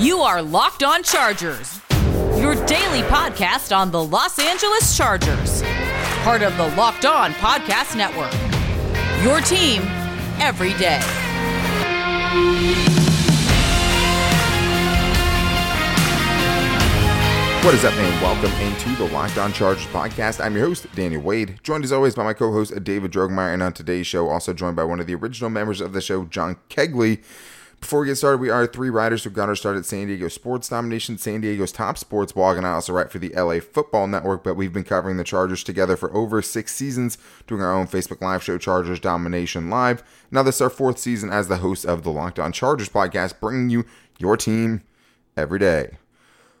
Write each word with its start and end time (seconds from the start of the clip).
You 0.00 0.20
are 0.20 0.40
Locked 0.40 0.84
On 0.84 1.02
Chargers, 1.02 1.80
your 2.38 2.54
daily 2.66 3.02
podcast 3.08 3.76
on 3.76 3.90
the 3.90 4.00
Los 4.00 4.38
Angeles 4.38 4.96
Chargers, 4.96 5.60
part 6.22 6.42
of 6.42 6.56
the 6.56 6.68
Locked 6.76 7.04
On 7.04 7.32
Podcast 7.32 7.96
Network. 7.96 8.32
Your 9.24 9.40
team 9.40 9.82
every 10.38 10.72
day. 10.74 11.00
What 17.64 17.74
is 17.74 17.84
up, 17.84 17.92
and 17.94 18.22
welcome 18.22 18.52
into 18.60 18.94
the 18.94 19.12
Locked 19.12 19.36
On 19.36 19.52
Chargers 19.52 19.86
podcast. 19.86 20.40
I'm 20.40 20.54
your 20.54 20.64
host, 20.64 20.86
Daniel 20.94 21.22
Wade, 21.22 21.58
joined 21.64 21.82
as 21.82 21.90
always 21.90 22.14
by 22.14 22.22
my 22.22 22.34
co 22.34 22.52
host, 22.52 22.72
David 22.84 23.10
Drogemeyer, 23.10 23.52
and 23.52 23.64
on 23.64 23.72
today's 23.72 24.06
show, 24.06 24.28
also 24.28 24.52
joined 24.52 24.76
by 24.76 24.84
one 24.84 25.00
of 25.00 25.08
the 25.08 25.16
original 25.16 25.50
members 25.50 25.80
of 25.80 25.92
the 25.92 26.00
show, 26.00 26.24
John 26.26 26.56
Kegley. 26.70 27.20
Before 27.80 28.00
we 28.00 28.06
get 28.08 28.16
started, 28.16 28.40
we 28.40 28.50
are 28.50 28.66
three 28.66 28.90
writers 28.90 29.22
who 29.24 29.30
got 29.30 29.48
our 29.48 29.54
start 29.54 29.76
at 29.76 29.86
San 29.86 30.08
Diego 30.08 30.28
Sports 30.28 30.68
Domination, 30.68 31.16
San 31.16 31.40
Diego's 31.40 31.72
top 31.72 31.96
sports 31.96 32.32
blog, 32.32 32.56
and 32.56 32.66
I 32.66 32.72
also 32.72 32.92
write 32.92 33.10
for 33.10 33.18
the 33.18 33.30
LA 33.30 33.60
Football 33.60 34.08
Network. 34.08 34.42
But 34.42 34.56
we've 34.56 34.72
been 34.72 34.84
covering 34.84 35.16
the 35.16 35.24
Chargers 35.24 35.62
together 35.62 35.96
for 35.96 36.14
over 36.14 36.42
six 36.42 36.74
seasons, 36.74 37.18
doing 37.46 37.62
our 37.62 37.72
own 37.72 37.86
Facebook 37.86 38.20
Live 38.20 38.42
show, 38.42 38.58
Chargers 38.58 39.00
Domination 39.00 39.70
Live. 39.70 40.02
Now, 40.30 40.42
this 40.42 40.56
is 40.56 40.60
our 40.60 40.70
fourth 40.70 40.98
season 40.98 41.30
as 41.30 41.48
the 41.48 41.58
host 41.58 41.86
of 41.86 42.02
the 42.02 42.10
Locked 42.10 42.40
On 42.40 42.52
Chargers 42.52 42.88
podcast, 42.88 43.40
bringing 43.40 43.70
you 43.70 43.86
your 44.18 44.36
team 44.36 44.82
every 45.36 45.60
day. 45.60 45.98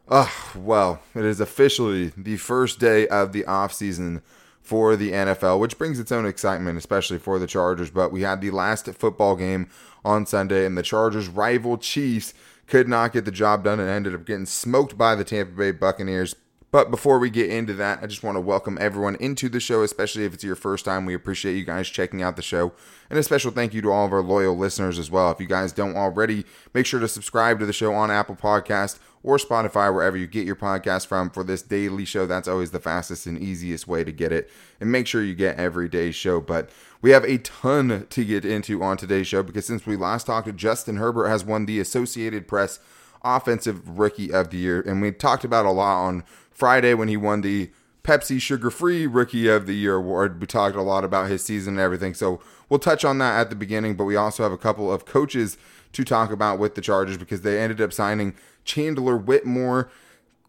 Oh, 0.08 0.32
well, 0.56 1.02
it 1.14 1.24
is 1.24 1.40
officially 1.40 2.12
the 2.16 2.36
first 2.38 2.78
day 2.78 3.06
of 3.08 3.32
the 3.32 3.42
offseason 3.42 4.22
for 4.68 4.96
the 4.96 5.12
NFL, 5.12 5.58
which 5.60 5.78
brings 5.78 5.98
its 5.98 6.12
own 6.12 6.26
excitement, 6.26 6.76
especially 6.76 7.16
for 7.16 7.38
the 7.38 7.46
Chargers. 7.46 7.88
But 7.88 8.12
we 8.12 8.20
had 8.20 8.42
the 8.42 8.50
last 8.50 8.86
football 8.86 9.34
game 9.34 9.70
on 10.04 10.26
Sunday, 10.26 10.66
and 10.66 10.76
the 10.76 10.82
Chargers' 10.82 11.26
rival 11.26 11.78
Chiefs 11.78 12.34
could 12.66 12.86
not 12.86 13.14
get 13.14 13.24
the 13.24 13.30
job 13.30 13.64
done 13.64 13.80
and 13.80 13.88
ended 13.88 14.14
up 14.14 14.26
getting 14.26 14.44
smoked 14.44 14.98
by 14.98 15.14
the 15.14 15.24
Tampa 15.24 15.52
Bay 15.52 15.70
Buccaneers. 15.70 16.36
But 16.70 16.90
before 16.90 17.18
we 17.18 17.30
get 17.30 17.48
into 17.48 17.72
that, 17.74 18.00
I 18.02 18.06
just 18.06 18.22
want 18.22 18.36
to 18.36 18.42
welcome 18.42 18.76
everyone 18.78 19.16
into 19.16 19.48
the 19.48 19.58
show, 19.58 19.82
especially 19.82 20.24
if 20.24 20.34
it's 20.34 20.44
your 20.44 20.54
first 20.54 20.84
time. 20.84 21.06
We 21.06 21.14
appreciate 21.14 21.56
you 21.56 21.64
guys 21.64 21.88
checking 21.88 22.22
out 22.22 22.36
the 22.36 22.42
show. 22.42 22.72
And 23.08 23.18
a 23.18 23.22
special 23.22 23.50
thank 23.50 23.72
you 23.72 23.80
to 23.82 23.90
all 23.90 24.04
of 24.04 24.12
our 24.12 24.20
loyal 24.20 24.56
listeners 24.56 24.98
as 24.98 25.10
well. 25.10 25.30
If 25.30 25.40
you 25.40 25.46
guys 25.46 25.72
don't 25.72 25.96
already, 25.96 26.44
make 26.74 26.84
sure 26.84 27.00
to 27.00 27.08
subscribe 27.08 27.58
to 27.60 27.66
the 27.66 27.72
show 27.72 27.94
on 27.94 28.10
Apple 28.10 28.36
Podcast 28.36 28.98
or 29.22 29.38
Spotify, 29.38 29.92
wherever 29.92 30.16
you 30.16 30.26
get 30.26 30.46
your 30.46 30.56
podcast 30.56 31.06
from 31.06 31.30
for 31.30 31.42
this 31.42 31.62
daily 31.62 32.04
show. 32.04 32.26
That's 32.26 32.46
always 32.46 32.70
the 32.70 32.78
fastest 32.78 33.26
and 33.26 33.38
easiest 33.38 33.88
way 33.88 34.04
to 34.04 34.12
get 34.12 34.30
it. 34.30 34.50
And 34.78 34.92
make 34.92 35.06
sure 35.06 35.22
you 35.22 35.34
get 35.34 35.58
every 35.58 35.88
day's 35.88 36.14
show. 36.14 36.40
But 36.40 36.70
we 37.00 37.10
have 37.10 37.24
a 37.24 37.38
ton 37.38 38.06
to 38.10 38.24
get 38.24 38.44
into 38.44 38.82
on 38.82 38.98
today's 38.98 39.26
show 39.26 39.42
because 39.42 39.66
since 39.66 39.86
we 39.86 39.96
last 39.96 40.26
talked, 40.26 40.54
Justin 40.56 40.96
Herbert 40.96 41.28
has 41.28 41.44
won 41.44 41.66
the 41.66 41.80
Associated 41.80 42.46
Press 42.46 42.78
Offensive 43.24 43.98
Rookie 43.98 44.32
of 44.32 44.50
the 44.50 44.58
Year. 44.58 44.80
And 44.80 45.00
we 45.00 45.10
talked 45.12 45.44
about 45.44 45.66
a 45.66 45.70
lot 45.70 46.04
on 46.04 46.24
Friday 46.58 46.92
when 46.92 47.06
he 47.06 47.16
won 47.16 47.42
the 47.42 47.70
Pepsi 48.02 48.40
Sugar 48.40 48.68
Free 48.68 49.06
Rookie 49.06 49.46
of 49.46 49.66
the 49.66 49.74
Year 49.74 49.94
award. 49.94 50.40
We 50.40 50.46
talked 50.48 50.74
a 50.74 50.82
lot 50.82 51.04
about 51.04 51.30
his 51.30 51.44
season 51.44 51.74
and 51.74 51.80
everything. 51.80 52.14
So 52.14 52.40
we'll 52.68 52.80
touch 52.80 53.04
on 53.04 53.18
that 53.18 53.38
at 53.38 53.48
the 53.48 53.54
beginning, 53.54 53.94
but 53.94 54.04
we 54.04 54.16
also 54.16 54.42
have 54.42 54.50
a 54.50 54.58
couple 54.58 54.92
of 54.92 55.04
coaches 55.04 55.56
to 55.92 56.04
talk 56.04 56.32
about 56.32 56.58
with 56.58 56.74
the 56.74 56.80
Chargers 56.80 57.16
because 57.16 57.42
they 57.42 57.60
ended 57.60 57.80
up 57.80 57.92
signing 57.92 58.34
Chandler 58.64 59.16
Whitmer 59.16 59.88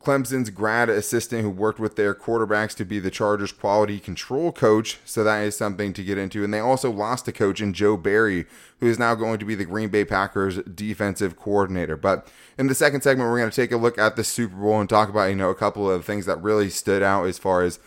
Clemson's 0.03 0.50
grad 0.50 0.89
assistant 0.89 1.42
who 1.42 1.50
worked 1.50 1.80
with 1.80 1.97
their 1.97 2.16
quarterbacks 2.16 2.73
to 2.75 2.86
be 2.86 3.00
the 3.00 3.11
Chargers 3.11 3.52
quality 3.52 4.00
control 4.00 4.53
coach. 4.53 4.97
So 5.03 5.25
that 5.25 5.42
is 5.42 5.58
something 5.58 5.92
to 5.94 6.03
get 6.03 6.17
into. 6.17 6.44
And 6.44 6.53
they 6.53 6.59
also 6.59 6.89
lost 6.89 7.28
a 7.28 7.33
coach 7.33 7.59
in 7.59 7.73
Joe 7.73 7.97
Barry, 7.97 8.45
who 8.80 8.88
is 8.88 8.97
now 8.97 9.14
going 9.16 9.39
to 9.39 9.45
be 9.45 9.55
the 9.55 9.66
Green 9.66 9.89
Bay 9.89 10.05
Packers 10.05 10.58
defensive 10.64 11.36
coordinator. 11.36 11.97
But 11.97 12.31
in 12.58 12.67
the 12.67 12.75
second 12.75 13.02
segment, 13.02 13.30
we're 13.30 13.39
going 13.39 13.52
to 13.52 13.55
take 13.55 13.73
a 13.73 13.77
look 13.77 13.97
at 13.97 14.16
the 14.16 14.23
Super 14.23 14.55
Bowl 14.55 14.80
and 14.80 14.89
talk 14.89 15.09
about, 15.09 15.25
you 15.25 15.36
know, 15.36 15.50
a 15.50 15.55
couple 15.55 15.92
of 15.92 16.05
things 16.05 16.25
that 16.27 16.42
really 16.42 16.70
stood 16.70 17.03
out 17.03 17.25
as 17.25 17.38
far 17.38 17.64
as 17.64 17.80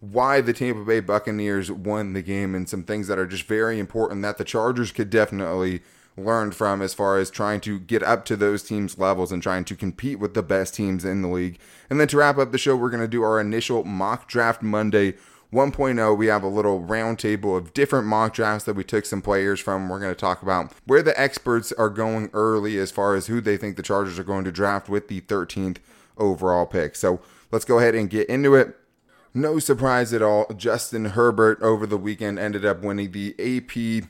why 0.00 0.40
the 0.40 0.52
Tampa 0.52 0.84
Bay 0.84 0.98
Buccaneers 0.98 1.70
won 1.70 2.12
the 2.12 2.22
game 2.22 2.56
and 2.56 2.68
some 2.68 2.82
things 2.82 3.06
that 3.06 3.20
are 3.20 3.26
just 3.26 3.44
very 3.44 3.78
important 3.78 4.22
that 4.22 4.36
the 4.36 4.44
Chargers 4.44 4.90
could 4.90 5.10
definitely 5.10 5.80
learned 6.16 6.54
from 6.54 6.82
as 6.82 6.94
far 6.94 7.18
as 7.18 7.30
trying 7.30 7.60
to 7.60 7.78
get 7.78 8.02
up 8.02 8.24
to 8.26 8.36
those 8.36 8.62
teams' 8.62 8.98
levels 8.98 9.32
and 9.32 9.42
trying 9.42 9.64
to 9.64 9.76
compete 9.76 10.18
with 10.18 10.34
the 10.34 10.42
best 10.42 10.74
teams 10.74 11.04
in 11.04 11.22
the 11.22 11.28
league. 11.28 11.58
And 11.88 12.00
then 12.00 12.08
to 12.08 12.18
wrap 12.18 12.38
up 12.38 12.52
the 12.52 12.58
show, 12.58 12.76
we're 12.76 12.90
going 12.90 13.02
to 13.02 13.08
do 13.08 13.22
our 13.22 13.40
initial 13.40 13.84
mock 13.84 14.28
draft 14.28 14.62
Monday 14.62 15.14
1.0. 15.52 16.16
We 16.16 16.26
have 16.26 16.42
a 16.42 16.48
little 16.48 16.82
roundtable 16.82 17.56
of 17.56 17.74
different 17.74 18.06
mock 18.06 18.34
drafts 18.34 18.64
that 18.64 18.74
we 18.74 18.84
took 18.84 19.04
some 19.04 19.20
players 19.20 19.60
from. 19.60 19.88
We're 19.88 20.00
going 20.00 20.14
to 20.14 20.20
talk 20.20 20.42
about 20.42 20.72
where 20.86 21.02
the 21.02 21.18
experts 21.20 21.72
are 21.72 21.90
going 21.90 22.30
early 22.32 22.78
as 22.78 22.90
far 22.90 23.14
as 23.14 23.26
who 23.26 23.40
they 23.40 23.56
think 23.56 23.76
the 23.76 23.82
Chargers 23.82 24.18
are 24.18 24.24
going 24.24 24.44
to 24.44 24.52
draft 24.52 24.88
with 24.88 25.08
the 25.08 25.20
13th 25.22 25.78
overall 26.16 26.66
pick. 26.66 26.96
So 26.96 27.20
let's 27.50 27.64
go 27.64 27.78
ahead 27.78 27.94
and 27.94 28.08
get 28.08 28.28
into 28.28 28.54
it. 28.54 28.76
No 29.34 29.58
surprise 29.58 30.12
at 30.12 30.20
all, 30.20 30.46
Justin 30.56 31.06
Herbert 31.06 31.60
over 31.62 31.86
the 31.86 31.96
weekend 31.96 32.38
ended 32.38 32.66
up 32.66 32.82
winning 32.82 33.12
the 33.12 33.34
AP 33.38 34.04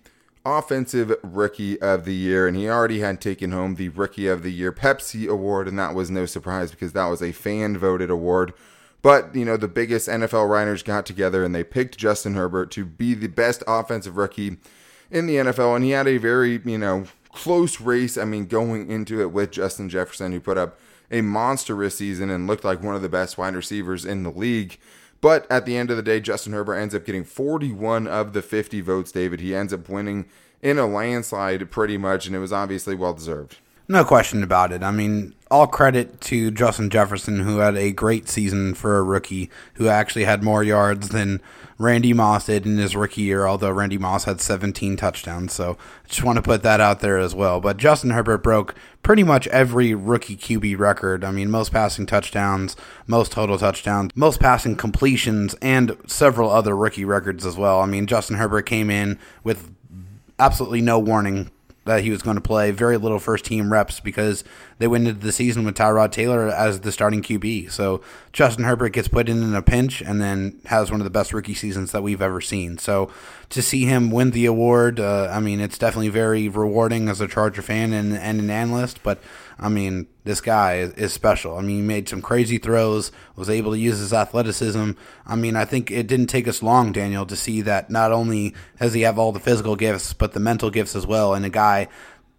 Offensive 0.44 1.14
Rookie 1.22 1.80
of 1.80 2.04
the 2.04 2.14
Year, 2.14 2.48
and 2.48 2.56
he 2.56 2.68
already 2.68 3.00
had 3.00 3.20
taken 3.20 3.52
home 3.52 3.76
the 3.76 3.90
Rookie 3.90 4.26
of 4.26 4.42
the 4.42 4.52
Year 4.52 4.72
Pepsi 4.72 5.28
Award, 5.28 5.68
and 5.68 5.78
that 5.78 5.94
was 5.94 6.10
no 6.10 6.26
surprise 6.26 6.70
because 6.70 6.92
that 6.92 7.06
was 7.06 7.22
a 7.22 7.32
fan 7.32 7.78
voted 7.78 8.10
award. 8.10 8.52
But, 9.02 9.34
you 9.34 9.44
know, 9.44 9.56
the 9.56 9.68
biggest 9.68 10.08
NFL 10.08 10.48
writers 10.48 10.82
got 10.82 11.06
together 11.06 11.44
and 11.44 11.54
they 11.54 11.64
picked 11.64 11.98
Justin 11.98 12.34
Herbert 12.34 12.70
to 12.72 12.84
be 12.84 13.14
the 13.14 13.26
best 13.26 13.64
offensive 13.66 14.16
rookie 14.16 14.58
in 15.10 15.26
the 15.26 15.36
NFL, 15.36 15.76
and 15.76 15.84
he 15.84 15.90
had 15.90 16.06
a 16.06 16.18
very, 16.18 16.60
you 16.64 16.78
know, 16.78 17.06
close 17.32 17.80
race. 17.80 18.16
I 18.16 18.24
mean, 18.24 18.46
going 18.46 18.90
into 18.90 19.20
it 19.20 19.32
with 19.32 19.50
Justin 19.50 19.88
Jefferson, 19.88 20.32
who 20.32 20.40
put 20.40 20.58
up 20.58 20.78
a 21.10 21.20
monstrous 21.20 21.96
season 21.96 22.30
and 22.30 22.46
looked 22.46 22.64
like 22.64 22.82
one 22.82 22.94
of 22.94 23.02
the 23.02 23.08
best 23.08 23.36
wide 23.36 23.54
receivers 23.54 24.04
in 24.04 24.22
the 24.22 24.30
league. 24.30 24.78
But 25.22 25.50
at 25.50 25.64
the 25.64 25.76
end 25.76 25.90
of 25.90 25.96
the 25.96 26.02
day, 26.02 26.20
Justin 26.20 26.52
Herbert 26.52 26.74
ends 26.74 26.94
up 26.94 27.06
getting 27.06 27.24
41 27.24 28.08
of 28.08 28.32
the 28.34 28.42
50 28.42 28.80
votes, 28.82 29.12
David. 29.12 29.40
He 29.40 29.54
ends 29.54 29.72
up 29.72 29.88
winning 29.88 30.26
in 30.60 30.78
a 30.78 30.86
landslide 30.86 31.70
pretty 31.70 31.96
much, 31.96 32.26
and 32.26 32.34
it 32.34 32.40
was 32.40 32.52
obviously 32.52 32.96
well 32.96 33.14
deserved. 33.14 33.58
No 33.92 34.06
question 34.06 34.42
about 34.42 34.72
it. 34.72 34.82
I 34.82 34.90
mean, 34.90 35.34
all 35.50 35.66
credit 35.66 36.18
to 36.22 36.50
Justin 36.50 36.88
Jefferson, 36.88 37.40
who 37.40 37.58
had 37.58 37.76
a 37.76 37.92
great 37.92 38.26
season 38.26 38.72
for 38.72 38.96
a 38.96 39.02
rookie, 39.02 39.50
who 39.74 39.86
actually 39.86 40.24
had 40.24 40.42
more 40.42 40.64
yards 40.64 41.10
than 41.10 41.42
Randy 41.76 42.14
Moss 42.14 42.46
did 42.46 42.64
in 42.64 42.78
his 42.78 42.96
rookie 42.96 43.20
year, 43.20 43.46
although 43.46 43.70
Randy 43.70 43.98
Moss 43.98 44.24
had 44.24 44.40
17 44.40 44.96
touchdowns. 44.96 45.52
So 45.52 45.76
I 46.06 46.08
just 46.08 46.24
want 46.24 46.36
to 46.36 46.42
put 46.42 46.62
that 46.62 46.80
out 46.80 47.00
there 47.00 47.18
as 47.18 47.34
well. 47.34 47.60
But 47.60 47.76
Justin 47.76 48.12
Herbert 48.12 48.38
broke 48.38 48.74
pretty 49.02 49.24
much 49.24 49.46
every 49.48 49.92
rookie 49.92 50.38
QB 50.38 50.78
record. 50.78 51.22
I 51.22 51.30
mean, 51.30 51.50
most 51.50 51.70
passing 51.70 52.06
touchdowns, 52.06 52.76
most 53.06 53.30
total 53.30 53.58
touchdowns, 53.58 54.12
most 54.14 54.40
passing 54.40 54.74
completions, 54.74 55.54
and 55.60 55.98
several 56.06 56.48
other 56.48 56.74
rookie 56.74 57.04
records 57.04 57.44
as 57.44 57.58
well. 57.58 57.80
I 57.80 57.84
mean, 57.84 58.06
Justin 58.06 58.38
Herbert 58.38 58.62
came 58.62 58.88
in 58.88 59.18
with 59.44 59.70
absolutely 60.38 60.80
no 60.80 60.98
warning 60.98 61.50
that 61.84 62.02
he 62.02 62.10
was 62.10 62.22
going 62.22 62.36
to 62.36 62.40
play 62.40 62.70
very 62.70 62.96
little 62.96 63.18
first 63.18 63.44
team 63.44 63.72
reps 63.72 64.00
because 64.00 64.44
they 64.82 64.88
went 64.88 65.06
into 65.06 65.20
the 65.20 65.30
season 65.30 65.64
with 65.64 65.76
Tyrod 65.76 66.10
Taylor 66.10 66.48
as 66.48 66.80
the 66.80 66.90
starting 66.90 67.22
QB. 67.22 67.70
So 67.70 68.02
Justin 68.32 68.64
Herbert 68.64 68.88
gets 68.88 69.06
put 69.06 69.28
in 69.28 69.40
in 69.40 69.54
a 69.54 69.62
pinch 69.62 70.02
and 70.02 70.20
then 70.20 70.58
has 70.64 70.90
one 70.90 70.98
of 71.00 71.04
the 71.04 71.10
best 71.10 71.32
rookie 71.32 71.54
seasons 71.54 71.92
that 71.92 72.02
we've 72.02 72.20
ever 72.20 72.40
seen. 72.40 72.78
So 72.78 73.08
to 73.50 73.62
see 73.62 73.84
him 73.84 74.10
win 74.10 74.32
the 74.32 74.44
award, 74.44 74.98
uh, 74.98 75.28
I 75.30 75.38
mean, 75.38 75.60
it's 75.60 75.78
definitely 75.78 76.08
very 76.08 76.48
rewarding 76.48 77.08
as 77.08 77.20
a 77.20 77.28
Charger 77.28 77.62
fan 77.62 77.92
and, 77.92 78.12
and 78.12 78.40
an 78.40 78.50
analyst. 78.50 79.04
But 79.04 79.22
I 79.56 79.68
mean, 79.68 80.08
this 80.24 80.40
guy 80.40 80.78
is, 80.78 80.94
is, 80.94 81.12
special. 81.12 81.56
I 81.56 81.60
mean, 81.60 81.76
he 81.76 81.82
made 81.82 82.08
some 82.08 82.20
crazy 82.20 82.58
throws, 82.58 83.12
was 83.36 83.48
able 83.48 83.70
to 83.70 83.78
use 83.78 84.00
his 84.00 84.12
athleticism. 84.12 84.92
I 85.24 85.36
mean, 85.36 85.54
I 85.54 85.64
think 85.64 85.92
it 85.92 86.08
didn't 86.08 86.26
take 86.26 86.48
us 86.48 86.60
long, 86.60 86.90
Daniel, 86.90 87.24
to 87.26 87.36
see 87.36 87.60
that 87.60 87.88
not 87.88 88.10
only 88.10 88.52
does 88.80 88.94
he 88.94 89.02
have 89.02 89.16
all 89.16 89.30
the 89.30 89.38
physical 89.38 89.76
gifts, 89.76 90.12
but 90.12 90.32
the 90.32 90.40
mental 90.40 90.70
gifts 90.70 90.96
as 90.96 91.06
well. 91.06 91.34
And 91.34 91.44
a 91.44 91.50
guy 91.50 91.86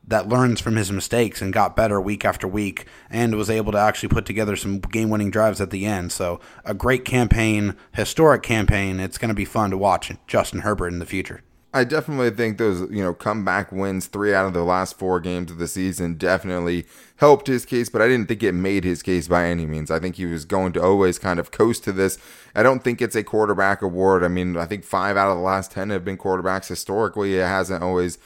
that 0.06 0.28
learns 0.28 0.60
from 0.60 0.76
his 0.76 0.92
mistakes 0.92 1.42
and 1.42 1.54
got 1.54 1.76
better 1.76 2.00
week 2.00 2.26
after 2.26 2.48
week 2.48 2.86
and 3.10 3.36
was 3.36 3.50
able 3.50 3.72
to 3.72 3.78
actually 3.78 4.10
put 4.10 4.26
together 4.26 4.56
some 4.56 4.80
game 4.80 5.10
winning 5.10 5.32
drives 5.32 5.62
at 5.62 5.70
the 5.70 5.86
end. 5.86 6.12
So, 6.12 6.40
a 6.66 6.74
great 6.74 7.06
campaign, 7.06 7.76
historic 7.94 8.44
campaign. 8.44 9.00
It's 9.00 9.18
going 9.18 9.30
to 9.30 9.36
be 9.36 9.46
fun 9.46 9.72
to 9.72 9.78
watch 9.78 10.12
Justin 10.28 10.60
Herbert 10.62 10.90
in 10.90 11.00
the 11.00 11.06
future. 11.06 11.42
I 11.76 11.86
definitely 11.86 12.30
think 12.30 12.60
those, 12.60 12.82
you 12.92 13.02
know, 13.02 13.16
comeback 13.16 13.72
wins, 13.72 14.06
three 14.06 14.32
out 14.32 14.46
of 14.46 14.54
the 14.54 14.64
last 14.64 15.00
four 15.00 15.20
games 15.20 15.50
of 15.50 15.58
the 15.58 15.68
season, 15.68 16.16
definitely 16.16 16.86
helped 17.16 17.48
his 17.48 17.66
case, 17.66 17.90
but 17.90 18.00
I 18.00 18.08
didn't 18.08 18.28
think 18.28 18.44
it 18.44 18.52
made 18.52 18.84
his 18.84 19.02
case 19.02 19.28
by 19.28 19.46
any 19.46 19.66
means. 19.66 19.90
I 19.90 19.98
think 19.98 20.18
he 20.18 20.28
was 20.28 20.46
going 20.46 20.74
to 20.74 20.84
always 20.84 21.18
kind 21.18 21.40
of 21.40 21.50
coast 21.50 21.84
to 21.86 21.92
this. 21.92 22.20
I 22.54 22.62
don't 22.62 22.84
think 22.84 23.02
it's 23.02 23.16
a 23.16 23.24
quarterback 23.24 23.82
award. 23.82 24.24
I 24.24 24.28
mean, 24.28 24.56
I 24.56 24.68
think 24.68 24.84
five 24.84 25.18
out 25.18 25.32
of 25.32 25.38
the 25.38 25.44
last 25.44 25.72
10 25.72 25.90
have 25.90 26.06
been 26.06 26.18
quarterbacks. 26.18 26.68
Historically, 26.68 27.40
it 27.40 27.48
hasn't 27.48 27.82
always 27.82 28.20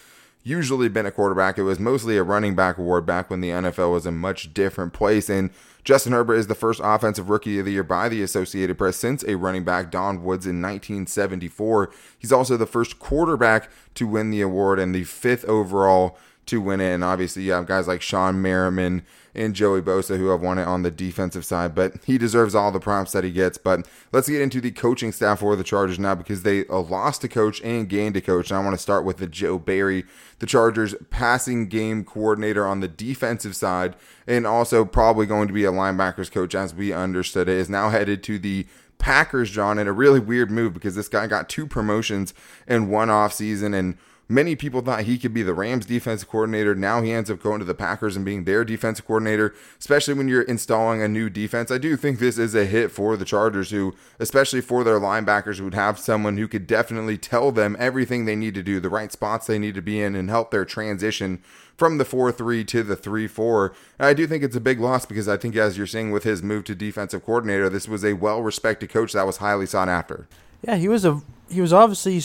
usually 0.47 0.87
been 0.87 1.05
a 1.05 1.11
quarterback. 1.11 1.57
It 1.57 1.63
was 1.63 1.79
mostly 1.79 2.15
a 2.17 2.23
running 2.23 2.55
back 2.55 2.77
award 2.77 3.05
back 3.05 3.29
when 3.29 3.41
the 3.41 3.49
NFL 3.49 3.91
was 3.91 4.05
a 4.05 4.11
much 4.11 4.53
different 4.53 4.93
place. 4.93 5.29
And 5.29 5.49
Justin 5.83 6.13
Herbert 6.13 6.35
is 6.35 6.47
the 6.47 6.55
first 6.55 6.79
offensive 6.83 7.29
rookie 7.29 7.59
of 7.59 7.65
the 7.65 7.73
year 7.73 7.83
by 7.83 8.07
the 8.07 8.23
Associated 8.23 8.77
Press 8.77 8.95
since 8.95 9.23
a 9.25 9.35
running 9.35 9.65
back, 9.65 9.91
Don 9.91 10.23
Woods, 10.23 10.45
in 10.45 10.61
1974. 10.61 11.91
He's 12.17 12.31
also 12.31 12.55
the 12.55 12.65
first 12.65 12.97
quarterback 12.97 13.69
to 13.95 14.07
win 14.07 14.31
the 14.31 14.41
award 14.41 14.79
and 14.79 14.95
the 14.95 15.03
fifth 15.03 15.43
overall 15.45 16.17
to 16.45 16.61
win 16.61 16.79
it. 16.79 16.93
And 16.93 17.03
obviously, 17.03 17.43
you 17.43 17.51
have 17.51 17.67
guys 17.67 17.87
like 17.87 17.99
Shawne 17.99 18.35
Merriman 18.35 19.05
and 19.37 19.53
Joey 19.53 19.81
Bosa 19.81 20.17
who 20.17 20.27
have 20.27 20.41
won 20.41 20.57
it 20.57 20.67
on 20.67 20.83
the 20.83 20.91
defensive 20.91 21.45
side, 21.45 21.75
but 21.75 21.93
he 22.05 22.17
deserves 22.17 22.55
all 22.55 22.71
the 22.71 22.79
props 22.79 23.11
that 23.11 23.23
he 23.23 23.31
gets. 23.31 23.57
But 23.57 23.87
let's 24.11 24.29
get 24.29 24.41
into 24.41 24.59
the 24.59 24.71
coaching 24.71 25.11
staff 25.11 25.39
for 25.39 25.55
the 25.55 25.63
Chargers 25.63 25.99
now 25.99 26.15
because 26.15 26.43
they 26.43 26.65
uh, 26.67 26.79
lost 26.79 27.23
a 27.23 27.27
coach 27.27 27.61
and 27.61 27.87
gained 27.87 28.17
a 28.17 28.21
coach. 28.21 28.49
And 28.49 28.59
I 28.59 28.63
want 28.63 28.75
to 28.75 28.81
start 28.81 29.05
with 29.05 29.17
the 29.17 29.27
Joe 29.27 29.59
Barry, 29.59 30.05
the 30.39 30.45
Chargers 30.45 30.95
passing 31.09 31.67
game 31.67 32.03
coordinator 32.03 32.65
on 32.65 32.79
the 32.79 32.87
defensive 32.87 33.55
side, 33.55 33.95
and 34.25 34.47
also 34.47 34.83
probably 34.85 35.25
going 35.25 35.47
to 35.47 35.53
be 35.53 35.65
a 35.65 35.71
linebackers 35.71 36.31
coach 36.31 36.55
as 36.55 36.73
we 36.73 36.91
understood 36.91 37.47
it, 37.47 37.57
is 37.57 37.69
now 37.69 37.89
headed 37.89 38.23
to 38.23 38.39
the 38.39 38.65
Packers, 38.97 39.51
John, 39.51 39.77
in 39.77 39.87
a 39.87 39.93
really 39.93 40.19
weird 40.19 40.49
move 40.49 40.73
because 40.73 40.95
this 40.95 41.07
guy 41.07 41.27
got 41.27 41.49
two 41.49 41.67
promotions 41.67 42.33
in 42.67 42.89
one 42.89 43.09
off 43.09 43.33
season 43.33 43.73
and 43.73 43.97
Many 44.29 44.57
people 44.57 44.81
thought 44.81 45.03
he 45.03 45.17
could 45.17 45.33
be 45.33 45.41
the 45.41 45.53
Rams 45.53 45.85
defensive 45.85 46.27
coordinator. 46.27 46.75
Now 46.75 47.01
he 47.01 47.13
ends 47.13 47.31
up 47.31 47.41
going 47.41 47.59
to 47.59 47.65
the 47.65 47.73
Packers 47.73 48.17
and 48.17 48.25
being 48.25 48.43
their 48.43 48.65
defensive 48.65 49.07
coordinator, 49.07 49.55
especially 49.79 50.15
when 50.15 50.27
you're 50.27 50.41
installing 50.41 51.01
a 51.01 51.07
new 51.07 51.29
defense. 51.29 51.71
I 51.71 51.77
do 51.77 51.95
think 51.95 52.19
this 52.19 52.37
is 52.37 52.53
a 52.53 52.65
hit 52.65 52.91
for 52.91 53.15
the 53.15 53.23
Chargers, 53.23 53.69
who, 53.69 53.95
especially 54.19 54.59
for 54.59 54.83
their 54.83 54.99
linebackers, 54.99 55.61
would 55.61 55.73
have 55.73 55.97
someone 55.97 56.37
who 56.37 56.49
could 56.49 56.67
definitely 56.67 57.17
tell 57.17 57.53
them 57.53 57.77
everything 57.79 58.25
they 58.25 58.35
need 58.35 58.53
to 58.55 58.63
do, 58.63 58.81
the 58.81 58.89
right 58.89 59.13
spots 59.13 59.47
they 59.47 59.59
need 59.59 59.75
to 59.75 59.81
be 59.81 60.01
in, 60.01 60.13
and 60.13 60.29
help 60.29 60.51
their 60.51 60.65
transition 60.65 61.41
from 61.77 61.97
the 61.97 62.05
4 62.05 62.33
3 62.33 62.65
to 62.65 62.83
the 62.83 62.97
3 62.97 63.27
4. 63.27 63.73
I 63.97 64.13
do 64.13 64.27
think 64.27 64.43
it's 64.43 64.57
a 64.57 64.61
big 64.61 64.81
loss 64.81 65.05
because 65.05 65.29
I 65.29 65.37
think, 65.37 65.55
as 65.55 65.77
you're 65.77 65.87
saying, 65.87 66.11
with 66.11 66.25
his 66.25 66.43
move 66.43 66.65
to 66.65 66.75
defensive 66.75 67.23
coordinator, 67.23 67.69
this 67.69 67.87
was 67.87 68.03
a 68.03 68.11
well 68.13 68.41
respected 68.41 68.89
coach 68.89 69.13
that 69.13 69.25
was 69.25 69.37
highly 69.37 69.67
sought 69.67 69.87
after. 69.87 70.27
Yeah, 70.63 70.75
he 70.75 70.89
was 70.89 71.05
a 71.05 71.21
he 71.49 71.61
was 71.61 71.71
obviously 71.71 72.19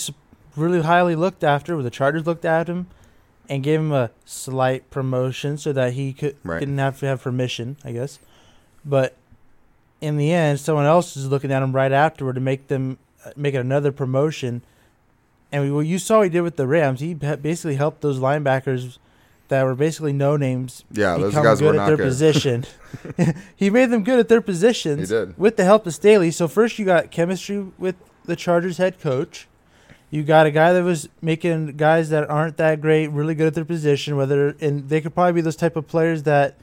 really 0.56 0.82
highly 0.82 1.14
looked 1.16 1.44
after. 1.44 1.74
Where 1.74 1.82
the 1.84 1.90
Chargers 1.90 2.26
looked 2.26 2.44
at 2.44 2.68
him 2.68 2.86
and 3.48 3.62
gave 3.62 3.80
him 3.80 3.92
a 3.92 4.10
slight 4.24 4.88
promotion 4.90 5.58
so 5.58 5.72
that 5.72 5.92
he 5.94 6.12
could 6.12 6.36
Right. 6.44 6.60
didn't 6.60 6.78
have 6.78 6.98
to 7.00 7.06
have 7.06 7.22
permission, 7.22 7.76
I 7.84 7.92
guess. 7.92 8.18
But 8.84 9.16
in 10.00 10.16
the 10.16 10.32
end, 10.32 10.58
someone 10.60 10.86
else 10.86 11.16
is 11.16 11.28
looking 11.28 11.52
at 11.52 11.62
him 11.62 11.72
right 11.74 11.92
afterward 11.92 12.34
to 12.34 12.40
make 12.40 12.68
them 12.68 12.98
uh, 13.24 13.30
make 13.36 13.54
it 13.54 13.58
another 13.58 13.92
promotion. 13.92 14.62
And 15.52 15.64
we, 15.64 15.70
well, 15.70 15.82
you 15.82 15.98
saw 15.98 16.18
what 16.18 16.24
he 16.24 16.30
did 16.30 16.40
with 16.40 16.56
the 16.56 16.66
Rams. 16.66 17.00
He 17.00 17.14
basically 17.14 17.76
helped 17.76 18.00
those 18.00 18.18
linebackers 18.18 18.98
that 19.48 19.64
were 19.64 19.74
basically 19.74 20.12
no 20.14 20.36
names 20.36 20.82
Yeah, 20.90 21.18
those 21.18 21.32
become 21.32 21.44
guys 21.44 21.60
good 21.60 21.76
at 21.76 21.86
their 21.86 21.96
good. 21.98 22.04
position. 22.04 22.64
he 23.56 23.68
made 23.68 23.90
them 23.90 24.02
good 24.02 24.18
at 24.18 24.28
their 24.28 24.40
positions. 24.40 25.10
He 25.10 25.14
did. 25.14 25.36
with 25.38 25.56
the 25.58 25.64
help 25.64 25.86
of 25.86 25.94
Staley. 25.94 26.30
So 26.30 26.48
first 26.48 26.78
you 26.78 26.86
got 26.86 27.10
chemistry 27.10 27.66
with 27.78 27.96
the 28.24 28.34
Chargers 28.34 28.78
head 28.78 28.98
coach. 28.98 29.46
You 30.12 30.22
got 30.22 30.44
a 30.44 30.50
guy 30.50 30.74
that 30.74 30.84
was 30.84 31.08
making 31.22 31.78
guys 31.78 32.10
that 32.10 32.28
aren't 32.28 32.58
that 32.58 32.82
great 32.82 33.06
really 33.06 33.34
good 33.34 33.46
at 33.46 33.54
their 33.54 33.64
position. 33.64 34.14
Whether 34.14 34.54
and 34.60 34.86
they 34.90 35.00
could 35.00 35.14
probably 35.14 35.32
be 35.32 35.40
those 35.40 35.56
type 35.56 35.74
of 35.74 35.88
players 35.88 36.24
that 36.24 36.58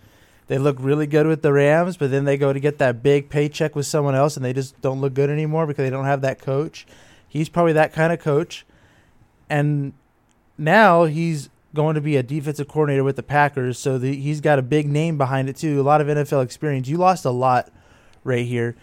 they 0.45 0.59
look 0.59 0.77
really 0.79 1.07
good 1.07 1.25
with 1.25 1.41
the 1.41 1.51
Rams, 1.51 1.97
but 1.97 2.11
then 2.11 2.25
they 2.25 2.37
go 2.37 2.53
to 2.53 2.59
get 2.59 2.77
that 2.77 3.01
big 3.01 3.27
paycheck 3.27 3.75
with 3.75 3.87
someone 3.87 4.13
else 4.13 4.35
and 4.35 4.45
they 4.45 4.53
just 4.53 4.79
don't 4.81 5.01
look 5.01 5.15
good 5.15 5.31
anymore 5.31 5.65
because 5.65 5.83
they 5.83 5.89
don't 5.89 6.05
have 6.05 6.21
that 6.21 6.39
coach. 6.39 6.85
He's 7.27 7.49
probably 7.49 7.73
that 7.73 7.91
kind 7.91 8.13
of 8.13 8.19
coach. 8.19 8.67
And 9.49 9.93
now 10.55 11.05
he's 11.05 11.49
going 11.73 11.95
to 11.95 12.01
be 12.01 12.17
a 12.17 12.23
defensive 12.23 12.67
coordinator 12.67 13.03
with 13.03 13.15
the 13.15 13.23
Packers, 13.23 13.79
so 13.79 13.97
the, 13.97 14.15
he's 14.15 14.41
got 14.41 14.59
a 14.59 14.63
big 14.63 14.87
name 14.87 15.17
behind 15.17 15.49
it 15.49 15.55
too. 15.55 15.81
A 15.81 15.83
lot 15.83 16.01
of 16.01 16.07
NFL 16.07 16.43
experience. 16.43 16.87
You 16.87 16.97
lost 16.97 17.25
a 17.25 17.31
lot 17.31 17.71
right 18.23 18.45
here. 18.45 18.75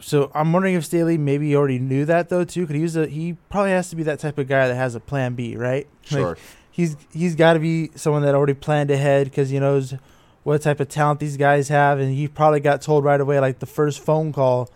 So 0.00 0.30
I'm 0.34 0.52
wondering 0.52 0.74
if 0.74 0.84
Staley 0.84 1.18
maybe 1.18 1.54
already 1.54 1.78
knew 1.78 2.04
that 2.06 2.28
though 2.28 2.44
too. 2.44 2.66
Could 2.66 2.76
he 2.76 2.82
use 2.82 2.96
a 2.96 3.06
he 3.06 3.34
probably 3.50 3.70
has 3.72 3.90
to 3.90 3.96
be 3.96 4.02
that 4.04 4.18
type 4.18 4.38
of 4.38 4.48
guy 4.48 4.68
that 4.68 4.74
has 4.74 4.94
a 4.94 5.00
plan 5.00 5.34
B, 5.34 5.56
right? 5.56 5.86
Like, 6.10 6.20
Sure. 6.20 6.36
he's 6.70 6.96
he's 7.12 7.34
got 7.36 7.52
to 7.54 7.58
be 7.60 7.90
someone 7.94 8.22
that 8.22 8.34
already 8.34 8.54
planned 8.54 8.90
ahead 8.90 9.26
because 9.26 9.50
he 9.50 9.58
knows 9.60 9.94
what 10.42 10.62
type 10.62 10.80
of 10.80 10.88
talent 10.88 11.20
these 11.20 11.36
guys 11.36 11.68
have, 11.68 11.98
and 12.00 12.12
he 12.14 12.26
probably 12.26 12.60
got 12.60 12.80
told 12.80 13.04
right 13.04 13.20
away, 13.20 13.38
like 13.40 13.58
the 13.58 13.66
first 13.66 14.00
phone 14.00 14.32
call 14.32 14.70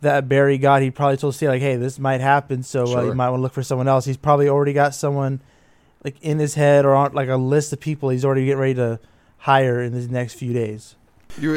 that 0.00 0.28
Barry 0.28 0.58
got, 0.58 0.80
he 0.82 0.90
probably 0.90 1.16
told 1.16 1.34
Staley 1.34 1.54
like, 1.56 1.62
"Hey, 1.62 1.76
this 1.76 1.98
might 1.98 2.20
happen, 2.20 2.62
so 2.62 2.84
uh, 2.96 3.02
you 3.02 3.14
might 3.14 3.28
want 3.30 3.40
to 3.40 3.42
look 3.42 3.52
for 3.52 3.62
someone 3.64 3.88
else." 3.88 4.04
He's 4.04 4.16
probably 4.16 4.48
already 4.48 4.72
got 4.72 4.94
someone 4.94 5.40
like 6.04 6.16
in 6.22 6.38
his 6.38 6.54
head 6.54 6.84
or 6.84 6.94
on 6.94 7.12
like 7.12 7.28
a 7.28 7.36
list 7.36 7.72
of 7.72 7.80
people 7.80 8.08
he's 8.10 8.24
already 8.24 8.44
getting 8.46 8.60
ready 8.60 8.74
to 8.74 8.98
hire 9.38 9.80
in 9.82 9.92
these 9.92 10.08
next 10.08 10.34
few 10.34 10.52
days. 10.52 10.94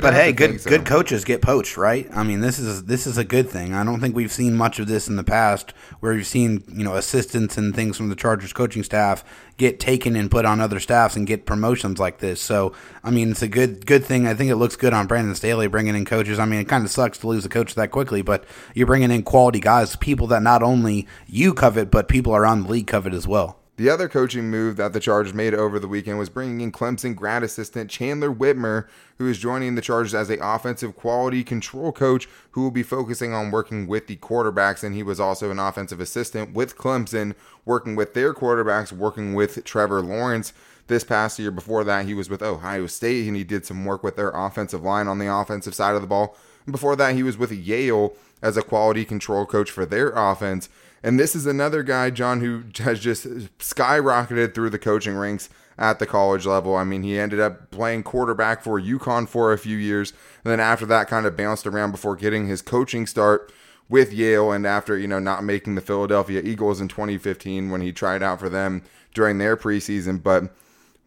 But 0.01 0.13
hey, 0.13 0.31
good 0.31 0.61
so. 0.61 0.69
good 0.69 0.85
coaches 0.85 1.25
get 1.25 1.41
poached, 1.41 1.75
right? 1.75 2.07
I 2.13 2.23
mean, 2.23 2.39
this 2.39 2.59
is 2.59 2.85
this 2.85 3.05
is 3.05 3.17
a 3.17 3.23
good 3.23 3.49
thing. 3.49 3.73
I 3.73 3.83
don't 3.83 3.99
think 3.99 4.15
we've 4.15 4.31
seen 4.31 4.55
much 4.55 4.79
of 4.79 4.87
this 4.87 5.07
in 5.07 5.17
the 5.17 5.23
past, 5.23 5.73
where 5.99 6.13
we've 6.13 6.25
seen 6.25 6.63
you 6.69 6.83
know 6.83 6.95
assistants 6.95 7.57
and 7.57 7.75
things 7.75 7.97
from 7.97 8.09
the 8.09 8.15
Chargers 8.15 8.53
coaching 8.53 8.83
staff 8.83 9.23
get 9.57 9.79
taken 9.79 10.15
and 10.15 10.31
put 10.31 10.45
on 10.45 10.61
other 10.61 10.79
staffs 10.79 11.15
and 11.15 11.27
get 11.27 11.45
promotions 11.45 11.99
like 11.99 12.19
this. 12.19 12.41
So, 12.41 12.73
I 13.03 13.11
mean, 13.11 13.31
it's 13.31 13.41
a 13.41 13.47
good 13.47 13.85
good 13.85 14.05
thing. 14.05 14.27
I 14.27 14.33
think 14.33 14.49
it 14.49 14.55
looks 14.55 14.75
good 14.75 14.93
on 14.93 15.07
Brandon 15.07 15.35
Staley 15.35 15.67
bringing 15.67 15.95
in 15.95 16.05
coaches. 16.05 16.39
I 16.39 16.45
mean, 16.45 16.61
it 16.61 16.69
kind 16.69 16.85
of 16.85 16.91
sucks 16.91 17.17
to 17.19 17.27
lose 17.27 17.45
a 17.45 17.49
coach 17.49 17.75
that 17.75 17.91
quickly, 17.91 18.21
but 18.21 18.45
you're 18.73 18.87
bringing 18.87 19.11
in 19.11 19.23
quality 19.23 19.59
guys, 19.59 19.95
people 19.95 20.27
that 20.27 20.41
not 20.41 20.63
only 20.63 21.07
you 21.27 21.53
covet, 21.53 21.91
but 21.91 22.07
people 22.07 22.35
around 22.35 22.63
the 22.63 22.69
league 22.71 22.87
covet 22.87 23.13
as 23.13 23.27
well. 23.27 23.59
The 23.77 23.89
other 23.89 24.07
coaching 24.07 24.49
move 24.49 24.77
that 24.77 24.93
the 24.93 25.01
Chargers 25.01 25.33
made 25.33 25.53
over 25.53 25.79
the 25.79 25.87
weekend 25.89 26.17
was 26.17 26.29
bringing 26.29 26.61
in 26.61 26.71
Clemson 26.71 27.13
grad 27.13 27.43
assistant 27.43 27.91
Chandler 27.91 28.33
Whitmer, 28.33 28.87
who 29.17 29.27
is 29.27 29.37
joining 29.37 29.75
the 29.75 29.81
Chargers 29.81 30.15
as 30.15 30.29
a 30.29 30.37
offensive 30.41 30.95
quality 30.95 31.43
control 31.43 31.91
coach 31.91 32.29
who 32.51 32.61
will 32.61 32.71
be 32.71 32.83
focusing 32.83 33.33
on 33.33 33.51
working 33.51 33.85
with 33.85 34.07
the 34.07 34.15
quarterbacks. 34.15 34.81
And 34.81 34.95
he 34.95 35.03
was 35.03 35.19
also 35.19 35.51
an 35.51 35.59
offensive 35.59 35.99
assistant 35.99 36.53
with 36.53 36.77
Clemson, 36.77 37.35
working 37.65 37.97
with 37.97 38.13
their 38.13 38.33
quarterbacks, 38.33 38.93
working 38.93 39.33
with 39.33 39.65
Trevor 39.65 40.01
Lawrence. 40.01 40.53
This 40.87 41.03
past 41.03 41.37
year, 41.37 41.51
before 41.51 41.83
that, 41.83 42.05
he 42.05 42.13
was 42.13 42.29
with 42.29 42.41
Ohio 42.41 42.87
State 42.87 43.27
and 43.27 43.35
he 43.35 43.43
did 43.43 43.65
some 43.65 43.83
work 43.83 44.03
with 44.03 44.15
their 44.15 44.29
offensive 44.29 44.83
line 44.83 45.09
on 45.09 45.19
the 45.19 45.33
offensive 45.33 45.75
side 45.75 45.95
of 45.95 46.01
the 46.01 46.07
ball. 46.07 46.37
And 46.65 46.71
before 46.71 46.95
that, 46.95 47.15
he 47.15 47.23
was 47.23 47.37
with 47.37 47.51
Yale 47.51 48.13
as 48.41 48.55
a 48.55 48.61
quality 48.61 49.03
control 49.03 49.45
coach 49.45 49.69
for 49.69 49.85
their 49.85 50.11
offense. 50.11 50.69
And 51.05 51.19
this 51.19 51.35
is 51.35 51.45
another 51.45 51.83
guy, 51.83 52.09
John, 52.09 52.39
who 52.39 52.63
has 52.79 52.99
just 52.99 53.27
skyrocketed 53.59 54.55
through 54.55 54.71
the 54.71 54.79
coaching 54.79 55.15
ranks 55.15 55.49
at 55.77 55.99
the 55.99 56.07
college 56.07 56.47
level. 56.47 56.75
I 56.75 56.83
mean, 56.83 57.03
he 57.03 57.19
ended 57.19 57.39
up 57.39 57.69
playing 57.69 58.01
quarterback 58.01 58.63
for 58.63 58.81
UConn 58.81 59.29
for 59.29 59.53
a 59.53 59.57
few 59.59 59.77
years. 59.77 60.13
And 60.43 60.51
then 60.51 60.59
after 60.59 60.87
that, 60.87 61.07
kind 61.07 61.27
of 61.27 61.37
bounced 61.37 61.67
around 61.67 61.91
before 61.91 62.15
getting 62.15 62.47
his 62.47 62.63
coaching 62.63 63.05
start 63.05 63.53
with 63.87 64.11
Yale. 64.13 64.51
And 64.51 64.65
after, 64.65 64.97
you 64.97 65.07
know, 65.07 65.19
not 65.19 65.43
making 65.43 65.75
the 65.75 65.81
Philadelphia 65.81 66.41
Eagles 66.43 66.81
in 66.81 66.87
2015 66.87 67.69
when 67.69 67.81
he 67.81 67.91
tried 67.91 68.23
out 68.23 68.39
for 68.39 68.49
them 68.49 68.81
during 69.13 69.37
their 69.37 69.55
preseason. 69.55 70.23
But 70.23 70.45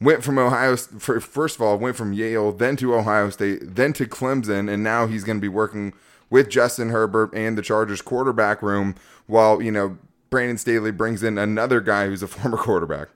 went 0.00 0.22
from 0.22 0.38
Ohio, 0.38 0.76
first 0.76 1.56
of 1.56 1.62
all, 1.62 1.76
went 1.76 1.96
from 1.96 2.12
Yale, 2.12 2.52
then 2.52 2.76
to 2.76 2.94
Ohio 2.94 3.30
State, 3.30 3.74
then 3.74 3.92
to 3.94 4.06
Clemson. 4.06 4.72
And 4.72 4.84
now 4.84 5.08
he's 5.08 5.24
going 5.24 5.38
to 5.38 5.42
be 5.42 5.48
working 5.48 5.92
with 6.30 6.48
Justin 6.48 6.90
Herbert 6.90 7.32
and 7.34 7.56
the 7.56 7.62
Chargers 7.62 8.02
quarterback 8.02 8.62
room 8.62 8.94
while, 9.26 9.62
you 9.62 9.70
know, 9.70 9.98
Brandon 10.30 10.58
Staley 10.58 10.90
brings 10.90 11.22
in 11.22 11.38
another 11.38 11.80
guy 11.80 12.06
who's 12.06 12.22
a 12.22 12.26
former 12.28 12.56
quarterback. 12.56 13.08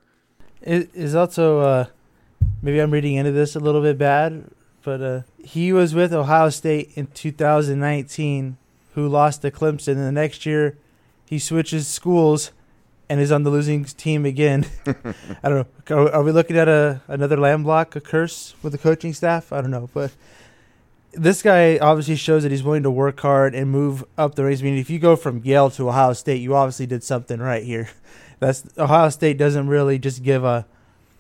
It 0.61 0.91
is 0.95 1.15
also 1.15 1.61
uh, 1.61 1.87
maybe 2.63 2.81
I'm 2.81 2.91
reading 2.91 3.17
into 3.17 3.33
this 3.33 3.57
a 3.57 3.61
little 3.61 3.83
bit 3.83 3.99
bad, 3.99 4.45
but 4.83 5.01
uh, 5.03 5.21
he 5.43 5.73
was 5.73 5.95
with 5.95 6.13
Ohio 6.13 6.51
State 6.51 6.93
in 6.95 7.09
2019, 7.09 8.57
who 8.95 9.09
lost 9.09 9.43
to 9.43 9.51
Clemson, 9.51 9.95
and 9.95 10.07
the 10.07 10.13
next 10.13 10.47
year 10.47 10.79
he 11.27 11.39
switches 11.39 11.89
schools 11.89 12.53
and 13.09 13.21
is 13.21 13.33
on 13.33 13.43
the 13.43 13.51
losing 13.51 13.85
team 13.85 14.25
again. 14.25 14.67
I 15.43 15.49
don't 15.49 15.67
know. 15.91 16.09
Are, 16.09 16.23
we 16.23 16.33
looking 16.33 16.57
at 16.57 16.69
a 16.69 17.03
another 17.09 17.37
land 17.37 17.65
block, 17.65 17.97
a 17.97 18.01
curse 18.01 18.55
with 18.63 18.73
the 18.73 18.79
coaching 18.79 19.13
staff? 19.13 19.53
I 19.53 19.61
don't 19.61 19.71
know, 19.71 19.91
but 19.93 20.13
this 21.13 21.43
guy 21.43 21.79
obviously 21.79 22.17
shows 22.17 22.43
that 22.43 22.53
he's 22.53 22.63
willing 22.63 22.83
to 22.85 22.91
work 22.91 23.21
hard 23.21 23.55
and 23.55 23.71
move 23.71 24.05
up 24.17 24.35
the 24.35 24.45
ranks. 24.45 24.61
I 24.61 24.65
mean, 24.65 24.79
if 24.79 24.91
you 24.91 24.99
go 24.99 25.17
from 25.17 25.41
Yale 25.45 25.71
to 25.71 25.89
Ohio 25.89 26.13
State, 26.15 26.41
you 26.41 26.55
obviously 26.55 26.87
did 26.87 27.03
something 27.05 27.39
right 27.41 27.63
here. 27.65 27.89
That's 28.41 28.65
Ohio 28.79 29.09
State 29.11 29.39
doesn't 29.39 29.69
really 29.69 29.99
just 29.99 30.23
give 30.23 30.43
a 30.45 30.67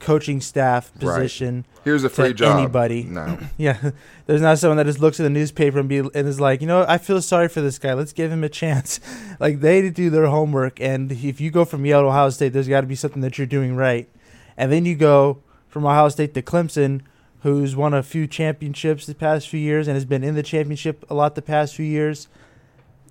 coaching 0.00 0.40
staff 0.40 0.90
Right. 1.00 1.14
position. 1.18 1.64
Here's 1.84 2.02
a 2.04 2.08
To 2.08 2.14
free 2.14 2.32
job. 2.32 2.58
anybody. 2.58 3.04
No. 3.04 3.38
Yeah, 3.56 3.90
there's 4.26 4.40
not 4.40 4.58
someone 4.58 4.76
that 4.78 4.86
just 4.86 4.98
looks 4.98 5.20
at 5.20 5.24
the 5.24 5.30
newspaper 5.30 5.78
and 5.78 5.88
be 5.88 5.98
and 5.98 6.14
is 6.28 6.40
like, 6.40 6.60
you 6.60 6.66
know, 6.66 6.84
I 6.88 6.98
feel 6.98 7.20
sorry 7.22 7.48
for 7.48 7.60
this 7.60 7.78
guy. 7.78 7.92
Let's 7.94 8.12
give 8.12 8.32
him 8.32 8.42
a 8.42 8.48
chance. 8.48 8.98
like 9.40 9.60
they 9.60 9.88
do 9.90 10.10
their 10.10 10.26
homework, 10.26 10.80
and 10.80 11.12
if 11.12 11.40
you 11.40 11.50
go 11.52 11.64
from 11.64 11.84
Yale 11.86 12.00
to 12.02 12.06
Ohio 12.08 12.30
State, 12.30 12.52
there's 12.52 12.66
got 12.68 12.80
to 12.80 12.86
be 12.88 12.94
something 12.96 13.20
that 13.22 13.38
you're 13.38 13.46
doing 13.46 13.76
right. 13.76 14.08
And 14.56 14.72
then 14.72 14.84
you 14.84 14.94
go 14.96 15.42
from 15.68 15.86
Ohio 15.86 16.08
State 16.08 16.34
to 16.34 16.42
Clemson, 16.42 17.02
who's 17.42 17.74
won 17.74 17.92
a 17.92 18.02
few 18.02 18.26
championships 18.26 19.06
the 19.06 19.14
past 19.14 19.48
few 19.48 19.60
years 19.60 19.88
and 19.88 19.96
has 19.96 20.04
been 20.04 20.22
in 20.22 20.34
the 20.34 20.42
championship 20.42 21.04
a 21.10 21.14
lot 21.14 21.34
the 21.34 21.42
past 21.42 21.74
few 21.74 21.86
years. 21.86 22.28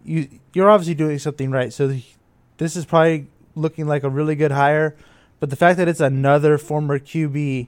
You 0.03 0.27
you're 0.53 0.69
obviously 0.69 0.95
doing 0.95 1.19
something 1.19 1.51
right. 1.51 1.71
So 1.71 1.87
the, 1.87 2.03
this 2.57 2.75
is 2.75 2.85
probably 2.85 3.27
looking 3.55 3.87
like 3.87 4.03
a 4.03 4.09
really 4.09 4.35
good 4.35 4.51
hire. 4.51 4.95
But 5.39 5.49
the 5.49 5.55
fact 5.55 5.77
that 5.77 5.87
it's 5.87 5.99
another 5.99 6.57
former 6.57 6.99
QB, 6.99 7.67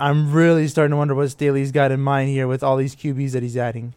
I'm 0.00 0.32
really 0.32 0.66
starting 0.66 0.90
to 0.90 0.96
wonder 0.96 1.14
what 1.14 1.30
Staley's 1.30 1.72
got 1.72 1.92
in 1.92 2.00
mind 2.00 2.30
here 2.30 2.48
with 2.48 2.62
all 2.62 2.76
these 2.76 2.96
QBs 2.96 3.32
that 3.32 3.42
he's 3.42 3.56
adding. 3.56 3.94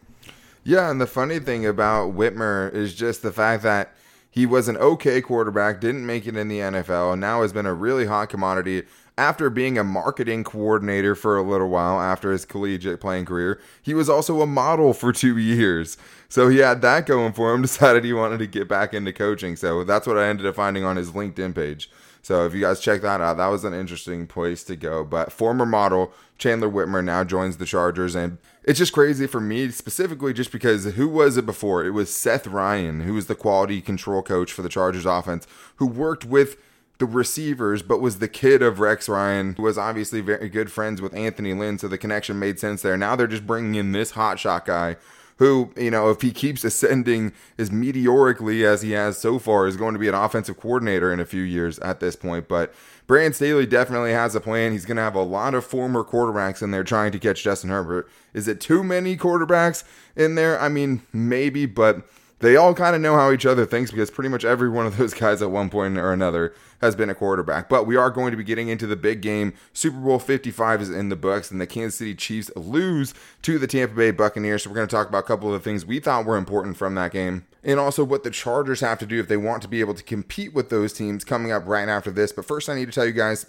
Yeah, 0.62 0.90
and 0.90 1.00
the 1.00 1.06
funny 1.06 1.38
thing 1.40 1.66
about 1.66 2.14
Whitmer 2.14 2.72
is 2.72 2.94
just 2.94 3.22
the 3.22 3.32
fact 3.32 3.62
that 3.64 3.94
he 4.30 4.46
was 4.46 4.68
an 4.68 4.76
okay 4.76 5.20
quarterback, 5.20 5.80
didn't 5.80 6.06
make 6.06 6.26
it 6.26 6.36
in 6.36 6.48
the 6.48 6.58
NFL, 6.58 7.12
and 7.12 7.20
now 7.20 7.42
has 7.42 7.52
been 7.52 7.66
a 7.66 7.74
really 7.74 8.06
hot 8.06 8.30
commodity 8.30 8.84
after 9.16 9.48
being 9.48 9.78
a 9.78 9.84
marketing 9.84 10.42
coordinator 10.42 11.14
for 11.14 11.36
a 11.36 11.42
little 11.42 11.68
while 11.68 12.00
after 12.00 12.32
his 12.32 12.44
collegiate 12.44 13.00
playing 13.00 13.26
career, 13.26 13.60
he 13.82 13.94
was 13.94 14.08
also 14.08 14.40
a 14.40 14.46
model 14.46 14.92
for 14.92 15.12
two 15.12 15.38
years. 15.38 15.96
So 16.28 16.48
he 16.48 16.58
had 16.58 16.82
that 16.82 17.06
going 17.06 17.32
for 17.32 17.54
him, 17.54 17.62
decided 17.62 18.04
he 18.04 18.12
wanted 18.12 18.38
to 18.38 18.46
get 18.46 18.68
back 18.68 18.92
into 18.92 19.12
coaching. 19.12 19.56
So 19.56 19.84
that's 19.84 20.06
what 20.06 20.18
I 20.18 20.26
ended 20.26 20.46
up 20.46 20.56
finding 20.56 20.84
on 20.84 20.96
his 20.96 21.12
LinkedIn 21.12 21.54
page. 21.54 21.90
So 22.22 22.46
if 22.46 22.54
you 22.54 22.60
guys 22.62 22.80
check 22.80 23.02
that 23.02 23.20
out, 23.20 23.36
that 23.36 23.48
was 23.48 23.64
an 23.64 23.74
interesting 23.74 24.26
place 24.26 24.64
to 24.64 24.76
go. 24.76 25.04
But 25.04 25.30
former 25.30 25.66
model 25.66 26.12
Chandler 26.38 26.70
Whitmer 26.70 27.04
now 27.04 27.22
joins 27.22 27.58
the 27.58 27.66
Chargers, 27.66 28.14
and 28.14 28.38
it's 28.64 28.78
just 28.78 28.92
crazy 28.92 29.26
for 29.26 29.40
me 29.40 29.70
specifically 29.70 30.32
just 30.32 30.50
because 30.50 30.84
who 30.94 31.06
was 31.06 31.36
it 31.36 31.46
before? 31.46 31.84
It 31.84 31.90
was 31.90 32.14
Seth 32.14 32.46
Ryan, 32.46 33.00
who 33.00 33.14
was 33.14 33.26
the 33.26 33.34
quality 33.34 33.80
control 33.80 34.22
coach 34.22 34.52
for 34.52 34.62
the 34.62 34.68
Chargers 34.68 35.06
offense, 35.06 35.46
who 35.76 35.86
worked 35.86 36.24
with 36.24 36.56
the 36.98 37.06
receivers, 37.06 37.82
but 37.82 38.00
was 38.00 38.18
the 38.18 38.28
kid 38.28 38.62
of 38.62 38.80
Rex 38.80 39.08
Ryan, 39.08 39.54
who 39.56 39.62
was 39.64 39.76
obviously 39.76 40.20
very 40.20 40.48
good 40.48 40.70
friends 40.70 41.02
with 41.02 41.14
Anthony 41.14 41.52
Lynn, 41.52 41.78
so 41.78 41.88
the 41.88 41.98
connection 41.98 42.38
made 42.38 42.58
sense 42.58 42.82
there. 42.82 42.96
Now 42.96 43.16
they're 43.16 43.26
just 43.26 43.46
bringing 43.46 43.74
in 43.74 43.92
this 43.92 44.12
hotshot 44.12 44.64
guy 44.64 44.96
who, 45.38 45.72
you 45.76 45.90
know, 45.90 46.10
if 46.10 46.20
he 46.22 46.30
keeps 46.30 46.62
ascending 46.62 47.32
as 47.58 47.72
meteorically 47.72 48.64
as 48.64 48.82
he 48.82 48.92
has 48.92 49.18
so 49.18 49.38
far, 49.38 49.66
is 49.66 49.76
going 49.76 49.94
to 49.94 49.98
be 49.98 50.08
an 50.08 50.14
offensive 50.14 50.58
coordinator 50.58 51.12
in 51.12 51.18
a 51.18 51.24
few 51.24 51.42
years 51.42 51.78
at 51.80 51.98
this 51.98 52.14
point. 52.14 52.46
But 52.46 52.72
Brandon 53.06 53.32
Staley 53.32 53.66
definitely 53.66 54.12
has 54.12 54.36
a 54.36 54.40
plan. 54.40 54.72
He's 54.72 54.84
going 54.84 54.96
to 54.96 55.02
have 55.02 55.16
a 55.16 55.22
lot 55.22 55.54
of 55.54 55.64
former 55.64 56.04
quarterbacks 56.04 56.62
in 56.62 56.70
there 56.70 56.84
trying 56.84 57.10
to 57.12 57.18
catch 57.18 57.42
Justin 57.42 57.70
Herbert. 57.70 58.08
Is 58.32 58.46
it 58.46 58.60
too 58.60 58.84
many 58.84 59.16
quarterbacks 59.16 59.82
in 60.14 60.36
there? 60.36 60.60
I 60.60 60.68
mean, 60.68 61.02
maybe, 61.12 61.66
but 61.66 62.06
they 62.40 62.56
all 62.56 62.74
kind 62.74 62.94
of 62.94 63.00
know 63.00 63.14
how 63.14 63.30
each 63.30 63.46
other 63.46 63.64
thinks 63.64 63.90
because 63.90 64.10
pretty 64.10 64.28
much 64.28 64.44
every 64.44 64.68
one 64.68 64.86
of 64.86 64.96
those 64.96 65.14
guys 65.20 65.40
at 65.40 65.50
one 65.50 65.70
point 65.70 65.96
or 65.96 66.12
another 66.12 66.54
has 66.80 66.94
been 66.94 67.08
a 67.08 67.14
quarterback. 67.14 67.68
But 67.68 67.86
we 67.86 67.96
are 67.96 68.10
going 68.10 68.32
to 68.32 68.36
be 68.36 68.44
getting 68.44 68.68
into 68.68 68.86
the 68.86 68.96
big 68.96 69.22
game. 69.22 69.54
Super 69.72 69.98
Bowl 69.98 70.18
55 70.18 70.82
is 70.82 70.90
in 70.90 71.08
the 71.08 71.16
books, 71.16 71.50
and 71.50 71.60
the 71.60 71.66
Kansas 71.66 71.98
City 71.98 72.14
Chiefs 72.14 72.50
lose 72.56 73.14
to 73.42 73.58
the 73.58 73.66
Tampa 73.66 73.94
Bay 73.94 74.10
Buccaneers. 74.10 74.64
So 74.64 74.70
we're 74.70 74.76
going 74.76 74.88
to 74.88 74.94
talk 74.94 75.08
about 75.08 75.24
a 75.24 75.26
couple 75.26 75.48
of 75.48 75.54
the 75.54 75.64
things 75.64 75.86
we 75.86 76.00
thought 76.00 76.26
were 76.26 76.36
important 76.36 76.76
from 76.76 76.94
that 76.96 77.12
game. 77.12 77.46
And 77.62 77.80
also 77.80 78.04
what 78.04 78.24
the 78.24 78.30
Chargers 78.30 78.80
have 78.80 78.98
to 78.98 79.06
do 79.06 79.18
if 79.18 79.28
they 79.28 79.38
want 79.38 79.62
to 79.62 79.68
be 79.68 79.80
able 79.80 79.94
to 79.94 80.02
compete 80.02 80.52
with 80.52 80.68
those 80.68 80.92
teams 80.92 81.24
coming 81.24 81.52
up 81.52 81.66
right 81.66 81.88
after 81.88 82.10
this. 82.10 82.32
But 82.32 82.44
first, 82.44 82.68
I 82.68 82.74
need 82.74 82.86
to 82.86 82.92
tell 82.92 83.06
you 83.06 83.12
guys 83.12 83.46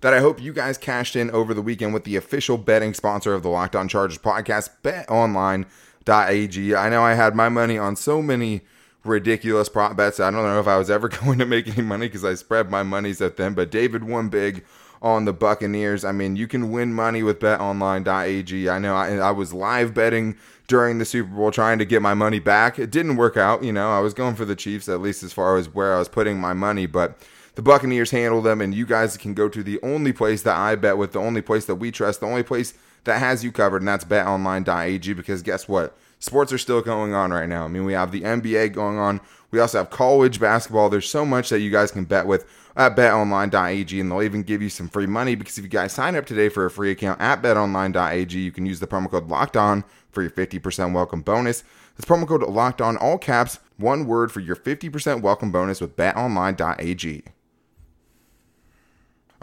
that 0.00 0.14
I 0.14 0.20
hope 0.20 0.40
you 0.40 0.52
guys 0.52 0.78
cashed 0.78 1.16
in 1.16 1.30
over 1.30 1.54
the 1.54 1.62
weekend 1.62 1.94
with 1.94 2.04
the 2.04 2.16
official 2.16 2.58
betting 2.58 2.94
sponsor 2.94 3.34
of 3.34 3.42
the 3.42 3.48
Locked 3.48 3.76
On 3.76 3.88
Chargers 3.88 4.18
podcast, 4.18 4.70
Bet 4.82 5.08
Online 5.10 5.66
ag. 6.08 6.72
I 6.74 6.88
know 6.88 7.02
I 7.02 7.14
had 7.14 7.34
my 7.34 7.48
money 7.48 7.78
on 7.78 7.96
so 7.96 8.22
many 8.22 8.62
ridiculous 9.04 9.68
prop 9.68 9.96
bets. 9.96 10.20
I 10.20 10.30
don't 10.30 10.42
know 10.42 10.60
if 10.60 10.68
I 10.68 10.78
was 10.78 10.90
ever 10.90 11.08
going 11.24 11.38
to 11.38 11.46
make 11.46 11.68
any 11.68 11.86
money 11.86 12.06
because 12.06 12.24
I 12.24 12.34
spread 12.34 12.70
my 12.70 12.82
monies 12.82 13.20
at 13.20 13.36
them, 13.36 13.54
but 13.54 13.70
David 13.70 14.04
won 14.04 14.28
big 14.28 14.64
on 15.00 15.24
the 15.24 15.32
Buccaneers. 15.32 16.04
I 16.04 16.12
mean, 16.12 16.36
you 16.36 16.46
can 16.46 16.70
win 16.70 16.94
money 16.94 17.22
with 17.22 17.40
betonline.ag. 17.40 18.70
I 18.70 18.78
know 18.78 18.94
I, 18.94 19.16
I 19.16 19.30
was 19.32 19.52
live 19.52 19.92
betting 19.92 20.36
during 20.68 20.98
the 20.98 21.04
Super 21.04 21.34
Bowl 21.34 21.50
trying 21.50 21.78
to 21.80 21.84
get 21.84 22.00
my 22.00 22.14
money 22.14 22.38
back. 22.38 22.78
It 22.78 22.90
didn't 22.90 23.16
work 23.16 23.36
out. 23.36 23.64
You 23.64 23.72
know, 23.72 23.90
I 23.90 23.98
was 23.98 24.14
going 24.14 24.36
for 24.36 24.44
the 24.44 24.54
Chiefs 24.54 24.88
at 24.88 25.00
least 25.00 25.24
as 25.24 25.32
far 25.32 25.56
as 25.56 25.68
where 25.68 25.94
I 25.94 25.98
was 25.98 26.08
putting 26.08 26.38
my 26.40 26.52
money, 26.52 26.86
but 26.86 27.18
the 27.54 27.62
Buccaneers 27.62 28.10
handle 28.10 28.40
them, 28.40 28.60
and 28.60 28.74
you 28.74 28.86
guys 28.86 29.16
can 29.16 29.34
go 29.34 29.48
to 29.48 29.62
the 29.62 29.80
only 29.82 30.12
place 30.12 30.42
that 30.42 30.56
I 30.56 30.74
bet 30.74 30.96
with, 30.96 31.12
the 31.12 31.20
only 31.20 31.42
place 31.42 31.66
that 31.66 31.76
we 31.76 31.90
trust, 31.90 32.20
the 32.20 32.26
only 32.26 32.42
place 32.42 32.74
that 33.04 33.18
has 33.18 33.44
you 33.44 33.52
covered, 33.52 33.82
and 33.82 33.88
that's 33.88 34.04
betonline.ag 34.04 35.12
because 35.12 35.42
guess 35.42 35.68
what? 35.68 35.96
Sports 36.18 36.52
are 36.52 36.58
still 36.58 36.80
going 36.82 37.14
on 37.14 37.32
right 37.32 37.48
now. 37.48 37.64
I 37.64 37.68
mean, 37.68 37.84
we 37.84 37.94
have 37.94 38.12
the 38.12 38.22
NBA 38.22 38.72
going 38.72 38.96
on. 38.96 39.20
We 39.50 39.58
also 39.58 39.78
have 39.78 39.90
college 39.90 40.40
basketball. 40.40 40.88
There's 40.88 41.10
so 41.10 41.26
much 41.26 41.50
that 41.50 41.60
you 41.60 41.70
guys 41.70 41.90
can 41.90 42.04
bet 42.04 42.26
with 42.26 42.46
at 42.76 42.96
betonline.ag, 42.96 44.00
and 44.00 44.10
they'll 44.10 44.22
even 44.22 44.44
give 44.44 44.62
you 44.62 44.68
some 44.68 44.88
free 44.88 45.06
money 45.06 45.34
because 45.34 45.58
if 45.58 45.64
you 45.64 45.70
guys 45.70 45.92
sign 45.92 46.16
up 46.16 46.24
today 46.24 46.48
for 46.48 46.64
a 46.64 46.70
free 46.70 46.92
account 46.92 47.20
at 47.20 47.42
betonline.ag, 47.42 48.38
you 48.38 48.52
can 48.52 48.64
use 48.64 48.80
the 48.80 48.86
promo 48.86 49.10
code 49.10 49.28
locked 49.28 49.56
on 49.56 49.84
for 50.10 50.22
your 50.22 50.30
50% 50.30 50.94
welcome 50.94 51.22
bonus. 51.22 51.64
That's 51.96 52.08
promo 52.08 52.26
code 52.26 52.42
locked 52.44 52.80
on, 52.80 52.96
all 52.96 53.18
caps, 53.18 53.58
one 53.76 54.06
word 54.06 54.32
for 54.32 54.40
your 54.40 54.56
50% 54.56 55.20
welcome 55.20 55.52
bonus 55.52 55.80
with 55.80 55.96
betonline.ag. 55.96 57.24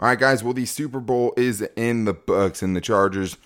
All 0.00 0.08
right, 0.08 0.18
guys. 0.18 0.42
Well, 0.42 0.54
the 0.54 0.64
Super 0.64 0.98
Bowl 0.98 1.34
is 1.36 1.60
in 1.76 2.06
the 2.06 2.14
books, 2.14 2.62
and 2.62 2.74
the 2.74 2.80
Chargers 2.80 3.36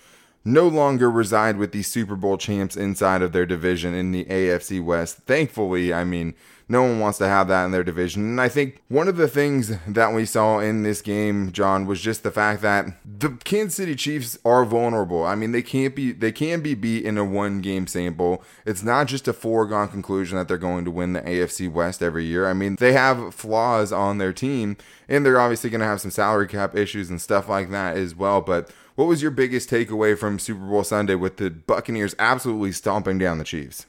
no 0.45 0.69
longer 0.69 1.11
reside 1.11 1.57
with 1.57 1.73
the 1.73 1.83
Super 1.83 2.15
Bowl 2.15 2.37
champs 2.37 2.77
inside 2.77 3.21
of 3.21 3.33
their 3.33 3.45
division 3.45 3.93
in 3.93 4.13
the 4.13 4.23
AFC 4.23 4.81
West. 4.81 5.17
Thankfully, 5.25 5.93
I 5.93 6.05
mean, 6.05 6.33
no 6.67 6.81
one 6.81 6.99
wants 6.99 7.17
to 7.19 7.27
have 7.27 7.47
that 7.47 7.65
in 7.65 7.71
their 7.71 7.83
division. 7.83 8.23
And 8.23 8.41
I 8.41 8.49
think 8.49 8.81
one 8.87 9.07
of 9.07 9.17
the 9.17 9.27
things 9.27 9.71
that 9.87 10.13
we 10.13 10.25
saw 10.25 10.59
in 10.59 10.83
this 10.83 11.01
game, 11.01 11.51
John, 11.51 11.85
was 11.85 12.01
just 12.01 12.23
the 12.23 12.31
fact 12.31 12.61
that 12.63 12.87
the 13.05 13.29
Kansas 13.43 13.75
City 13.75 13.95
Chiefs 13.95 14.37
are 14.43 14.65
vulnerable. 14.65 15.23
I 15.23 15.35
mean, 15.35 15.51
they 15.51 15.61
can't 15.61 15.95
be 15.95 16.11
they 16.11 16.31
can 16.31 16.61
be 16.61 16.73
beat 16.73 17.05
in 17.05 17.17
a 17.17 17.25
one 17.25 17.61
game 17.61 17.87
sample. 17.87 18.43
It's 18.65 18.83
not 18.83 19.07
just 19.07 19.27
a 19.27 19.33
foregone 19.33 19.89
conclusion 19.89 20.37
that 20.37 20.47
they're 20.47 20.57
going 20.57 20.85
to 20.85 20.91
win 20.91 21.13
the 21.13 21.21
AFC 21.21 21.71
West 21.71 22.01
every 22.01 22.25
year. 22.25 22.47
I 22.47 22.53
mean, 22.53 22.77
they 22.79 22.93
have 22.93 23.35
flaws 23.35 23.91
on 23.91 24.17
their 24.17 24.33
team 24.33 24.77
and 25.07 25.25
they're 25.25 25.39
obviously 25.39 25.69
going 25.69 25.81
to 25.81 25.87
have 25.87 26.01
some 26.01 26.11
salary 26.11 26.47
cap 26.47 26.75
issues 26.75 27.09
and 27.09 27.21
stuff 27.21 27.47
like 27.47 27.69
that 27.69 27.97
as 27.97 28.15
well, 28.15 28.41
but 28.41 28.71
what 28.95 29.05
was 29.05 29.21
your 29.21 29.31
biggest 29.31 29.69
takeaway 29.69 30.17
from 30.17 30.39
Super 30.39 30.65
Bowl 30.65 30.83
Sunday 30.83 31.15
with 31.15 31.35
the 31.37 31.49
Buccaneers 31.49 32.15
absolutely 32.17 32.71
stomping 32.71 33.17
down 33.17 33.37
the 33.37 33.43
Chiefs? 33.43 33.85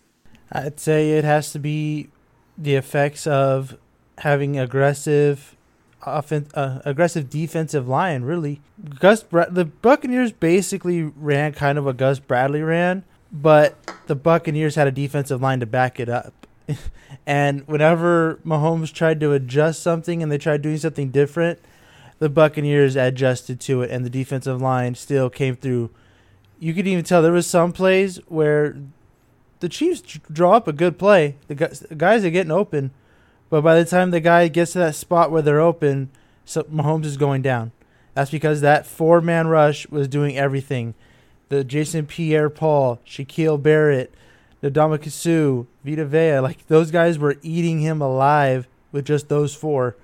I'd 0.50 0.80
say 0.80 1.12
it 1.12 1.24
has 1.24 1.52
to 1.52 1.58
be 1.58 2.08
the 2.58 2.74
effects 2.74 3.26
of 3.26 3.76
having 4.18 4.58
aggressive 4.58 5.56
offen- 6.02 6.48
uh, 6.54 6.80
aggressive 6.84 7.28
defensive 7.28 7.88
line 7.88 8.22
really. 8.22 8.60
Gus 8.98 9.24
the 9.50 9.64
Buccaneers 9.82 10.32
basically 10.32 11.02
ran 11.02 11.52
kind 11.52 11.78
of 11.78 11.84
what 11.84 11.96
Gus 11.96 12.18
Bradley 12.18 12.62
ran 12.62 13.04
but 13.32 13.76
the 14.06 14.14
Buccaneers 14.14 14.74
had 14.76 14.86
a 14.86 14.92
defensive 14.92 15.42
line 15.42 15.60
to 15.60 15.66
back 15.66 16.00
it 16.00 16.08
up. 16.08 16.46
And 17.28 17.66
whenever 17.66 18.38
Mahomes 18.46 18.92
tried 18.92 19.18
to 19.18 19.32
adjust 19.32 19.82
something 19.82 20.22
and 20.22 20.30
they 20.30 20.38
tried 20.38 20.62
doing 20.62 20.78
something 20.78 21.10
different 21.10 21.58
the 22.20 22.28
Buccaneers 22.28 22.94
adjusted 22.94 23.58
to 23.60 23.82
it 23.82 23.90
and 23.90 24.04
the 24.04 24.10
defensive 24.10 24.62
line 24.62 24.94
still 24.94 25.28
came 25.28 25.56
through. 25.56 25.90
You 26.60 26.72
could 26.72 26.86
even 26.86 27.04
tell 27.04 27.22
there 27.22 27.32
was 27.32 27.48
some 27.48 27.72
plays 27.72 28.18
where 28.28 28.76
the 29.60 29.68
Chiefs 29.68 30.00
draw 30.00 30.52
up 30.52 30.68
a 30.68 30.72
good 30.72 30.98
play. 30.98 31.36
The 31.48 31.54
guys, 31.54 32.24
are 32.24 32.30
getting 32.30 32.52
open, 32.52 32.90
but 33.48 33.62
by 33.62 33.78
the 33.78 33.88
time 33.88 34.10
the 34.10 34.20
guy 34.20 34.48
gets 34.48 34.72
to 34.72 34.78
that 34.78 34.94
spot 34.94 35.30
where 35.30 35.42
they're 35.42 35.60
open, 35.60 36.10
so 36.44 36.62
Mahomes 36.64 37.04
is 37.04 37.16
going 37.16 37.42
down. 37.42 37.72
That's 38.14 38.30
because 38.30 38.60
that 38.60 38.86
four 38.86 39.20
man 39.20 39.48
rush 39.48 39.88
was 39.88 40.08
doing 40.08 40.36
everything. 40.36 40.94
The 41.48 41.64
Jason 41.64 42.06
Pierre 42.06 42.50
Paul, 42.50 43.00
Shaquille 43.06 43.62
Barrett, 43.62 44.12
the 44.60 45.00
Suh, 45.10 45.64
Vita 45.84 46.04
Vea, 46.04 46.40
like 46.40 46.66
those 46.66 46.90
guys 46.90 47.18
were 47.18 47.36
eating 47.42 47.80
him 47.80 48.00
alive 48.00 48.66
with 48.90 49.04
just 49.04 49.28
those 49.28 49.54
four. 49.54 49.96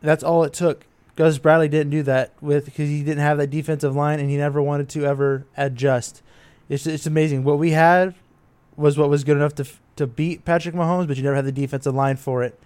That's 0.00 0.24
all 0.24 0.44
it 0.44 0.52
took. 0.52 0.86
Gus 1.16 1.38
Bradley 1.38 1.68
didn't 1.68 1.90
do 1.90 2.04
that 2.04 2.32
with 2.40 2.66
because 2.66 2.88
he 2.88 3.02
didn't 3.02 3.18
have 3.18 3.38
that 3.38 3.50
defensive 3.50 3.96
line 3.96 4.20
and 4.20 4.30
he 4.30 4.36
never 4.36 4.62
wanted 4.62 4.88
to 4.90 5.04
ever 5.04 5.44
adjust. 5.56 6.22
It's 6.68 6.86
it's 6.86 7.06
amazing 7.06 7.42
what 7.42 7.58
we 7.58 7.72
had 7.72 8.14
was 8.78 8.96
what 8.96 9.10
was 9.10 9.24
good 9.24 9.36
enough 9.36 9.54
to 9.56 9.66
to 9.96 10.06
beat 10.06 10.44
Patrick 10.44 10.74
Mahomes, 10.74 11.08
but 11.08 11.16
you 11.16 11.22
never 11.22 11.36
had 11.36 11.44
the 11.44 11.52
defensive 11.52 11.94
line 11.94 12.16
for 12.16 12.42
it. 12.42 12.58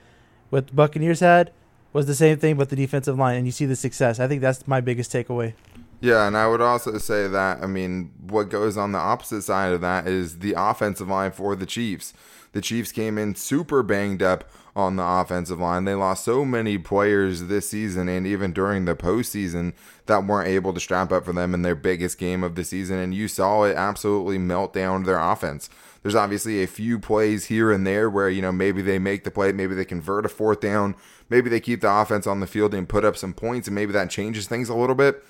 What 0.51 0.69
the 0.69 0.75
Buccaneers 0.75 1.21
had 1.21 1.51
was 1.93 2.07
the 2.07 2.15
same 2.15 2.39
thing, 2.39 2.57
but 2.57 2.69
the 2.69 2.77
defensive 2.77 3.19
line, 3.19 3.37
and 3.37 3.47
you 3.47 3.53
see 3.53 3.67
the 3.67 3.77
success. 3.77 4.21
I 4.21 4.29
think 4.29 4.41
that's 4.41 4.69
my 4.69 4.81
biggest 4.81 5.13
takeaway. 5.13 5.55
Yeah, 6.01 6.27
and 6.27 6.37
I 6.37 6.49
would 6.49 6.61
also 6.61 6.99
say 6.99 7.29
that 7.29 7.63
I 7.63 7.67
mean, 7.67 8.13
what 8.21 8.51
goes 8.51 8.77
on 8.77 8.93
the 8.93 8.99
opposite 8.99 9.43
side 9.43 9.73
of 9.73 9.81
that 9.81 10.07
is 10.07 10.41
the 10.41 10.55
offensive 10.57 11.09
line 11.09 11.33
for 11.33 11.57
the 11.57 11.67
Chiefs. 11.67 12.13
The 12.53 12.61
Chiefs 12.61 12.93
came 12.93 13.17
in 13.17 13.35
super 13.35 13.83
banged 13.83 14.23
up 14.23 14.51
on 14.75 14.97
the 14.97 15.05
offensive 15.05 15.59
line. 15.59 15.85
They 15.85 15.95
lost 15.95 16.25
so 16.25 16.45
many 16.45 16.79
players 16.79 17.45
this 17.45 17.71
season 17.71 18.09
and 18.09 18.27
even 18.27 18.53
during 18.53 18.85
the 18.85 18.95
postseason 18.95 19.73
that 20.07 20.27
weren't 20.27 20.49
able 20.49 20.73
to 20.73 20.81
strap 20.81 21.13
up 21.13 21.25
for 21.25 21.33
them 21.33 21.55
in 21.55 21.63
their 21.63 21.75
biggest 21.75 22.19
game 22.19 22.43
of 22.43 22.55
the 22.55 22.65
season. 22.65 22.99
And 22.99 23.15
you 23.15 23.29
saw 23.29 23.65
it 23.65 23.77
absolutely 23.77 24.39
melt 24.39 24.73
down 24.73 25.05
their 25.05 25.19
offense. 25.19 25.69
There's 26.03 26.15
obviously 26.15 26.63
a 26.63 26.67
few 26.67 26.99
plays 26.99 27.47
here 27.47 27.71
and 27.71 27.87
there 27.87 28.11
where, 28.11 28.29
you 28.29 28.43
know, 28.43 28.51
maybe 28.51 28.83
they 28.83 28.99
make 28.99 29.25
the 29.25 29.31
play, 29.31 29.53
maybe 29.53 29.75
they 29.75 29.85
convert 29.85 30.27
a 30.27 30.29
fourth 30.29 30.61
down, 30.61 30.97
maybe 31.31 31.49
they 31.49 31.61
keep 31.61 31.81
the 31.81 31.93
offense 31.93 32.27
on 32.27 32.41
the 32.41 32.47
field 32.47 32.75
and 32.75 32.89
put 32.89 33.05
up 33.05 33.17
some 33.17 33.33
points, 33.33 33.69
and 33.69 33.75
maybe 33.75 33.93
that 33.93 34.11
changes 34.11 34.47
things 34.47 34.69
a 34.69 34.75
little 34.75 34.97
bit. 34.97 35.25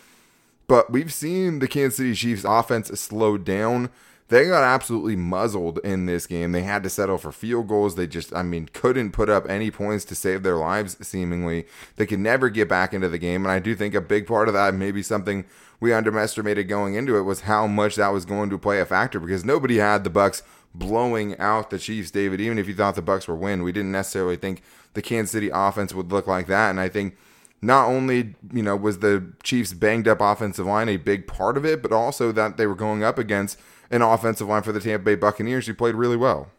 But 0.67 0.91
we've 0.91 1.13
seen 1.13 1.59
the 1.59 1.69
Kansas 1.69 1.99
City 1.99 2.15
Chiefs 2.15 2.45
offense 2.45 2.89
slow 2.99 3.37
down. 3.37 3.91
They 4.33 4.47
got 4.47 4.65
absolutely 4.65 5.15
muzzled 5.15 5.79
in 5.85 6.07
this 6.07 6.27
game. 6.27 6.53
They 6.53 6.63
had 6.63 6.83
to 6.85 6.89
settle 6.89 7.19
for 7.19 7.33
field 7.33 7.69
goals. 7.69 7.97
They 7.97 8.07
just, 8.07 8.35
I 8.35 8.43
mean, 8.43 8.67
couldn't 8.73 9.13
put 9.13 9.29
up 9.29 9.47
any 9.47 9.71
points 9.71 10.07
to 10.07 10.15
save 10.15 10.43
their 10.43 10.57
lives, 10.57 10.97
seemingly. 11.07 11.67
They 11.97 12.07
could 12.07 12.19
never 12.19 12.49
get 12.49 12.67
back 12.67 12.95
into 12.95 13.11
the 13.11 13.19
game. 13.19 13.45
And 13.45 13.53
I 13.53 13.59
do 13.59 13.75
think 13.75 13.95
a 13.95 14.01
big 14.01 14.27
part 14.27 14.49
of 14.49 14.55
that, 14.55 14.73
maybe 14.73 15.03
something 15.03 15.45
we 15.81 15.93
underestimated 15.93 16.67
going 16.67 16.95
into 16.95 17.19
it, 17.19 17.25
was 17.25 17.43
how 17.43 17.67
much 17.67 17.97
that 17.97 18.09
was 18.09 18.25
going 18.25 18.49
to 18.49 18.57
play 18.57 18.81
a 18.81 18.87
factor 18.87 19.21
because 19.21 19.45
nobody 19.45 19.77
had 19.77 20.03
the 20.03 20.09
Bucks 20.09 20.43
blowing 20.75 21.39
out 21.39 21.69
the 21.69 21.79
Chiefs, 21.79 22.11
David. 22.11 22.41
Even 22.41 22.57
if 22.57 22.67
you 22.67 22.73
thought 22.73 22.95
the 22.95 23.03
Bucks 23.03 23.29
were 23.29 23.37
win, 23.37 23.63
we 23.63 23.71
didn't 23.71 23.93
necessarily 23.93 24.37
think 24.37 24.63
the 24.95 25.03
Kansas 25.03 25.33
City 25.33 25.51
offense 25.53 25.93
would 25.93 26.11
look 26.11 26.27
like 26.27 26.47
that. 26.47 26.71
And 26.71 26.81
I 26.81 26.89
think 26.89 27.19
not 27.61 27.87
only 27.87 28.35
you 28.51 28.63
know 28.63 28.77
was 28.77 29.01
the 29.01 29.31
Chiefs 29.43 29.75
banged 29.75 30.09
up 30.09 30.23
offensive 30.23 30.65
line 30.65 30.89
a 30.89 30.97
big 30.97 31.27
part 31.27 31.59
of 31.59 31.67
it, 31.67 31.83
but 31.83 31.93
also 31.93 32.33
that 32.33 32.57
they 32.57 32.67
were 32.67 32.75
going 32.75 33.05
up 33.05 33.19
against 33.19 33.59
an 33.93 34.03
offensive 34.03 34.49
line 34.49 34.63
for 34.63 34.73
the 34.73 34.81
Tampa 34.81 35.05
Bay 35.05 35.15
Buccaneers 35.15 35.67
who 35.67 35.75
played 35.75 35.95
really 35.95 36.17
well. 36.17 36.51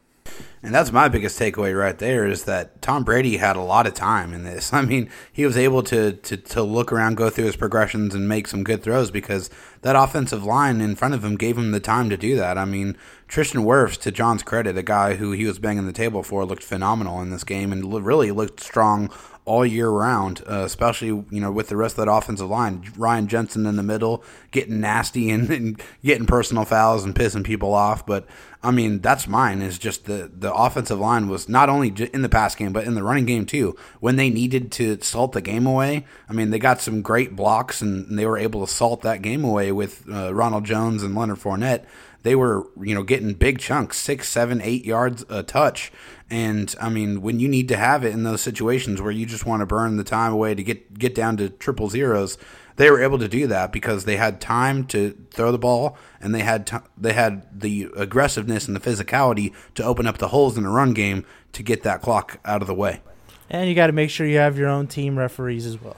And 0.62 0.74
that's 0.74 0.94
my 0.94 1.10
biggest 1.10 1.38
takeaway 1.38 1.78
right 1.78 1.98
there 1.98 2.26
is 2.26 2.46
that 2.46 2.82
Tom 2.82 3.04
Brady 3.04 3.36
had 3.36 3.58
a 3.58 3.62
lot 3.62 3.86
of 3.86 3.94
time 3.94 4.34
in 4.34 4.46
this. 4.46 4.72
I 4.74 4.82
mean, 4.82 5.10
he 5.32 5.46
was 5.46 5.58
able 5.58 5.84
to, 5.84 6.14
to, 6.14 6.38
to 6.38 6.64
look 6.64 6.94
around, 6.94 7.18
go 7.18 7.30
through 7.30 7.46
his 7.46 7.58
progressions, 7.58 8.16
and 8.16 8.30
make 8.30 8.48
some 8.48 8.64
good 8.64 8.82
throws 8.82 9.12
because 9.12 9.50
that 9.82 9.98
offensive 9.98 10.46
line 10.46 10.80
in 10.80 10.96
front 10.96 11.16
of 11.16 11.26
him 11.26 11.36
gave 11.36 11.58
him 11.58 11.72
the 11.72 11.82
time 11.82 12.10
to 12.10 12.16
do 12.16 12.38
that. 12.38 12.58
I 12.58 12.64
mean, 12.64 12.96
Tristan 13.28 13.64
Wirfs, 13.64 14.00
to 14.02 14.12
John's 14.12 14.44
credit, 14.44 14.78
a 14.78 14.84
guy 14.84 15.16
who 15.16 15.34
he 15.34 15.46
was 15.46 15.60
banging 15.60 15.86
the 15.86 15.92
table 15.92 16.24
for, 16.24 16.46
looked 16.46 16.64
phenomenal 16.64 17.22
in 17.22 17.30
this 17.30 17.44
game 17.44 17.74
and 17.74 18.06
really 18.06 18.32
looked 18.32 18.62
strong 18.62 19.12
all 19.46 19.66
year 19.66 19.90
round, 19.90 20.42
uh, 20.50 20.64
especially 20.64 21.08
you 21.08 21.26
know 21.32 21.52
with 21.52 21.68
the 21.68 21.76
rest 21.76 21.98
of 21.98 22.06
that 22.06 22.12
offensive 22.12 22.50
line. 22.50 22.92
Ryan 22.98 23.28
Jensen 23.28 23.66
in 23.66 23.76
the 23.76 23.84
middle, 23.84 24.24
getting 24.52 24.80
nasty 24.80 25.30
and, 25.32 25.50
and, 25.50 25.82
getting 26.04 26.26
personal 26.26 26.66
fouls 26.66 27.04
and 27.04 27.14
pissing 27.14 27.44
people 27.44 27.74
off. 27.74 28.06
But 28.06 28.26
I 28.62 28.72
mean, 28.72 29.00
that's 29.00 29.28
mine. 29.28 29.62
Is 29.62 29.78
just 29.78 30.06
the 30.06 30.32
the 30.34 30.54
offensive 30.54 31.00
line 31.00 31.28
was 31.28 31.50
not 31.50 31.70
only 31.70 31.90
in 32.14 32.22
the 32.22 32.30
pass 32.30 32.56
game 32.56 32.72
but 32.72 32.86
in 32.86 32.96
the 32.96 33.04
running 33.04 33.26
game 33.26 33.46
too. 33.46 33.76
When 34.00 34.16
they 34.16 34.30
needed 34.30 34.72
to 34.74 35.02
salt 35.02 35.34
the 35.34 35.42
game 35.42 35.68
away, 35.68 36.06
I 36.30 36.34
mean, 36.34 36.50
they 36.50 36.60
got 36.60 36.82
some 36.82 37.02
great 37.02 37.36
blocks 37.36 37.82
and, 37.82 38.04
they 38.14 38.26
were 38.26 38.38
able 38.38 38.66
to 38.66 38.72
salt 38.72 39.02
that 39.02 39.22
game 39.22 39.44
away 39.44 39.72
with 39.72 40.04
uh, 40.12 40.34
Ronald 40.34 40.66
Jones 40.66 41.02
and 41.02 41.16
Leonard 41.16 41.40
Fournette 41.40 41.86
they 42.24 42.36
were 42.36 42.66
you 42.82 42.96
know 42.96 43.04
getting 43.04 43.34
big 43.34 43.60
chunks, 43.60 43.98
six, 43.98 44.28
seven, 44.28 44.62
eight 44.62 44.86
yards 44.86 45.24
a 45.30 45.44
touch. 45.44 45.92
And 46.30 46.74
I 46.82 46.90
mean, 46.90 47.22
when 47.22 47.40
you 47.40 47.48
need 47.48 47.68
to 47.68 47.78
have 47.78 48.04
it 48.04 48.14
in 48.14 48.24
those 48.24 48.42
situations 48.42 49.02
where 49.02 49.12
you 49.12 49.26
just 49.26 49.46
want 49.46 49.60
to 49.60 49.66
burn 49.66 49.98
the 49.98 50.04
time 50.04 50.34
away 50.34 50.56
to 50.56 50.64
get 50.64 50.98
get 50.98 51.14
down 51.14 51.38
to 51.38 51.50
triple 51.50 51.90
zeros, 51.90 52.38
they 52.78 52.90
were 52.90 53.02
able 53.02 53.20
to 53.20 53.28
do 53.28 53.46
that 53.48 53.72
because 53.72 54.06
they 54.06 54.18
had 54.18 54.42
time 54.42 54.86
to 54.88 55.16
throw 55.32 55.52
the 55.52 55.58
ball 55.58 55.98
and 56.20 56.34
they 56.34 56.40
had 56.40 56.66
t- 56.66 56.78
they 56.98 57.14
had 57.14 57.60
the 57.60 57.90
aggressiveness 57.96 58.68
and 58.68 58.76
the 58.76 58.80
physicality 58.80 59.54
to 59.76 59.84
open 59.84 60.08
up 60.08 60.18
the 60.18 60.30
holes 60.30 60.58
in 60.58 60.64
the 60.64 60.70
run 60.70 60.94
game 60.94 61.26
to 61.52 61.62
get 61.62 61.84
that 61.84 62.02
clock 62.02 62.40
out 62.46 62.62
of 62.62 62.68
the 62.68 62.74
way. 62.74 63.02
And 63.50 63.70
you 63.70 63.76
got 63.76 63.88
to 63.88 63.94
make 63.94 64.10
sure 64.10 64.26
you 64.26 64.38
have 64.38 64.58
your 64.58 64.70
own 64.70 64.88
team 64.88 65.20
referees 65.20 65.66
as 65.68 65.80
well. 65.80 65.98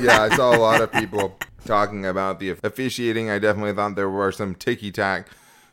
yeah, 0.00 0.22
I 0.22 0.36
saw 0.36 0.54
a 0.54 0.58
lot 0.58 0.82
of 0.82 0.92
people 1.00 1.38
talking 1.64 2.04
about 2.04 2.40
the 2.40 2.50
officiating. 2.50 3.30
I 3.30 3.38
definitely 3.38 3.72
thought 3.72 3.94
there 3.94 4.10
were 4.10 4.32
some 4.32 4.54
ticky 4.54 4.90
tack 4.90 5.28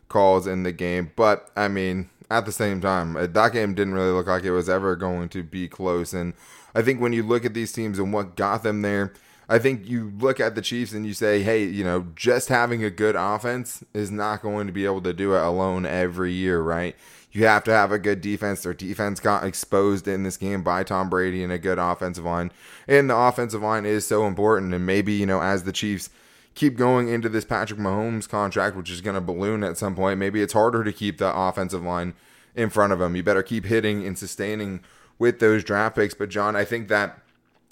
calls 0.09 0.47
in 0.47 0.63
the 0.63 0.71
game. 0.71 1.11
But 1.15 1.49
I 1.55 1.67
mean, 1.67 2.09
at 2.29 2.45
the 2.45 2.51
same 2.51 2.81
time, 2.81 3.15
uh, 3.15 3.27
that 3.27 3.53
game 3.53 3.73
didn't 3.73 3.93
really 3.93 4.11
look 4.11 4.27
like 4.27 4.43
it 4.43 4.51
was 4.51 4.69
ever 4.69 4.95
going 4.95 5.29
to 5.29 5.43
be 5.43 5.67
close. 5.67 6.13
And 6.13 6.33
I 6.75 6.81
think 6.81 6.99
when 6.99 7.13
you 7.13 7.23
look 7.23 7.45
at 7.45 7.53
these 7.53 7.71
teams 7.71 7.99
and 7.99 8.13
what 8.13 8.35
got 8.35 8.63
them 8.63 8.81
there, 8.81 9.13
I 9.49 9.59
think 9.59 9.87
you 9.87 10.11
look 10.19 10.39
at 10.41 10.55
the 10.55 10.61
Chiefs 10.61 10.91
and 10.91 11.05
you 11.05 11.13
say, 11.13 11.41
hey, 11.41 11.63
you 11.63 11.83
know, 11.83 12.07
just 12.15 12.49
having 12.49 12.83
a 12.83 12.89
good 12.89 13.15
offense 13.15 13.83
is 13.93 14.11
not 14.11 14.41
going 14.41 14.67
to 14.67 14.73
be 14.73 14.83
able 14.83 15.01
to 15.03 15.13
do 15.13 15.35
it 15.35 15.41
alone 15.41 15.85
every 15.85 16.33
year, 16.33 16.61
right? 16.61 16.95
You 17.31 17.45
have 17.45 17.63
to 17.65 17.71
have 17.71 17.91
a 17.91 17.99
good 17.99 18.19
defense. 18.19 18.63
Their 18.63 18.73
defense 18.73 19.19
got 19.19 19.45
exposed 19.45 20.07
in 20.07 20.23
this 20.23 20.37
game 20.37 20.63
by 20.63 20.83
Tom 20.83 21.09
Brady 21.09 21.43
and 21.43 21.53
a 21.53 21.57
good 21.57 21.77
offensive 21.77 22.25
line. 22.25 22.51
And 22.87 23.09
the 23.09 23.15
offensive 23.15 23.61
line 23.61 23.85
is 23.85 24.05
so 24.05 24.27
important. 24.27 24.73
And 24.73 24.85
maybe, 24.85 25.13
you 25.13 25.25
know, 25.25 25.41
as 25.41 25.63
the 25.63 25.71
Chiefs 25.71 26.09
keep 26.57 26.75
going 26.75 27.07
into 27.07 27.29
this 27.29 27.45
Patrick 27.45 27.79
Mahomes 27.79 28.27
contract, 28.27 28.75
which 28.75 28.89
is 28.89 28.99
going 28.99 29.15
to 29.15 29.21
balloon 29.21 29.63
at 29.63 29.77
some 29.77 29.95
point, 29.95 30.19
maybe 30.19 30.41
it's 30.41 30.53
harder 30.53 30.83
to 30.83 30.91
keep 30.91 31.19
the 31.19 31.33
offensive 31.33 31.83
line 31.83 32.13
in 32.55 32.69
front 32.69 32.91
of 32.91 32.99
him. 32.99 33.15
You 33.15 33.23
better 33.23 33.43
keep 33.43 33.65
hitting 33.65 34.05
and 34.05 34.17
sustaining 34.17 34.81
with 35.19 35.39
those 35.39 35.63
draft 35.63 35.95
picks. 35.95 36.13
But, 36.13 36.29
John, 36.29 36.55
I 36.55 36.65
think 36.65 36.87
that 36.89 37.19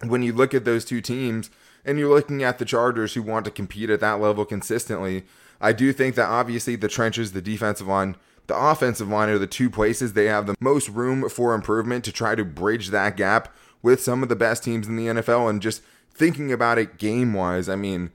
when 0.05 0.21
you 0.21 0.31
look 0.31 0.53
at 0.53 0.65
those 0.65 0.85
two 0.85 1.01
teams 1.01 1.49
and 1.83 1.97
you're 1.97 2.13
looking 2.13 2.43
at 2.43 2.59
the 2.59 2.65
Chargers 2.65 3.15
who 3.15 3.23
want 3.23 3.45
to 3.45 3.51
compete 3.51 3.89
at 3.89 3.99
that 4.01 4.21
level 4.21 4.45
consistently, 4.45 5.23
I 5.59 5.73
do 5.73 5.91
think 5.91 6.15
that 6.15 6.29
obviously 6.29 6.75
the 6.75 6.87
trenches, 6.87 7.31
the 7.31 7.41
defensive 7.41 7.87
line, 7.87 8.15
the 8.47 8.55
offensive 8.55 9.09
line 9.09 9.29
are 9.29 9.39
the 9.39 9.47
two 9.47 9.69
places 9.71 10.13
they 10.13 10.25
have 10.25 10.45
the 10.45 10.55
most 10.59 10.89
room 10.89 11.27
for 11.29 11.55
improvement 11.55 12.03
to 12.05 12.11
try 12.11 12.35
to 12.35 12.45
bridge 12.45 12.89
that 12.89 13.17
gap 13.17 13.53
with 13.81 14.01
some 14.01 14.21
of 14.21 14.29
the 14.29 14.35
best 14.35 14.63
teams 14.63 14.87
in 14.87 14.95
the 14.95 15.07
NFL. 15.07 15.49
And 15.49 15.61
just 15.61 15.81
thinking 16.13 16.51
about 16.51 16.77
it 16.77 16.97
game 16.97 17.33
wise, 17.33 17.67
I 17.67 17.75
mean, 17.75 18.11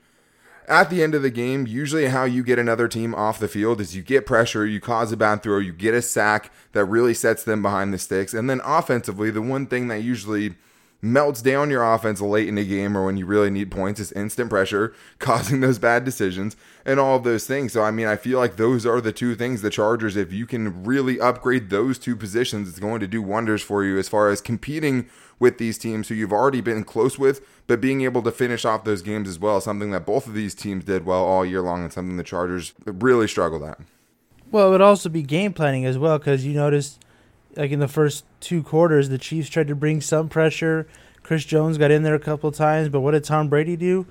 at 0.70 0.88
the 0.88 1.02
end 1.02 1.14
of 1.14 1.22
the 1.22 1.30
game, 1.30 1.66
usually 1.66 2.06
how 2.06 2.24
you 2.24 2.44
get 2.44 2.58
another 2.58 2.86
team 2.86 3.14
off 3.14 3.40
the 3.40 3.48
field 3.48 3.80
is 3.80 3.96
you 3.96 4.02
get 4.02 4.24
pressure, 4.24 4.64
you 4.64 4.80
cause 4.80 5.10
a 5.10 5.16
bad 5.16 5.42
throw, 5.42 5.58
you 5.58 5.72
get 5.72 5.94
a 5.94 6.00
sack 6.00 6.52
that 6.72 6.84
really 6.84 7.12
sets 7.12 7.42
them 7.42 7.60
behind 7.60 7.92
the 7.92 7.98
sticks. 7.98 8.32
And 8.32 8.48
then 8.48 8.60
offensively, 8.64 9.30
the 9.30 9.42
one 9.42 9.66
thing 9.66 9.88
that 9.88 10.02
usually 10.02 10.54
melts 11.02 11.40
down 11.42 11.70
your 11.70 11.82
offense 11.82 12.20
late 12.20 12.48
in 12.48 12.56
the 12.56 12.66
game 12.66 12.96
or 12.96 13.06
when 13.06 13.16
you 13.16 13.26
really 13.26 13.50
need 13.50 13.70
points 13.70 14.00
is 14.00 14.12
instant 14.12 14.50
pressure, 14.50 14.94
causing 15.18 15.60
those 15.60 15.78
bad 15.78 16.04
decisions 16.04 16.56
and 16.84 17.00
all 17.00 17.16
of 17.16 17.24
those 17.24 17.46
things. 17.46 17.72
So, 17.72 17.82
I 17.82 17.90
mean, 17.90 18.06
I 18.06 18.16
feel 18.16 18.38
like 18.38 18.56
those 18.56 18.84
are 18.86 19.00
the 19.00 19.12
two 19.12 19.34
things 19.34 19.62
the 19.62 19.70
Chargers, 19.70 20.16
if 20.16 20.32
you 20.32 20.46
can 20.46 20.84
really 20.84 21.20
upgrade 21.20 21.70
those 21.70 21.98
two 21.98 22.16
positions, 22.16 22.68
it's 22.68 22.78
going 22.78 23.00
to 23.00 23.06
do 23.06 23.22
wonders 23.22 23.62
for 23.62 23.84
you 23.84 23.98
as 23.98 24.08
far 24.08 24.30
as 24.30 24.40
competing 24.40 25.08
with 25.38 25.58
these 25.58 25.78
teams 25.78 26.08
who 26.08 26.14
you've 26.14 26.32
already 26.32 26.60
been 26.60 26.84
close 26.84 27.18
with, 27.18 27.44
but 27.66 27.80
being 27.80 28.02
able 28.02 28.22
to 28.22 28.30
finish 28.30 28.64
off 28.64 28.84
those 28.84 29.02
games 29.02 29.28
as 29.28 29.38
well, 29.38 29.60
something 29.60 29.90
that 29.90 30.06
both 30.06 30.26
of 30.26 30.34
these 30.34 30.54
teams 30.54 30.84
did 30.84 31.06
well 31.06 31.24
all 31.24 31.44
year 31.44 31.62
long, 31.62 31.82
and 31.82 31.92
something 31.92 32.18
the 32.18 32.22
Chargers 32.22 32.74
really 32.84 33.26
struggled 33.26 33.62
at. 33.62 33.80
Well, 34.50 34.68
it 34.68 34.70
would 34.70 34.80
also 34.82 35.08
be 35.08 35.22
game 35.22 35.54
planning 35.54 35.86
as 35.86 35.96
well, 35.96 36.18
because 36.18 36.44
you 36.44 36.52
noticed, 36.52 37.00
like 37.56 37.70
in 37.70 37.80
the 37.80 37.88
first 37.88 38.24
two 38.40 38.62
quarters, 38.62 39.08
the 39.08 39.18
Chiefs 39.18 39.48
tried 39.48 39.68
to 39.68 39.74
bring 39.74 40.00
some 40.00 40.28
pressure. 40.28 40.86
Chris 41.22 41.44
Jones 41.44 41.78
got 41.78 41.90
in 41.90 42.02
there 42.02 42.14
a 42.14 42.20
couple 42.20 42.50
times, 42.52 42.88
but 42.88 43.00
what 43.00 43.12
did 43.12 43.24
Tom 43.24 43.48
Brady 43.48 43.76
do? 43.76 44.06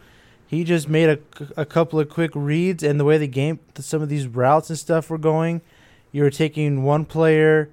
He 0.47 0.63
just 0.63 0.89
made 0.89 1.09
a, 1.09 1.19
a 1.55 1.65
couple 1.65 1.99
of 1.99 2.09
quick 2.09 2.31
reads, 2.33 2.83
and 2.83 2.99
the 2.99 3.05
way 3.05 3.17
the 3.17 3.27
game, 3.27 3.59
some 3.75 4.01
of 4.01 4.09
these 4.09 4.27
routes 4.27 4.69
and 4.69 4.79
stuff 4.79 5.09
were 5.09 5.17
going, 5.17 5.61
you 6.11 6.23
were 6.23 6.31
taking 6.31 6.83
one 6.83 7.05
player 7.05 7.69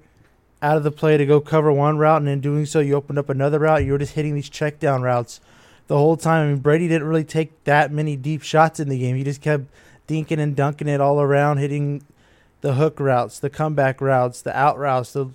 out 0.61 0.77
of 0.77 0.83
the 0.83 0.91
play 0.91 1.17
to 1.17 1.25
go 1.25 1.39
cover 1.39 1.71
one 1.71 1.97
route, 1.97 2.21
and 2.21 2.29
in 2.29 2.39
doing 2.39 2.65
so, 2.65 2.79
you 2.79 2.93
opened 2.95 3.19
up 3.19 3.29
another 3.29 3.59
route. 3.59 3.83
You 3.83 3.93
were 3.93 3.97
just 3.97 4.13
hitting 4.13 4.35
these 4.35 4.49
check 4.49 4.79
down 4.79 5.01
routes 5.01 5.39
the 5.87 5.97
whole 5.97 6.17
time. 6.17 6.45
I 6.45 6.51
mean, 6.51 6.59
Brady 6.59 6.87
didn't 6.87 7.07
really 7.07 7.23
take 7.23 7.63
that 7.63 7.91
many 7.91 8.15
deep 8.15 8.43
shots 8.43 8.79
in 8.79 8.89
the 8.89 8.99
game. 8.99 9.15
He 9.15 9.23
just 9.23 9.41
kept 9.41 9.65
dinking 10.07 10.39
and 10.39 10.55
dunking 10.55 10.87
it 10.87 11.01
all 11.01 11.19
around, 11.21 11.57
hitting 11.57 12.03
the 12.61 12.73
hook 12.73 12.99
routes, 12.99 13.39
the 13.39 13.49
comeback 13.49 14.01
routes, 14.01 14.41
the 14.41 14.55
out 14.55 14.77
routes, 14.77 15.13
the 15.13 15.29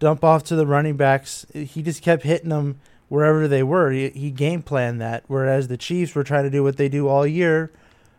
dump 0.00 0.24
off 0.24 0.42
to 0.44 0.56
the 0.56 0.66
running 0.66 0.96
backs. 0.96 1.46
He 1.54 1.82
just 1.82 2.02
kept 2.02 2.24
hitting 2.24 2.48
them 2.48 2.80
wherever 3.08 3.46
they 3.46 3.62
were. 3.62 3.92
He, 3.92 4.10
he 4.10 4.32
game 4.32 4.62
planned 4.62 5.00
that. 5.00 5.22
Whereas 5.28 5.68
the 5.68 5.76
Chiefs 5.76 6.16
were 6.16 6.24
trying 6.24 6.44
to 6.44 6.50
do 6.50 6.64
what 6.64 6.76
they 6.76 6.88
do 6.88 7.06
all 7.06 7.24
year, 7.24 7.70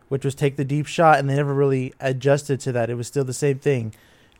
which 0.08 0.24
was 0.24 0.34
take 0.34 0.56
the 0.56 0.64
deep 0.64 0.86
shot, 0.86 1.18
and 1.18 1.28
they 1.28 1.36
never 1.36 1.52
really 1.52 1.92
adjusted 2.00 2.60
to 2.60 2.72
that. 2.72 2.88
It 2.88 2.94
was 2.94 3.06
still 3.06 3.24
the 3.24 3.34
same 3.34 3.58
thing 3.58 3.92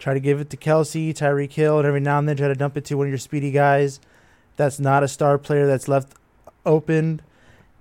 Try 0.03 0.15
to 0.15 0.21
give 0.21 0.41
it 0.41 0.51
to 0.51 0.57
Kelce, 0.57 1.15
Tyreek 1.15 1.53
Hill, 1.53 1.79
and 1.79 1.87
every 1.87 2.01
now 2.01 2.19
and 2.19 2.29
then 2.29 2.37
try 2.37 2.49
to 2.49 2.57
dump 2.57 2.77
it 2.77 2.85
to 2.87 2.97
one 2.97 3.07
of 3.07 3.13
your 3.13 3.19
speedy 3.19 3.53
guys 3.53 4.01
that's 4.57 4.81
not 4.81 5.05
a 5.05 5.09
star 5.09 5.39
player 5.39 5.65
that's 5.65 5.87
left 5.87 6.15
open. 6.67 7.23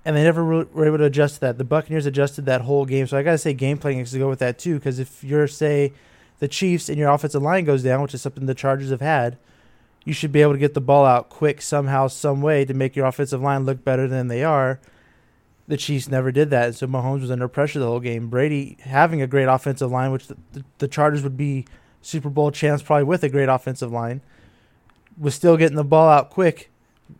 And 0.06 0.16
they 0.16 0.22
never 0.22 0.46
were 0.46 0.86
able 0.86 1.00
to 1.00 1.06
adjust 1.06 1.36
to 1.36 1.42
that. 1.42 1.58
The 1.58 1.64
Buccaneers 1.64 2.06
adjusted 2.06 2.46
that 2.46 2.62
whole 2.62 2.86
game. 2.86 3.08
So 3.08 3.18
I 3.18 3.24
got 3.24 3.32
to 3.32 3.38
say, 3.40 3.56
game 3.56 3.80
planning 3.80 3.98
has 4.00 4.12
to 4.12 4.20
go 4.20 4.30
with 4.30 4.38
that 4.38 4.60
too. 4.60 4.76
Because 4.76 5.00
if 5.00 5.24
you're, 5.24 5.48
say, 5.48 5.94
the 6.38 6.48
Chiefs 6.48 6.90
and 6.90 6.98
your 7.00 7.10
offensive 7.10 7.42
line 7.42 7.66
goes 7.66 7.82
down, 7.82 8.04
which 8.04 8.14
is 8.14 8.22
something 8.22 8.46
the 8.46 8.54
Chargers 8.54 8.92
have 8.92 9.02
had, 9.02 9.40
you 10.04 10.14
should 10.14 10.32
be 10.32 10.42
able 10.42 10.54
to 10.54 10.60
get 10.60 10.74
the 10.74 10.82
ball 10.82 11.06
out 11.06 11.30
quick 11.30 11.62
somehow, 11.62 12.08
some 12.08 12.42
way 12.42 12.66
to 12.66 12.74
make 12.74 12.96
your 12.96 13.06
offensive 13.06 13.42
line 13.42 13.66
look 13.66 13.84
better 13.84 14.08
than 14.08 14.28
they 14.28 14.44
are. 14.44 14.80
The 15.68 15.78
Chiefs 15.78 16.10
never 16.10 16.32
did 16.32 16.50
that, 16.50 16.76
so 16.76 16.88
Mahomes 16.88 17.22
was 17.22 17.32
under 17.32 17.48
pressure 17.48 17.80
the 17.80 17.86
whole 17.86 18.00
game. 18.00 18.28
Brady 18.28 18.78
having 18.82 19.22
a 19.22 19.28
great 19.28 19.46
offensive 19.46 19.92
line, 19.92 20.12
which 20.12 20.28
the, 20.28 20.38
the, 20.54 20.66
the 20.80 20.88
Chargers 20.88 21.22
would 21.22 21.38
be 21.38 21.66
Super 22.02 22.30
Bowl 22.30 22.52
chance, 22.52 22.82
probably 22.82 23.04
with 23.04 23.24
a 23.24 23.30
great 23.30 23.48
offensive 23.48 23.92
line, 23.92 24.22
was 25.18 25.36
still 25.36 25.56
getting 25.56 25.78
the 25.78 25.84
ball 25.84 26.10
out 26.10 26.32
quick, 26.32 26.72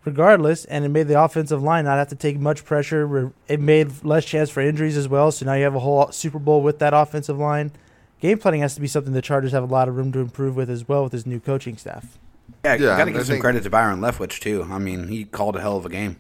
regardless, 0.04 0.66
and 0.66 0.84
it 0.84 0.90
made 0.90 1.08
the 1.08 1.22
offensive 1.22 1.62
line 1.62 1.86
not 1.86 1.98
have 1.98 2.10
to 2.10 2.16
take 2.16 2.40
much 2.40 2.66
pressure. 2.66 3.32
It 3.48 3.60
made 3.60 4.04
less 4.04 4.26
chance 4.26 4.50
for 4.50 4.62
injuries 4.62 4.98
as 4.98 5.08
well. 5.08 5.32
So 5.32 5.46
now 5.46 5.54
you 5.54 5.64
have 5.64 5.76
a 5.76 5.80
whole 5.80 6.12
Super 6.12 6.40
Bowl 6.40 6.62
with 6.62 6.80
that 6.80 6.96
offensive 6.96 7.38
line. 7.38 7.72
Game 8.20 8.40
planning 8.40 8.62
has 8.62 8.76
to 8.76 8.82
be 8.82 8.88
something 8.88 9.14
the 9.14 9.22
Chargers 9.22 9.52
have 9.52 9.64
a 9.64 9.72
lot 9.72 9.88
of 9.88 9.96
room 9.96 10.12
to 10.14 10.20
improve 10.20 10.56
with 10.56 10.70
as 10.70 10.88
well 10.88 11.04
with 11.04 11.14
his 11.14 11.26
new 11.26 11.40
coaching 11.40 11.78
staff. 11.78 12.18
Yeah, 12.64 12.76
yeah 12.76 12.98
got 12.98 13.06
to 13.06 13.12
give 13.12 13.26
some 13.26 13.40
credit 13.40 13.64
to 13.64 13.70
Byron 13.70 14.00
Leftwich 14.00 14.40
too. 14.40 14.68
I 14.70 14.78
mean, 14.78 15.08
he 15.08 15.26
called 15.26 15.56
a 15.56 15.62
hell 15.62 15.78
of 15.78 15.86
a 15.86 15.90
game. 15.90 16.18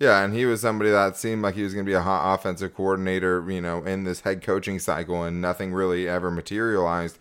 Yeah, 0.00 0.22
and 0.22 0.34
he 0.34 0.44
was 0.44 0.60
somebody 0.60 0.90
that 0.90 1.16
seemed 1.16 1.42
like 1.42 1.54
he 1.54 1.62
was 1.62 1.72
going 1.72 1.86
to 1.86 1.88
be 1.88 1.94
a 1.94 2.02
hot 2.02 2.34
offensive 2.34 2.74
coordinator, 2.74 3.48
you 3.48 3.60
know, 3.60 3.84
in 3.84 4.04
this 4.04 4.20
head 4.20 4.42
coaching 4.42 4.78
cycle, 4.78 5.22
and 5.22 5.40
nothing 5.40 5.72
really 5.72 6.08
ever 6.08 6.30
materialized 6.30 7.18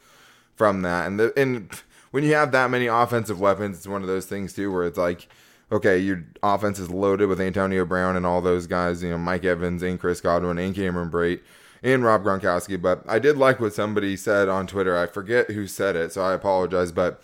from 0.56 0.82
that. 0.82 1.08
And 1.08 1.20
the 1.20 1.34
and 1.38 1.70
when 2.12 2.24
you 2.24 2.34
have 2.34 2.52
that 2.52 2.70
many 2.70 2.88
offensive 2.88 3.40
weapons, 3.40 3.78
it's 3.78 3.88
one 3.88 4.02
of 4.02 4.08
those 4.08 4.26
things 4.26 4.54
too 4.54 4.72
where 4.72 4.86
it's 4.86 4.98
like, 4.98 5.28
okay, 5.72 5.98
your 5.98 6.24
offense 6.42 6.80
is 6.80 6.90
loaded 6.90 7.28
with 7.28 7.40
Antonio 7.40 7.86
Brown 7.86 8.16
and 8.16 8.26
all 8.26 8.42
those 8.42 8.68
guys, 8.68 9.04
you 9.04 9.10
know, 9.10 9.18
Mike 9.18 9.46
Evans 9.46 9.84
and 9.84 10.00
Chris 10.00 10.22
Godwin 10.22 10.58
and 10.58 10.76
Cameron 10.76 11.10
Brate 11.10 11.42
and 11.82 12.04
Rob 12.04 12.24
Gronkowski. 12.24 12.82
But 12.82 13.04
I 13.08 13.20
did 13.20 13.38
like 13.38 13.60
what 13.60 13.74
somebody 13.74 14.16
said 14.16 14.50
on 14.50 14.68
Twitter. 14.68 14.98
I 14.98 15.08
forget 15.08 15.52
who 15.52 15.68
said 15.68 15.96
it, 15.96 16.12
so 16.12 16.22
I 16.22 16.34
apologize. 16.34 16.92
But 16.92 17.22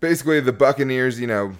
basically, 0.00 0.40
the 0.40 0.52
Buccaneers, 0.52 1.20
you 1.20 1.26
know, 1.26 1.54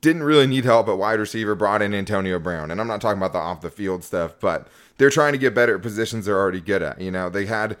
didn't 0.00 0.22
really 0.22 0.46
need 0.46 0.64
help 0.64 0.88
at 0.88 0.96
wide 0.96 1.18
receiver, 1.18 1.54
brought 1.54 1.82
in 1.82 1.94
Antonio 1.94 2.38
Brown. 2.38 2.70
And 2.70 2.80
I'm 2.80 2.86
not 2.86 3.00
talking 3.00 3.18
about 3.18 3.32
the 3.32 3.38
off 3.38 3.60
the 3.60 3.70
field 3.70 4.04
stuff, 4.04 4.34
but 4.38 4.68
they're 4.98 5.10
trying 5.10 5.32
to 5.32 5.38
get 5.38 5.54
better 5.54 5.76
at 5.76 5.82
positions 5.82 6.26
they're 6.26 6.38
already 6.38 6.60
good 6.60 6.82
at. 6.82 7.00
You 7.00 7.10
know, 7.10 7.28
they 7.28 7.46
had 7.46 7.76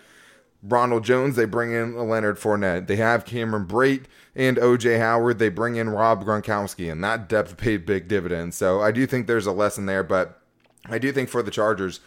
Ronald 0.62 1.04
Jones, 1.04 1.36
they 1.36 1.44
bring 1.44 1.72
in 1.72 1.96
Leonard 2.08 2.38
Fournette. 2.38 2.88
They 2.88 2.96
have 2.96 3.24
Cameron 3.24 3.66
Brate 3.66 4.04
and 4.34 4.56
OJ 4.56 4.98
Howard. 4.98 5.38
They 5.38 5.48
bring 5.48 5.76
in 5.76 5.90
Rob 5.90 6.24
Gronkowski, 6.24 6.90
and 6.90 7.02
that 7.04 7.28
depth 7.28 7.56
paid 7.56 7.86
big 7.86 8.08
dividends. 8.08 8.56
So 8.56 8.80
I 8.80 8.90
do 8.90 9.06
think 9.06 9.26
there's 9.26 9.46
a 9.46 9.52
lesson 9.52 9.86
there, 9.86 10.02
but 10.02 10.40
I 10.86 10.98
do 10.98 11.12
think 11.12 11.28
for 11.28 11.42
the 11.42 11.50
Chargers, 11.50 12.00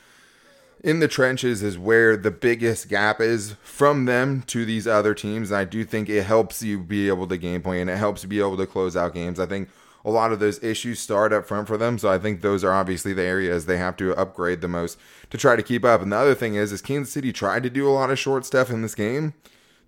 in 0.84 1.00
the 1.00 1.08
trenches 1.08 1.62
is 1.62 1.78
where 1.78 2.18
the 2.18 2.32
biggest 2.32 2.90
gap 2.90 3.22
is 3.22 3.56
from 3.62 4.06
them 4.06 4.42
to 4.48 4.66
these 4.66 4.88
other 4.88 5.14
teams. 5.14 5.52
And 5.52 5.60
I 5.60 5.64
do 5.64 5.84
think 5.84 6.10
it 6.10 6.24
helps 6.24 6.64
you 6.64 6.80
be 6.80 7.08
able 7.08 7.28
to 7.28 7.38
game 7.38 7.62
plan. 7.62 7.82
And 7.82 7.92
it 7.92 7.98
helps 7.98 8.24
you 8.24 8.30
be 8.30 8.40
able 8.40 8.58
to 8.58 8.66
close 8.66 8.98
out 8.98 9.14
games. 9.14 9.40
I 9.40 9.46
think 9.46 9.70
a 10.04 10.10
lot 10.10 10.32
of 10.32 10.40
those 10.40 10.62
issues 10.64 11.00
start 11.00 11.32
up 11.32 11.48
front 11.48 11.68
for 11.68 11.78
them. 11.78 12.00
So 12.00 12.10
I 12.10 12.18
think 12.18 12.42
those 12.42 12.64
are 12.64 12.74
obviously 12.74 13.14
the 13.14 13.22
areas 13.22 13.66
they 13.66 13.78
have 13.78 13.96
to 13.98 14.16
upgrade 14.16 14.62
the 14.62 14.68
most 14.68 14.98
to 15.30 15.38
try 15.38 15.56
to 15.56 15.64
keep 15.64 15.86
up. 15.86 16.02
And 16.02 16.12
the 16.12 16.18
other 16.18 16.36
thing 16.36 16.56
is, 16.56 16.72
is 16.72 16.82
Kansas 16.82 17.14
City 17.14 17.32
tried 17.32 17.64
to 17.64 17.70
do 17.70 17.88
a 17.88 17.94
lot 17.94 18.10
of 18.10 18.18
short 18.18 18.46
stuff 18.46 18.72
in 18.72 18.82
this 18.82 18.96
game. 18.96 19.36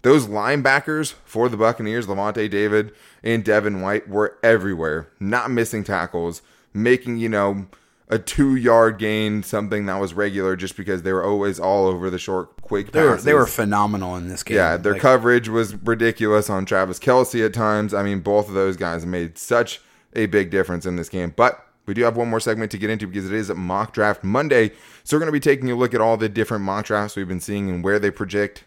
Those 0.03 0.27
linebackers 0.27 1.13
for 1.25 1.49
the 1.49 1.58
Buccaneers, 1.58 2.08
Lavonte 2.08 2.49
David 2.49 2.93
and 3.23 3.43
Devin 3.43 3.82
White, 3.82 4.08
were 4.08 4.38
everywhere, 4.43 5.08
not 5.19 5.49
missing 5.49 5.84
tackles, 5.84 6.41
making, 6.73 7.17
you 7.17 7.29
know, 7.29 7.67
a 8.13 8.19
two 8.19 8.56
yard 8.56 8.99
gain, 8.99 9.41
something 9.43 9.86
that 9.88 9.95
was 9.99 10.13
regular 10.13 10.56
just 10.56 10.78
because 10.78 11.02
they 11.02 11.12
were 11.13 11.23
always 11.23 11.60
all 11.60 11.88
over 11.88 12.10
the 12.10 12.19
short, 12.19 12.62
quick 12.62 12.91
They 12.91 13.02
were, 13.02 13.10
passes. 13.12 13.26
they 13.26 13.34
were 13.34 13.47
phenomenal 13.47 14.15
in 14.15 14.28
this 14.30 14.43
game. 14.43 14.58
Yeah, 14.58 14.78
their 14.78 14.93
Like, 14.93 15.02
coverage 15.02 15.49
was 15.49 15.76
ridiculous 15.76 16.49
on 16.49 16.65
Travis 16.65 16.99
Kelce 16.99 17.43
at 17.45 17.54
times. 17.54 17.93
I 17.93 18.04
mean, 18.04 18.19
both 18.19 18.47
of 18.47 18.54
those 18.54 18.78
guys 18.78 19.06
made 19.06 19.38
such 19.38 19.82
a 20.15 20.28
big 20.28 20.52
difference 20.52 20.86
in 20.86 20.95
this 20.95 21.10
game. 21.10 21.34
But 21.36 21.65
we 21.86 21.93
do 21.93 22.04
have 22.04 22.15
one 22.15 22.30
more 22.30 22.39
segment 22.39 22.71
to 22.71 22.78
get 22.78 22.89
into 22.89 23.08
because 23.08 23.26
it 23.26 23.34
is 23.36 23.49
Mock 23.49 23.93
Draft 23.93 24.23
Monday. 24.23 24.71
So 25.04 25.15
we're 25.17 25.19
going 25.19 25.28
to 25.28 25.32
be 25.34 25.39
taking 25.39 25.69
a 25.71 25.76
look 25.76 25.93
at 25.93 25.99
all 26.02 26.15
the 26.15 26.30
different 26.30 26.63
mock 26.63 26.86
drafts 26.86 27.15
we've 27.15 27.28
been 27.28 27.39
seeing 27.41 27.69
and 27.69 27.84
where 27.84 27.99
they 27.99 28.12
project 28.12 28.63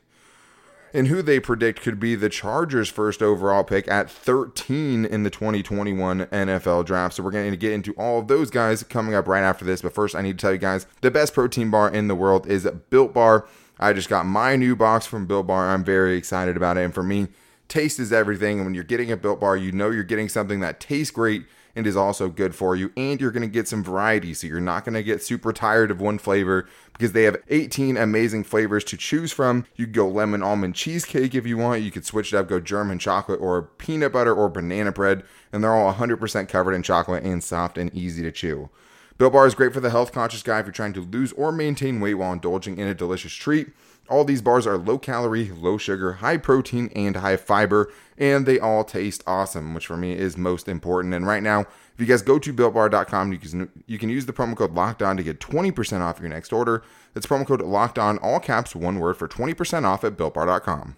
and 0.97 1.09
who 1.09 1.21
they 1.21 1.39
predict 1.39 1.83
could 1.83 2.01
be 2.01 2.15
the 2.15 2.31
Chargers' 2.31 2.89
first 2.89 3.23
overall 3.23 3.63
pick 3.63 3.87
at 3.87 4.11
13 4.11 5.05
in 5.05 5.23
the 5.25 5.31
2021 5.31 6.25
NFL 6.27 6.87
draft. 6.87 7.15
So 7.15 7.23
we're 7.23 7.33
going 7.33 7.51
to 7.51 7.57
get 7.57 7.73
into 7.73 7.93
all 7.93 8.21
of 8.21 8.29
those 8.29 8.51
guys 8.51 8.83
coming 8.83 9.15
up 9.15 9.29
right 9.29 9.43
after 9.43 9.65
this. 9.65 9.83
But 9.83 9.93
first, 9.93 10.15
I 10.17 10.23
need 10.23 10.39
to 10.39 10.43
tell 10.43 10.53
you 10.53 10.59
guys 10.59 10.87
the 11.03 11.11
best 11.11 11.35
protein 11.35 11.71
bar 11.71 11.91
in 11.91 12.09
the 12.09 12.15
world 12.15 12.47
is 12.47 12.67
Built 12.89 13.13
Bar. 13.13 13.47
I 13.79 13.93
just 13.93 14.09
got 14.09 14.25
my 14.25 14.57
new 14.57 14.75
box 14.75 15.05
from 15.05 15.27
Built 15.27 15.47
Bar. 15.49 15.69
I'm 15.69 15.85
very 15.85 16.17
excited 16.17 16.57
about 16.57 16.79
it. 16.79 16.85
And 16.85 16.95
for 16.95 17.03
me, 17.03 17.29
taste 17.69 18.01
is 18.01 18.11
everything. 18.11 18.57
And 18.57 18.67
when 18.67 18.75
you're 18.75 18.83
getting 18.83 19.13
a 19.13 19.19
Built 19.19 19.39
Bar, 19.39 19.59
you 19.59 19.73
know 19.73 19.91
you're 19.91 20.03
getting 20.03 20.31
something 20.31 20.61
that 20.61 20.81
tastes 20.81 21.11
great 21.11 21.45
and 21.77 21.87
is 21.87 21.97
also 21.97 22.29
good 22.29 22.55
for 22.55 22.75
you. 22.75 22.91
And 22.97 23.21
you're 23.21 23.31
going 23.31 23.43
to 23.43 23.49
get 23.49 23.69
some 23.69 23.85
variety. 23.85 24.33
So 24.35 24.47
you're 24.47 24.61
not 24.61 24.85
going 24.85 24.95
to 24.95 25.03
get 25.03 25.23
super 25.23 25.53
tired 25.53 25.91
of 25.91 26.01
one 26.01 26.19
flavor 26.19 26.67
because 26.95 27.13
they 27.13 27.25
have 27.25 27.37
18 27.49 27.99
amazing 27.99 28.45
flavors 28.45 28.83
to 28.85 28.97
choose 28.97 29.31
from. 29.31 29.67
You 29.77 29.87
go 29.87 30.09
lemon 30.09 30.43
almond 30.43 30.75
cheesecake 30.75 31.35
if 31.35 31.47
you 31.47 31.59
want. 31.59 31.83
You 31.83 31.91
could 31.91 32.07
switch 32.07 32.33
it 32.33 32.37
up, 32.37 32.49
go 32.49 32.59
German 32.59 32.99
chocolate 32.99 33.41
or 33.41 33.63
peanut 33.63 34.13
butter 34.13 34.35
or 34.35 34.49
banana 34.49 34.91
bread. 34.91 35.23
And 35.53 35.63
they're 35.63 35.75
all 35.75 35.93
100% 35.93 36.49
covered 36.49 36.73
in 36.73 36.83
chocolate 36.83 37.23
and 37.23 37.45
soft 37.45 37.77
and 37.77 37.95
easy 37.95 38.23
to 38.23 38.33
chew. 38.33 38.71
Built 39.19 39.33
Bar 39.33 39.47
is 39.47 39.55
great 39.55 39.73
for 39.73 39.81
the 39.81 39.91
health 39.91 40.13
conscious 40.13 40.43
guy 40.43 40.59
if 40.61 40.67
you're 40.67 40.73
trying 40.73 40.93
to 40.95 41.01
lose 41.01 41.33
or 41.35 41.51
maintain 41.51 42.01
weight 42.01 42.15
while 42.15 42.33
indulging 42.33 42.77
in 42.79 42.87
a 42.87 42.95
delicious 42.95 43.33
treat. 43.33 43.69
All 44.09 44.25
these 44.25 44.43
bars 44.43 44.67
are 44.67 44.79
low 44.79 44.99
calorie, 44.99 45.51
low 45.51 45.79
sugar, 45.79 46.15
high 46.15 46.37
protein, 46.37 46.91
and 46.95 47.17
high 47.17 47.37
fiber, 47.37 47.93
and 48.17 48.47
they 48.47 48.59
all 48.59 48.85
taste 48.85 49.25
awesome, 49.27 49.75
which 49.75 49.87
for 49.87 49.97
me 49.97 50.13
is 50.13 50.37
most 50.37 50.69
important. 50.69 51.13
And 51.15 51.27
right 51.27 51.43
now, 51.43 51.61
if 51.61 52.01
you 52.01 52.07
guys 52.07 52.23
go 52.23 52.39
to 52.39 52.53
builtbar.com, 52.53 53.33
you 53.33 53.39
can 53.39 53.71
you 53.87 53.99
can 53.99 54.09
use 54.09 54.27
the 54.27 54.33
promo 54.33 54.57
code 54.57 54.73
Locked 54.73 55.03
On 55.03 55.17
to 55.17 55.23
get 55.23 55.41
20% 55.41 56.01
off 56.01 56.21
your 56.21 56.29
next 56.29 56.53
order. 56.53 56.83
That's 57.15 57.27
promo 57.27 57.47
code 57.47 57.63
Locked 57.63 57.99
On, 57.99 58.19
all 58.19 58.39
caps, 58.39 58.77
one 58.77 58.99
word 58.99 59.17
for 59.17 59.27
20% 59.27 59.85
off 59.85 60.05
at 60.05 60.17
builtbar.com. 60.17 60.97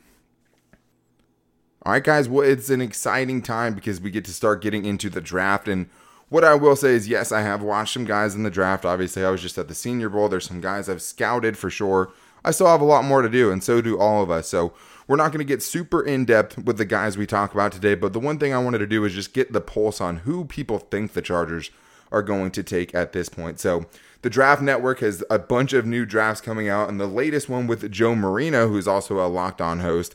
All 1.84 1.92
right, 1.92 2.02
guys. 2.02 2.28
Well, 2.28 2.46
it's 2.46 2.68
an 2.68 2.80
exciting 2.80 3.40
time 3.40 3.74
because 3.74 4.00
we 4.00 4.10
get 4.10 4.24
to 4.24 4.32
start 4.32 4.60
getting 4.60 4.84
into 4.84 5.08
the 5.08 5.20
draft. 5.20 5.68
And 5.68 5.88
what 6.28 6.44
I 6.44 6.54
will 6.54 6.76
say 6.76 6.90
is, 6.90 7.08
yes, 7.08 7.30
I 7.30 7.42
have 7.42 7.62
watched 7.62 7.94
some 7.94 8.04
guys 8.04 8.34
in 8.34 8.42
the 8.42 8.50
draft. 8.50 8.84
Obviously, 8.84 9.24
I 9.24 9.30
was 9.30 9.40
just 9.40 9.56
at 9.56 9.68
the 9.68 9.74
Senior 9.74 10.08
Bowl. 10.08 10.28
There's 10.28 10.46
some 10.46 10.60
guys 10.60 10.88
I've 10.88 11.00
scouted 11.00 11.56
for 11.56 11.70
sure. 11.70 12.10
I 12.44 12.50
still 12.50 12.66
have 12.68 12.80
a 12.80 12.84
lot 12.84 13.04
more 13.04 13.22
to 13.22 13.28
do, 13.28 13.50
and 13.50 13.62
so 13.62 13.80
do 13.80 13.98
all 13.98 14.22
of 14.22 14.30
us. 14.30 14.48
So 14.48 14.72
we're 15.06 15.16
not 15.16 15.32
going 15.32 15.38
to 15.38 15.44
get 15.44 15.62
super 15.62 16.02
in 16.02 16.24
depth 16.24 16.58
with 16.58 16.78
the 16.78 16.84
guys 16.84 17.16
we 17.16 17.26
talk 17.26 17.52
about 17.52 17.72
today. 17.72 17.94
But 17.94 18.12
the 18.12 18.20
one 18.20 18.38
thing 18.38 18.52
I 18.52 18.58
wanted 18.58 18.78
to 18.78 18.86
do 18.86 19.04
is 19.04 19.14
just 19.14 19.32
get 19.32 19.52
the 19.52 19.60
pulse 19.60 20.00
on 20.00 20.18
who 20.18 20.44
people 20.44 20.78
think 20.78 21.12
the 21.12 21.22
Chargers 21.22 21.70
are 22.10 22.22
going 22.22 22.50
to 22.52 22.62
take 22.62 22.94
at 22.94 23.12
this 23.12 23.28
point. 23.28 23.60
So 23.60 23.86
the 24.22 24.30
Draft 24.30 24.62
Network 24.62 25.00
has 25.00 25.22
a 25.30 25.38
bunch 25.38 25.72
of 25.72 25.86
new 25.86 26.04
drafts 26.04 26.40
coming 26.40 26.68
out, 26.68 26.88
and 26.88 27.00
the 27.00 27.06
latest 27.06 27.48
one 27.48 27.66
with 27.66 27.90
Joe 27.90 28.14
Marino, 28.14 28.68
who's 28.68 28.88
also 28.88 29.24
a 29.24 29.28
locked 29.28 29.60
on 29.60 29.80
host. 29.80 30.14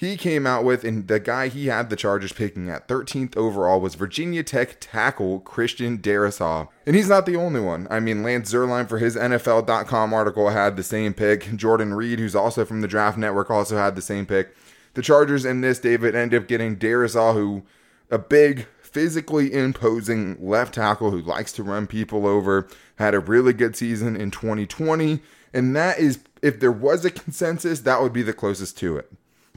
He 0.00 0.16
came 0.16 0.46
out 0.46 0.64
with, 0.64 0.82
and 0.82 1.08
the 1.08 1.20
guy 1.20 1.48
he 1.48 1.66
had 1.66 1.90
the 1.90 1.94
Chargers 1.94 2.32
picking 2.32 2.70
at 2.70 2.88
13th 2.88 3.36
overall 3.36 3.82
was 3.82 3.96
Virginia 3.96 4.42
Tech 4.42 4.78
tackle 4.80 5.40
Christian 5.40 5.98
Darrisaw. 5.98 6.68
And 6.86 6.96
he's 6.96 7.10
not 7.10 7.26
the 7.26 7.36
only 7.36 7.60
one. 7.60 7.86
I 7.90 8.00
mean, 8.00 8.22
Lance 8.22 8.50
Zierlein 8.50 8.88
for 8.88 8.96
his 8.96 9.14
NFL.com 9.14 10.14
article 10.14 10.48
had 10.48 10.76
the 10.78 10.82
same 10.82 11.12
pick. 11.12 11.54
Jordan 11.54 11.92
Reid, 11.92 12.18
who's 12.18 12.34
also 12.34 12.64
from 12.64 12.80
the 12.80 12.88
Draft 12.88 13.18
Network, 13.18 13.50
also 13.50 13.76
had 13.76 13.94
the 13.94 14.00
same 14.00 14.24
pick. 14.24 14.56
The 14.94 15.02
Chargers 15.02 15.44
in 15.44 15.60
this, 15.60 15.78
David, 15.78 16.14
end 16.14 16.32
up 16.32 16.48
getting 16.48 16.78
Darrisaw, 16.78 17.34
who 17.34 17.64
a 18.10 18.16
big, 18.18 18.68
physically 18.80 19.52
imposing 19.52 20.38
left 20.40 20.76
tackle 20.76 21.10
who 21.10 21.20
likes 21.20 21.52
to 21.52 21.62
run 21.62 21.86
people 21.86 22.26
over, 22.26 22.66
had 22.96 23.12
a 23.12 23.20
really 23.20 23.52
good 23.52 23.76
season 23.76 24.16
in 24.16 24.30
2020. 24.30 25.20
And 25.52 25.76
that 25.76 25.98
is, 25.98 26.20
if 26.40 26.58
there 26.58 26.72
was 26.72 27.04
a 27.04 27.10
consensus, 27.10 27.80
that 27.80 28.00
would 28.00 28.14
be 28.14 28.22
the 28.22 28.32
closest 28.32 28.78
to 28.78 28.96
it. 28.96 29.12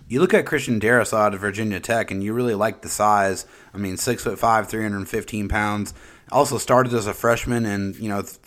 You 0.07 0.19
look 0.19 0.33
at 0.33 0.45
Christian 0.45 0.79
Darrisaw 0.79 1.17
out 1.17 1.33
of 1.33 1.39
Virginia 1.39 1.79
Tech, 1.79 2.11
and 2.11 2.23
you 2.23 2.33
really 2.33 2.55
like 2.55 2.81
the 2.81 2.89
size. 2.89 3.45
I 3.73 3.77
mean, 3.77 3.97
six 3.97 4.23
foot 4.23 4.37
five, 4.37 4.67
three 4.67 4.83
hundred 4.83 4.97
and 4.97 5.09
fifteen 5.09 5.47
pounds. 5.47 5.93
Also 6.31 6.57
started 6.57 6.93
as 6.93 7.07
a 7.07 7.13
freshman, 7.13 7.65
and 7.65 7.95
you 7.95 8.09
know, 8.09 8.21
th- 8.21 8.37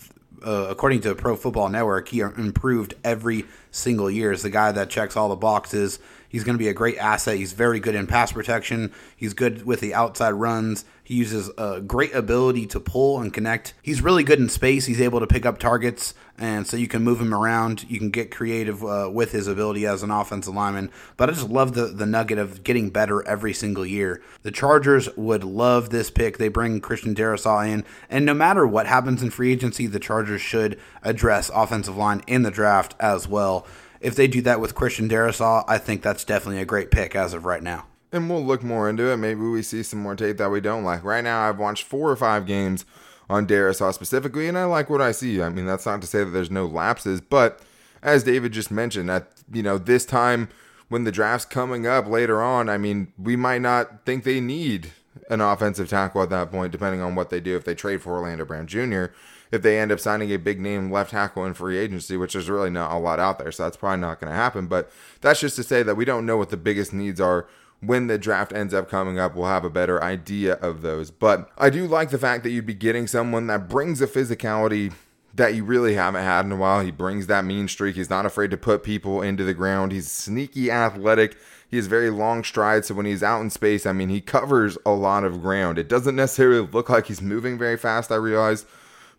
uh, 0.45 0.67
according 0.69 1.01
to 1.01 1.15
Pro 1.15 1.35
Football 1.35 1.69
Network, 1.69 2.09
he 2.09 2.19
improved 2.19 2.93
every 3.03 3.45
single 3.71 4.09
year. 4.09 4.31
Is 4.31 4.43
the 4.43 4.49
guy 4.49 4.71
that 4.71 4.89
checks 4.89 5.17
all 5.17 5.29
the 5.29 5.35
boxes. 5.35 5.99
He's 6.29 6.43
going 6.43 6.57
to 6.57 6.63
be 6.63 6.67
a 6.67 6.73
great 6.73 6.97
asset. 6.97 7.37
He's 7.37 7.53
very 7.53 7.79
good 7.79 7.95
in 7.95 8.05
pass 8.05 8.31
protection. 8.31 8.93
He's 9.15 9.33
good 9.33 9.65
with 9.65 9.79
the 9.79 9.93
outside 9.93 10.31
runs. 10.31 10.83
He 11.07 11.15
uses 11.15 11.49
a 11.57 11.79
great 11.79 12.13
ability 12.13 12.65
to 12.65 12.81
pull 12.81 13.21
and 13.21 13.33
connect. 13.33 13.73
He's 13.81 14.01
really 14.01 14.25
good 14.25 14.39
in 14.39 14.49
space. 14.49 14.87
He's 14.87 14.99
able 14.99 15.21
to 15.21 15.25
pick 15.25 15.45
up 15.45 15.57
targets, 15.57 16.13
and 16.37 16.67
so 16.67 16.75
you 16.75 16.89
can 16.89 17.01
move 17.01 17.21
him 17.21 17.33
around. 17.33 17.89
You 17.89 17.97
can 17.97 18.09
get 18.09 18.29
creative 18.29 18.83
uh, 18.83 19.09
with 19.09 19.31
his 19.31 19.47
ability 19.47 19.85
as 19.85 20.03
an 20.03 20.11
offensive 20.11 20.53
lineman. 20.53 20.91
But 21.15 21.29
I 21.29 21.31
just 21.31 21.47
love 21.47 21.75
the, 21.75 21.85
the 21.85 22.05
nugget 22.05 22.39
of 22.39 22.61
getting 22.61 22.89
better 22.89 23.25
every 23.25 23.53
single 23.53 23.85
year. 23.85 24.21
The 24.41 24.51
Chargers 24.51 25.07
would 25.15 25.45
love 25.45 25.91
this 25.91 26.11
pick. 26.11 26.39
They 26.39 26.49
bring 26.49 26.81
Christian 26.81 27.15
Darrisaw 27.15 27.65
in, 27.65 27.85
and 28.09 28.25
no 28.25 28.33
matter 28.33 28.67
what 28.67 28.85
happens 28.85 29.23
in 29.23 29.29
free 29.29 29.53
agency, 29.53 29.87
the 29.87 30.01
Chargers 30.01 30.41
should 30.41 30.77
address 31.03 31.49
offensive 31.53 31.95
line 31.95 32.21
in 32.27 32.41
the 32.41 32.51
draft 32.51 32.95
as 32.99 33.29
well. 33.29 33.65
If 34.01 34.15
they 34.15 34.27
do 34.27 34.41
that 34.41 34.59
with 34.59 34.75
Christian 34.75 35.07
Darrisaw, 35.07 35.63
I 35.69 35.77
think 35.77 36.01
that's 36.01 36.25
definitely 36.25 36.61
a 36.61 36.65
great 36.65 36.91
pick 36.91 37.15
as 37.15 37.33
of 37.33 37.45
right 37.45 37.63
now. 37.63 37.85
And 38.11 38.29
we'll 38.29 38.43
look 38.43 38.63
more 38.63 38.89
into 38.89 39.11
it. 39.11 39.17
Maybe 39.17 39.41
we 39.41 39.61
see 39.61 39.83
some 39.83 39.99
more 39.99 40.15
tape 40.15 40.37
that 40.37 40.49
we 40.49 40.61
don't 40.61 40.83
like. 40.83 41.03
Right 41.03 41.23
now, 41.23 41.41
I've 41.41 41.59
watched 41.59 41.83
four 41.83 42.09
or 42.09 42.15
five 42.15 42.45
games 42.45 42.85
on 43.29 43.45
Darrisaw 43.45 43.93
specifically, 43.93 44.47
and 44.47 44.57
I 44.57 44.63
like 44.63 44.89
what 44.89 45.01
I 45.01 45.11
see. 45.11 45.41
I 45.41 45.49
mean, 45.49 45.65
that's 45.65 45.85
not 45.85 46.01
to 46.01 46.07
say 46.07 46.23
that 46.23 46.31
there's 46.31 46.51
no 46.51 46.65
lapses, 46.65 47.19
but 47.19 47.59
as 48.01 48.23
David 48.23 48.53
just 48.53 48.71
mentioned, 48.71 49.11
at 49.11 49.27
you 49.51 49.61
know 49.61 49.77
this 49.77 50.05
time 50.05 50.49
when 50.89 51.03
the 51.03 51.11
draft's 51.11 51.45
coming 51.45 51.85
up 51.85 52.07
later 52.07 52.41
on, 52.41 52.69
I 52.69 52.77
mean, 52.77 53.11
we 53.17 53.35
might 53.35 53.61
not 53.61 54.05
think 54.05 54.23
they 54.23 54.39
need 54.39 54.91
an 55.29 55.41
offensive 55.41 55.89
tackle 55.89 56.21
at 56.21 56.29
that 56.29 56.51
point, 56.51 56.71
depending 56.71 57.01
on 57.01 57.15
what 57.15 57.29
they 57.29 57.41
do. 57.41 57.57
If 57.57 57.65
they 57.65 57.75
trade 57.75 58.01
for 58.01 58.13
Orlando 58.13 58.45
Brown 58.45 58.67
Jr., 58.67 59.07
if 59.51 59.61
they 59.61 59.79
end 59.79 59.91
up 59.91 59.99
signing 59.99 60.31
a 60.31 60.37
big 60.37 60.59
name 60.59 60.91
left 60.91 61.11
tackle 61.11 61.45
in 61.45 61.53
free 61.53 61.77
agency, 61.77 62.17
which 62.17 62.33
there's 62.33 62.49
really 62.49 62.69
not 62.69 62.91
a 62.91 62.99
lot 62.99 63.19
out 63.19 63.39
there, 63.39 63.51
so 63.51 63.63
that's 63.63 63.77
probably 63.77 63.99
not 63.99 64.19
going 64.19 64.29
to 64.31 64.35
happen. 64.35 64.67
But 64.67 64.89
that's 65.21 65.39
just 65.39 65.55
to 65.57 65.63
say 65.63 65.83
that 65.83 65.95
we 65.95 66.05
don't 66.05 66.25
know 66.25 66.37
what 66.37 66.49
the 66.49 66.57
biggest 66.57 66.93
needs 66.93 67.19
are 67.19 67.47
when 67.81 68.07
the 68.07 68.17
draft 68.17 68.53
ends 68.53 68.73
up 68.73 68.89
coming 68.89 69.19
up, 69.19 69.35
we'll 69.35 69.47
have 69.47 69.65
a 69.65 69.69
better 69.69 70.03
idea 70.03 70.53
of 70.55 70.81
those. 70.81 71.11
But 71.11 71.49
I 71.57 71.69
do 71.69 71.85
like 71.85 72.09
the 72.09 72.17
fact 72.17 72.43
that 72.43 72.49
you'd 72.49 72.65
be 72.65 72.73
getting 72.73 73.07
someone 73.07 73.47
that 73.47 73.69
brings 73.69 74.01
a 74.01 74.07
physicality 74.07 74.93
that 75.35 75.53
you 75.53 75.63
really 75.63 75.93
haven't 75.93 76.23
had 76.23 76.45
in 76.45 76.51
a 76.51 76.55
while. 76.55 76.83
He 76.83 76.89
brings 76.89 77.27
that 77.27 77.45
mean 77.45 77.67
streak. 77.67 77.95
He's 77.95 78.09
not 78.09 78.25
afraid 78.25 78.49
to 78.51 78.57
put 78.57 78.83
people 78.83 79.21
into 79.21 79.43
the 79.43 79.53
ground. 79.53 79.91
He's 79.91 80.11
sneaky 80.11 80.71
athletic. 80.71 81.37
He 81.69 81.77
has 81.77 81.85
very 81.85 82.09
long 82.09 82.43
strides. 82.43 82.87
So 82.87 82.95
when 82.95 83.05
he's 83.05 83.21
out 83.21 83.41
in 83.41 83.51
space, 83.51 83.85
I 83.85 83.93
mean, 83.93 84.09
he 84.09 84.21
covers 84.21 84.77
a 84.83 84.91
lot 84.91 85.23
of 85.23 85.41
ground. 85.41 85.77
It 85.77 85.87
doesn't 85.87 86.15
necessarily 86.15 86.67
look 86.67 86.89
like 86.89 87.05
he's 87.05 87.21
moving 87.21 87.57
very 87.57 87.77
fast, 87.77 88.11
I 88.11 88.15
realize, 88.15 88.65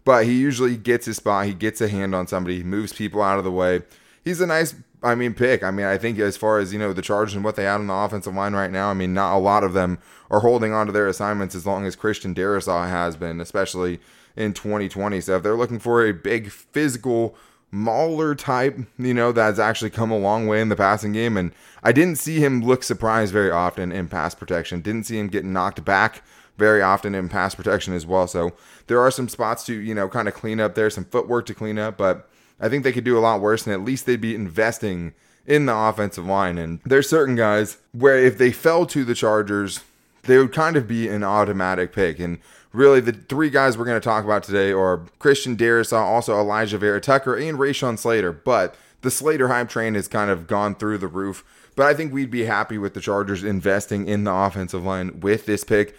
but 0.05 0.25
he 0.25 0.33
usually 0.33 0.77
gets 0.77 1.07
his 1.07 1.17
spot. 1.17 1.47
He 1.47 1.55
gets 1.55 1.81
a 1.81 1.89
hand 1.89 2.15
on 2.15 2.27
somebody, 2.27 2.57
he 2.57 2.65
moves 2.65 2.93
people 2.93 3.23
out 3.23 3.39
of 3.39 3.45
the 3.45 3.53
way. 3.53 3.83
He's 4.25 4.41
a 4.41 4.47
nice 4.47 4.75
I 5.03 5.15
mean, 5.15 5.35
pick. 5.35 5.63
I 5.63 5.71
mean, 5.71 5.87
I 5.87 5.97
think 5.97 6.19
as 6.19 6.37
far 6.37 6.59
as 6.59 6.73
you 6.73 6.79
know, 6.79 6.93
the 6.93 7.03
Chargers 7.03 7.35
and 7.35 7.45
what 7.45 7.57
they 7.57 7.65
have 7.65 7.81
on 7.81 7.87
the 7.87 7.95
offensive 7.95 8.35
line 8.35 8.55
right 8.55 8.71
now. 8.71 8.91
I 8.91 8.95
mean, 8.95 9.15
not 9.15 9.37
a 9.37 9.39
lot 9.39 9.65
of 9.65 9.73
them 9.73 9.99
are 10.31 10.41
holding 10.41 10.73
on 10.73 10.87
to 10.87 10.93
their 10.93 11.07
assignments 11.07 11.55
as 11.55 11.67
long 11.67 11.87
as 11.87 11.97
Christian 11.97 12.35
Darrisaw 12.35 12.89
has 12.89 13.17
been, 13.17 13.41
especially 13.41 14.01
in 14.37 14.53
2020. 14.55 15.21
So 15.21 15.37
if 15.37 15.43
they're 15.43 15.57
looking 15.57 15.79
for 15.79 16.05
a 16.05 16.13
big 16.13 16.51
physical 16.51 17.37
mauler 17.71 18.35
type, 18.35 18.79
you 18.99 19.15
know, 19.15 19.31
that's 19.31 19.59
actually 19.59 19.91
come 19.91 20.11
a 20.11 20.19
long 20.19 20.47
way 20.47 20.61
in 20.61 20.69
the 20.69 20.77
passing 20.77 21.13
game, 21.13 21.37
and 21.37 21.53
I 21.83 21.93
didn't 21.93 22.17
see 22.17 22.39
him 22.39 22.63
look 22.63 22.83
surprised 22.83 23.33
very 23.33 23.51
often 23.51 23.93
in 23.93 24.09
pass 24.09 24.35
protection. 24.35 24.81
Didn't 24.81 25.05
see 25.05 25.19
him 25.19 25.29
get 25.29 25.45
knocked 25.45 25.85
back 25.85 26.23
very 26.57 26.83
often 26.83 27.15
in 27.15 27.29
pass 27.29 27.55
protection 27.55 27.95
as 27.95 28.07
well. 28.07 28.27
So 28.27 28.53
there 28.89 29.01
are 29.01 29.11
some 29.11 29.29
spots 29.29 29.65
to, 29.67 29.75
you 29.75 29.95
know, 29.95 30.09
kind 30.09 30.29
of 30.29 30.35
clean 30.35 30.61
up 30.61 30.75
there, 30.75 30.91
some 30.91 31.05
footwork 31.05 31.47
to 31.47 31.55
clean 31.55 31.79
up, 31.79 31.97
but 31.97 32.29
I 32.61 32.69
think 32.69 32.85
they 32.85 32.93
could 32.93 33.05
do 33.05 33.19
a 33.19 33.21
lot 33.21 33.41
worse, 33.41 33.67
and 33.67 33.73
at 33.73 33.85
least 33.85 34.07
they'd 34.07 34.21
be 34.21 34.35
investing 34.35 35.15
in 35.47 35.67
the 35.67 35.75
offensive 35.75 36.27
line. 36.27 36.59
And 36.59 36.81
there's 36.85 37.09
certain 37.09 37.37
guys 37.37 37.79
where 37.93 38.19
if 38.19 38.39
they 38.39 38.53
fell 38.53 38.87
to 38.87 39.05
the 39.05 39.15
Chargers, 39.15 39.81
they 40.25 40.39
would 40.39 40.53
kind 40.53 40.77
of 40.77 40.87
be 40.87 41.09
an 41.09 41.25
automatic 41.25 41.93
pick. 41.93 42.19
And 42.19 42.39
really, 42.73 43.01
the 43.01 43.13
three 43.13 43.51
guys 43.51 43.79
we're 43.79 43.85
going 43.85 44.01
to 44.01 44.05
talk 44.05 44.25
about 44.25 44.43
today 44.43 44.73
are 44.73 45.07
Christian 45.19 45.57
Darrisaw, 45.57 46.01
also 46.01 46.35
Alijah 46.35 46.79
Vera 46.79 47.01
Tucker, 47.01 47.35
and 47.35 47.59
Rashawn 47.59 47.99
Slater. 47.99 48.33
But 48.33 48.77
the 49.01 49.11
Slater 49.11 49.49
hype 49.49 49.69
train 49.69 49.95
has 49.95 50.09
kind 50.09 50.31
of 50.31 50.47
gone 50.47 50.75
through 50.75 50.99
the 50.99 51.07
roof. 51.07 51.45
But 51.77 51.87
I 51.87 51.95
think 51.95 52.13
we'd 52.13 52.31
be 52.31 52.45
happy 52.45 52.77
with 52.77 52.95
the 52.95 53.01
Chargers 53.01 53.45
investing 53.45 54.09
in 54.09 54.25
the 54.25 54.35
offensive 54.35 54.85
line 54.85 55.21
with 55.21 55.47
this 55.47 55.65
pick. 55.65 55.97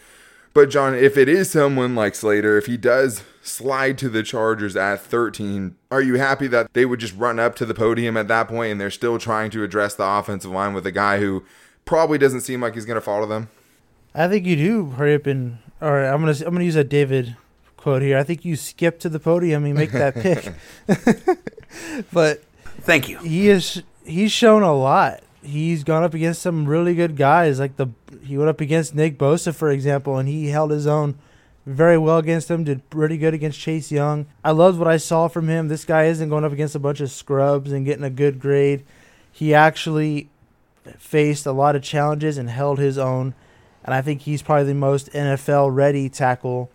But 0.54 0.70
John, 0.70 0.96
if 0.96 1.16
it 1.18 1.30
is 1.30 1.52
someone 1.52 1.96
like 1.96 2.16
Slater, 2.16 2.58
if 2.58 2.66
he 2.66 2.76
does 2.78 3.24
slide 3.42 3.98
to 4.00 4.10
the 4.10 4.24
Chargers 4.24 4.76
at 4.76 5.02
13, 5.02 5.76
are 5.92 6.02
you 6.02 6.16
happy 6.16 6.48
that 6.48 6.74
they 6.74 6.86
would 6.86 7.00
just 7.00 7.16
run 7.16 7.40
up 7.40 7.56
to 7.56 7.66
the 7.66 7.74
podium 7.74 8.18
at 8.18 8.28
that 8.28 8.48
point 8.48 8.72
and 8.72 8.82
they're 8.82 8.90
still 8.90 9.18
trying 9.20 9.52
to 9.52 9.64
address 9.64 9.96
the 9.96 10.06
offensive 10.06 10.52
line 10.52 10.74
with 10.74 10.86
a 10.86 10.92
guy 10.92 11.20
who 11.20 11.44
probably 11.86 12.18
doesn't 12.18 12.42
seem 12.42 12.62
like 12.62 12.74
he's 12.74 12.86
going 12.86 12.96
to 12.96 13.02
follow 13.02 13.28
them? 13.28 13.50
I 14.14 14.28
think 14.28 14.46
you 14.46 14.56
do 14.56 14.90
hurry 14.92 15.16
up 15.16 15.28
and. 15.28 15.60
All 15.82 15.92
right, 15.92 16.10
I'm 16.10 16.20
gonna 16.20 16.36
I'm 16.46 16.54
gonna 16.54 16.66
use 16.66 16.76
a 16.76 16.84
David 16.84 17.38
quote 17.78 18.02
here. 18.02 18.18
I 18.18 18.24
think 18.24 18.44
you 18.44 18.58
skip 18.58 19.00
to 19.00 19.10
the 19.10 19.20
podium 19.20 19.64
and 19.64 19.76
make 19.76 19.92
that 19.92 20.14
pick. 20.14 20.54
but 22.12 22.44
thank 22.82 23.08
you. 23.08 23.20
He 23.20 23.48
is 23.48 23.82
he's 24.04 24.34
shown 24.34 24.62
a 24.62 24.76
lot. 24.76 25.22
He's 25.42 25.86
gone 25.86 26.04
up 26.04 26.14
against 26.14 26.42
some 26.42 26.66
really 26.66 26.96
good 26.96 27.16
guys. 27.16 27.60
Like 27.62 27.78
the 27.78 27.88
he 28.30 28.38
went 28.38 28.50
up 28.50 28.62
against 28.62 28.94
Nick 28.94 29.18
Bosa, 29.18 29.54
for 29.54 29.72
example, 29.72 30.18
and 30.18 30.30
he 30.30 30.50
held 30.50 30.70
his 30.70 30.86
own 30.86 31.18
very 31.66 31.98
well 31.98 32.20
against 32.20 32.50
him. 32.50 32.64
Did 32.64 32.88
pretty 32.92 33.18
good 33.18 33.34
against 33.34 33.60
Chase 33.60 33.92
Young. 33.92 34.28
I 34.44 34.52
loved 34.52 34.78
what 34.78 34.88
I 34.88 34.98
saw 34.98 35.28
from 35.28 35.48
him. 35.48 35.68
This 35.68 35.84
guy 35.84 36.06
isn't 36.06 36.30
going 36.30 36.44
up 36.44 36.52
against 36.52 36.76
a 36.76 36.80
bunch 36.80 37.02
of 37.02 37.10
scrubs 37.10 37.72
and 37.72 37.86
getting 37.86 38.04
a 38.04 38.10
good 38.12 38.40
grade. 38.40 38.86
He 39.32 39.54
actually 39.56 40.30
faced 41.00 41.48
a 41.48 41.52
lot 41.52 41.76
of 41.76 41.82
challenges 41.82 42.38
and 42.38 42.52
held 42.52 42.78
his 42.78 43.00
own. 43.00 43.34
And 43.84 43.96
I 43.96 44.02
think 44.04 44.22
he's 44.22 44.44
probably 44.44 44.66
the 44.66 44.76
most 44.76 45.12
NFL 45.12 45.76
ready 45.76 46.08
tackle 46.08 46.70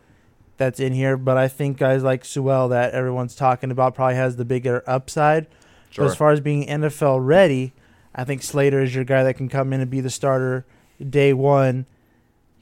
that's 0.57 0.81
in 0.81 0.93
here. 0.93 1.17
But 1.17 1.37
I 1.37 1.47
think 1.47 1.79
guys 1.79 2.03
like 2.03 2.25
Sewell 2.25 2.69
that 2.71 2.95
everyone's 2.95 3.37
talking 3.37 3.71
about 3.71 3.95
probably 3.95 4.17
has 4.17 4.35
the 4.35 4.45
bigger 4.45 4.83
upside. 4.89 5.47
Sure. 5.91 6.05
But 6.05 6.11
as 6.11 6.17
far 6.17 6.33
as 6.33 6.41
being 6.41 6.67
NFL 6.67 7.25
ready, 7.25 7.75
I 8.13 8.25
think 8.25 8.43
Slater 8.43 8.83
is 8.83 8.93
your 8.93 9.05
guy 9.05 9.23
that 9.23 9.35
can 9.35 9.49
come 9.49 9.73
in 9.73 9.81
and 9.81 9.91
be 9.91 10.01
the 10.01 10.11
starter 10.11 10.65
day 10.99 11.33
one. 11.33 11.87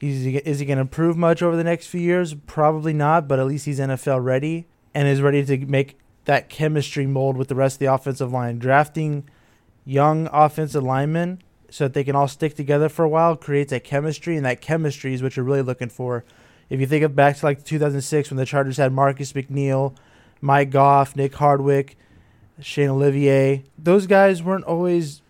Is 0.01 0.23
he, 0.23 0.37
is 0.37 0.59
he 0.59 0.65
going 0.65 0.77
to 0.77 0.81
improve 0.81 1.15
much 1.15 1.41
over 1.41 1.55
the 1.55 1.63
next 1.63 1.87
few 1.87 2.01
years? 2.01 2.33
Probably 2.33 2.93
not, 2.93 3.27
but 3.27 3.39
at 3.39 3.45
least 3.45 3.65
he's 3.65 3.79
NFL 3.79 4.23
ready 4.23 4.67
and 4.93 5.07
is 5.07 5.21
ready 5.21 5.45
to 5.45 5.65
make 5.65 5.97
that 6.25 6.49
chemistry 6.49 7.05
mold 7.05 7.37
with 7.37 7.47
the 7.47 7.55
rest 7.55 7.75
of 7.75 7.79
the 7.79 7.93
offensive 7.93 8.31
line. 8.31 8.59
Drafting 8.59 9.29
young 9.85 10.27
offensive 10.31 10.83
linemen 10.83 11.41
so 11.69 11.85
that 11.85 11.93
they 11.93 12.03
can 12.03 12.15
all 12.15 12.27
stick 12.27 12.55
together 12.55 12.89
for 12.89 13.03
a 13.03 13.09
while 13.09 13.35
creates 13.35 13.71
a 13.71 13.79
chemistry, 13.79 14.37
and 14.37 14.45
that 14.45 14.61
chemistry 14.61 15.13
is 15.13 15.23
what 15.23 15.35
you're 15.35 15.45
really 15.45 15.61
looking 15.61 15.89
for. 15.89 16.23
If 16.69 16.79
you 16.79 16.85
think 16.85 17.03
of 17.03 17.15
back 17.15 17.37
to 17.37 17.45
like 17.45 17.63
2006 17.63 18.29
when 18.29 18.37
the 18.37 18.45
Chargers 18.45 18.77
had 18.77 18.93
Marcus 18.93 19.33
McNeill, 19.33 19.95
Mike 20.41 20.69
Goff, 20.69 21.15
Nick 21.15 21.35
Hardwick, 21.35 21.97
Shane 22.59 22.89
Olivea, 22.89 23.63
those 23.77 24.07
guys 24.07 24.43
weren't 24.43 24.65
always 24.65 25.21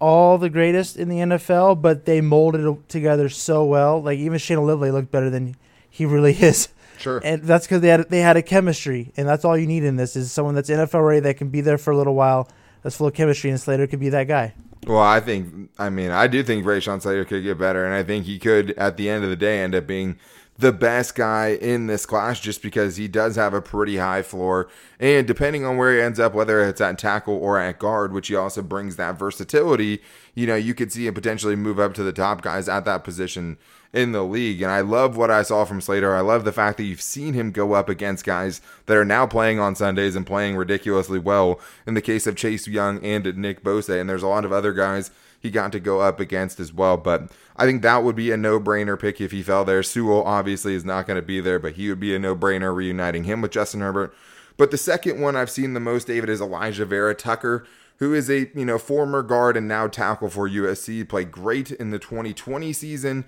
all 0.00 0.38
the 0.38 0.50
greatest 0.50 0.96
in 0.96 1.08
the 1.08 1.16
NFL, 1.18 1.80
but 1.80 2.04
they 2.04 2.20
molded 2.20 2.88
together 2.88 3.28
so 3.28 3.64
well. 3.64 4.02
Like 4.02 4.18
even 4.18 4.38
Shane 4.38 4.58
Olivea 4.58 4.92
looked 4.92 5.10
better 5.10 5.30
than 5.30 5.56
he 5.88 6.04
really 6.06 6.32
is. 6.40 6.68
Sure. 6.98 7.20
And 7.22 7.42
that's 7.42 7.66
because 7.66 7.82
they 7.82 7.88
had 7.88 8.08
they 8.08 8.20
had 8.20 8.36
a 8.36 8.42
chemistry, 8.42 9.12
and 9.16 9.28
that's 9.28 9.44
all 9.44 9.56
you 9.56 9.66
need 9.66 9.84
in 9.84 9.96
this 9.96 10.16
is 10.16 10.32
someone 10.32 10.54
that's 10.54 10.70
NFL 10.70 11.06
ready 11.06 11.20
that 11.20 11.36
can 11.36 11.48
be 11.50 11.60
there 11.60 11.78
for 11.78 11.90
a 11.90 11.96
little 11.96 12.14
while, 12.14 12.48
that's 12.82 12.96
full 12.96 13.06
of 13.06 13.14
chemistry, 13.14 13.50
and 13.50 13.60
Slater 13.60 13.86
could 13.86 14.00
be 14.00 14.08
that 14.08 14.24
guy. 14.24 14.54
Well, 14.86 15.00
I 15.00 15.20
think, 15.20 15.70
I 15.78 15.90
mean, 15.90 16.10
I 16.10 16.26
do 16.28 16.42
think 16.42 16.64
Rashawn 16.64 17.02
Slater 17.02 17.24
could 17.24 17.42
get 17.42 17.58
better, 17.58 17.84
and 17.84 17.92
I 17.92 18.02
think 18.02 18.24
he 18.24 18.38
could, 18.38 18.70
at 18.78 18.96
the 18.96 19.10
end 19.10 19.24
of 19.24 19.30
the 19.30 19.36
day, 19.36 19.60
end 19.60 19.74
up 19.74 19.86
being 19.86 20.16
the 20.58 20.72
best 20.72 21.14
guy 21.14 21.48
in 21.48 21.86
this 21.86 22.06
class 22.06 22.40
just 22.40 22.62
because 22.62 22.96
he 22.96 23.08
does 23.08 23.36
have 23.36 23.52
a 23.52 23.60
pretty 23.60 23.96
high 23.98 24.22
floor. 24.22 24.68
And 24.98 25.26
depending 25.26 25.64
on 25.64 25.76
where 25.76 25.94
he 25.94 26.00
ends 26.00 26.18
up, 26.18 26.32
whether 26.32 26.66
it's 26.66 26.80
at 26.80 26.98
tackle 26.98 27.36
or 27.36 27.58
at 27.58 27.78
guard, 27.78 28.12
which 28.12 28.28
he 28.28 28.34
also 28.34 28.62
brings 28.62 28.96
that 28.96 29.18
versatility, 29.18 30.00
you 30.34 30.46
know, 30.46 30.56
you 30.56 30.74
could 30.74 30.92
see 30.92 31.06
him 31.06 31.14
potentially 31.14 31.56
move 31.56 31.78
up 31.78 31.92
to 31.94 32.02
the 32.02 32.12
top 32.12 32.40
guys 32.40 32.68
at 32.68 32.84
that 32.86 33.04
position 33.04 33.58
in 33.92 34.12
the 34.12 34.22
league. 34.22 34.62
And 34.62 34.70
I 34.70 34.80
love 34.80 35.16
what 35.16 35.30
I 35.30 35.42
saw 35.42 35.64
from 35.64 35.80
Slater. 35.80 36.14
I 36.14 36.20
love 36.20 36.44
the 36.44 36.52
fact 36.52 36.78
that 36.78 36.84
you've 36.84 37.02
seen 37.02 37.34
him 37.34 37.50
go 37.50 37.74
up 37.74 37.88
against 37.88 38.24
guys 38.24 38.60
that 38.86 38.96
are 38.96 39.04
now 39.04 39.26
playing 39.26 39.58
on 39.58 39.74
Sundays 39.74 40.16
and 40.16 40.26
playing 40.26 40.56
ridiculously 40.56 41.18
well 41.18 41.60
in 41.86 41.94
the 41.94 42.02
case 42.02 42.26
of 42.26 42.36
Chase 42.36 42.66
Young 42.66 43.02
and 43.04 43.36
Nick 43.36 43.62
Bosa. 43.62 44.00
And 44.00 44.08
there's 44.08 44.22
a 44.22 44.28
lot 44.28 44.44
of 44.44 44.52
other 44.52 44.72
guys 44.72 45.10
he 45.40 45.50
got 45.50 45.72
to 45.72 45.80
go 45.80 46.00
up 46.00 46.20
against 46.20 46.60
as 46.60 46.72
well. 46.72 46.96
But 46.96 47.30
I 47.56 47.64
think 47.66 47.82
that 47.82 48.02
would 48.02 48.16
be 48.16 48.30
a 48.30 48.36
no 48.36 48.60
brainer 48.60 48.98
pick 48.98 49.20
if 49.20 49.32
he 49.32 49.42
fell 49.42 49.64
there. 49.64 49.82
Sewell 49.82 50.22
obviously 50.24 50.74
is 50.74 50.84
not 50.84 51.06
going 51.06 51.20
to 51.20 51.26
be 51.26 51.40
there, 51.40 51.58
but 51.58 51.74
he 51.74 51.88
would 51.88 52.00
be 52.00 52.14
a 52.14 52.18
no 52.18 52.34
brainer 52.34 52.74
reuniting 52.74 53.24
him 53.24 53.40
with 53.40 53.52
Justin 53.52 53.80
Herbert. 53.80 54.14
But 54.56 54.70
the 54.70 54.78
second 54.78 55.20
one 55.20 55.36
I've 55.36 55.50
seen 55.50 55.74
the 55.74 55.80
most, 55.80 56.06
David, 56.06 56.30
is 56.30 56.40
Alijah 56.40 56.86
Vera 56.86 57.14
Tucker, 57.14 57.66
who 57.98 58.14
is 58.14 58.30
a 58.30 58.50
you 58.54 58.64
know 58.64 58.78
former 58.78 59.22
guard 59.22 59.56
and 59.56 59.68
now 59.68 59.86
tackle 59.86 60.30
for 60.30 60.48
USC. 60.48 61.08
Played 61.08 61.30
great 61.30 61.70
in 61.72 61.90
the 61.90 61.98
2020 61.98 62.72
season. 62.72 63.24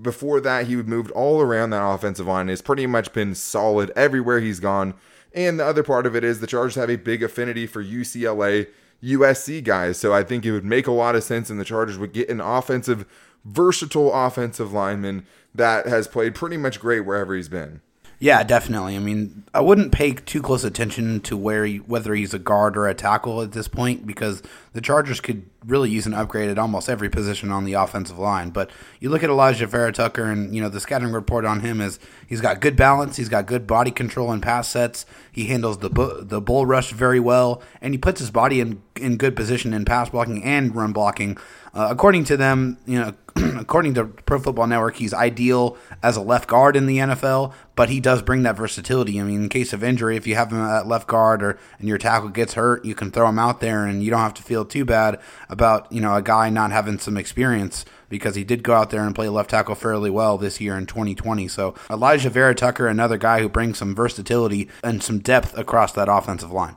Before 0.00 0.40
that, 0.40 0.66
he 0.66 0.76
moved 0.76 1.10
all 1.10 1.40
around 1.40 1.70
that 1.70 1.86
offensive 1.86 2.26
line. 2.26 2.48
Has 2.48 2.62
pretty 2.62 2.86
much 2.86 3.12
been 3.12 3.34
solid 3.34 3.90
everywhere 3.94 4.40
he's 4.40 4.60
gone. 4.60 4.94
And 5.34 5.58
the 5.58 5.66
other 5.66 5.82
part 5.82 6.06
of 6.06 6.14
it 6.14 6.24
is 6.24 6.40
the 6.40 6.46
Chargers 6.46 6.74
have 6.74 6.90
a 6.90 6.96
big 6.96 7.22
affinity 7.22 7.66
for 7.66 7.82
UCLA 7.82 8.68
USC 9.02 9.62
guys. 9.62 9.98
So 9.98 10.12
I 10.12 10.22
think 10.22 10.44
it 10.44 10.52
would 10.52 10.64
make 10.64 10.86
a 10.86 10.92
lot 10.92 11.16
of 11.16 11.24
sense, 11.24 11.50
and 11.50 11.60
the 11.60 11.64
Chargers 11.64 11.98
would 11.98 12.12
get 12.12 12.28
an 12.28 12.40
offensive, 12.40 13.06
versatile 13.44 14.12
offensive 14.12 14.72
lineman 14.72 15.26
that 15.54 15.86
has 15.86 16.06
played 16.06 16.34
pretty 16.34 16.56
much 16.56 16.80
great 16.80 17.00
wherever 17.00 17.34
he's 17.34 17.48
been. 17.48 17.80
Yeah, 18.22 18.44
definitely. 18.44 18.94
I 18.94 19.00
mean, 19.00 19.42
I 19.52 19.60
wouldn't 19.60 19.90
pay 19.90 20.12
too 20.12 20.40
close 20.40 20.62
attention 20.62 21.22
to 21.22 21.36
where 21.36 21.66
he, 21.66 21.78
whether 21.78 22.14
he's 22.14 22.32
a 22.32 22.38
guard 22.38 22.76
or 22.76 22.86
a 22.86 22.94
tackle 22.94 23.42
at 23.42 23.50
this 23.50 23.66
point 23.66 24.06
because 24.06 24.44
the 24.74 24.80
Chargers 24.80 25.20
could 25.20 25.44
really 25.66 25.90
use 25.90 26.06
an 26.06 26.14
upgrade 26.14 26.48
at 26.48 26.56
almost 26.56 26.88
every 26.88 27.10
position 27.10 27.50
on 27.50 27.64
the 27.64 27.72
offensive 27.72 28.20
line. 28.20 28.50
But 28.50 28.70
you 29.00 29.10
look 29.10 29.24
at 29.24 29.30
Alijah 29.30 29.66
Vera 29.66 29.90
Tucker, 29.90 30.24
and 30.24 30.54
you 30.54 30.62
know 30.62 30.68
the 30.68 30.78
scouting 30.78 31.10
report 31.10 31.44
on 31.44 31.60
him 31.60 31.80
is 31.80 31.98
he's 32.24 32.40
got 32.40 32.60
good 32.60 32.76
balance, 32.76 33.16
he's 33.16 33.28
got 33.28 33.46
good 33.46 33.66
body 33.66 33.90
control 33.90 34.30
and 34.30 34.40
pass 34.40 34.68
sets, 34.68 35.04
he 35.32 35.46
handles 35.46 35.78
the 35.78 35.90
bu- 35.90 36.22
the 36.22 36.40
bull 36.40 36.64
rush 36.64 36.92
very 36.92 37.18
well, 37.18 37.60
and 37.80 37.92
he 37.92 37.98
puts 37.98 38.20
his 38.20 38.30
body 38.30 38.60
in 38.60 38.80
in 38.94 39.16
good 39.16 39.34
position 39.34 39.74
in 39.74 39.84
pass 39.84 40.10
blocking 40.10 40.44
and 40.44 40.76
run 40.76 40.92
blocking. 40.92 41.36
Uh, 41.74 41.88
according 41.90 42.22
to 42.24 42.36
them, 42.36 42.76
you 42.86 42.98
know, 42.98 43.14
according 43.58 43.94
to 43.94 44.04
Pro 44.04 44.38
Football 44.38 44.66
Network, 44.66 44.96
he's 44.96 45.14
ideal 45.14 45.76
as 46.02 46.16
a 46.16 46.20
left 46.20 46.48
guard 46.48 46.76
in 46.76 46.86
the 46.86 46.98
NFL, 46.98 47.52
but 47.74 47.88
he 47.88 48.00
does 48.00 48.22
bring 48.22 48.42
that 48.42 48.56
versatility. 48.56 49.20
I 49.20 49.24
mean, 49.24 49.44
in 49.44 49.48
case 49.48 49.72
of 49.72 49.82
injury, 49.82 50.16
if 50.16 50.26
you 50.26 50.34
have 50.34 50.52
him 50.52 50.60
at 50.60 50.86
left 50.86 51.06
guard 51.06 51.42
or 51.42 51.58
and 51.78 51.88
your 51.88 51.98
tackle 51.98 52.28
gets 52.28 52.54
hurt, 52.54 52.84
you 52.84 52.94
can 52.94 53.10
throw 53.10 53.28
him 53.28 53.38
out 53.38 53.60
there, 53.60 53.86
and 53.86 54.02
you 54.02 54.10
don't 54.10 54.20
have 54.20 54.34
to 54.34 54.42
feel 54.42 54.64
too 54.64 54.84
bad 54.84 55.20
about 55.48 55.90
you 55.92 56.00
know 56.00 56.14
a 56.14 56.22
guy 56.22 56.50
not 56.50 56.72
having 56.72 56.98
some 56.98 57.16
experience 57.16 57.84
because 58.08 58.34
he 58.34 58.44
did 58.44 58.62
go 58.62 58.74
out 58.74 58.90
there 58.90 59.04
and 59.04 59.14
play 59.14 59.28
left 59.28 59.50
tackle 59.50 59.74
fairly 59.74 60.10
well 60.10 60.36
this 60.36 60.60
year 60.60 60.76
in 60.76 60.86
2020. 60.86 61.48
So 61.48 61.72
Alijah 61.88 62.30
Vera 62.30 62.54
Tucker, 62.54 62.86
another 62.86 63.16
guy 63.16 63.40
who 63.40 63.48
brings 63.48 63.78
some 63.78 63.94
versatility 63.94 64.68
and 64.84 65.02
some 65.02 65.18
depth 65.18 65.56
across 65.56 65.92
that 65.92 66.08
offensive 66.10 66.52
line 66.52 66.76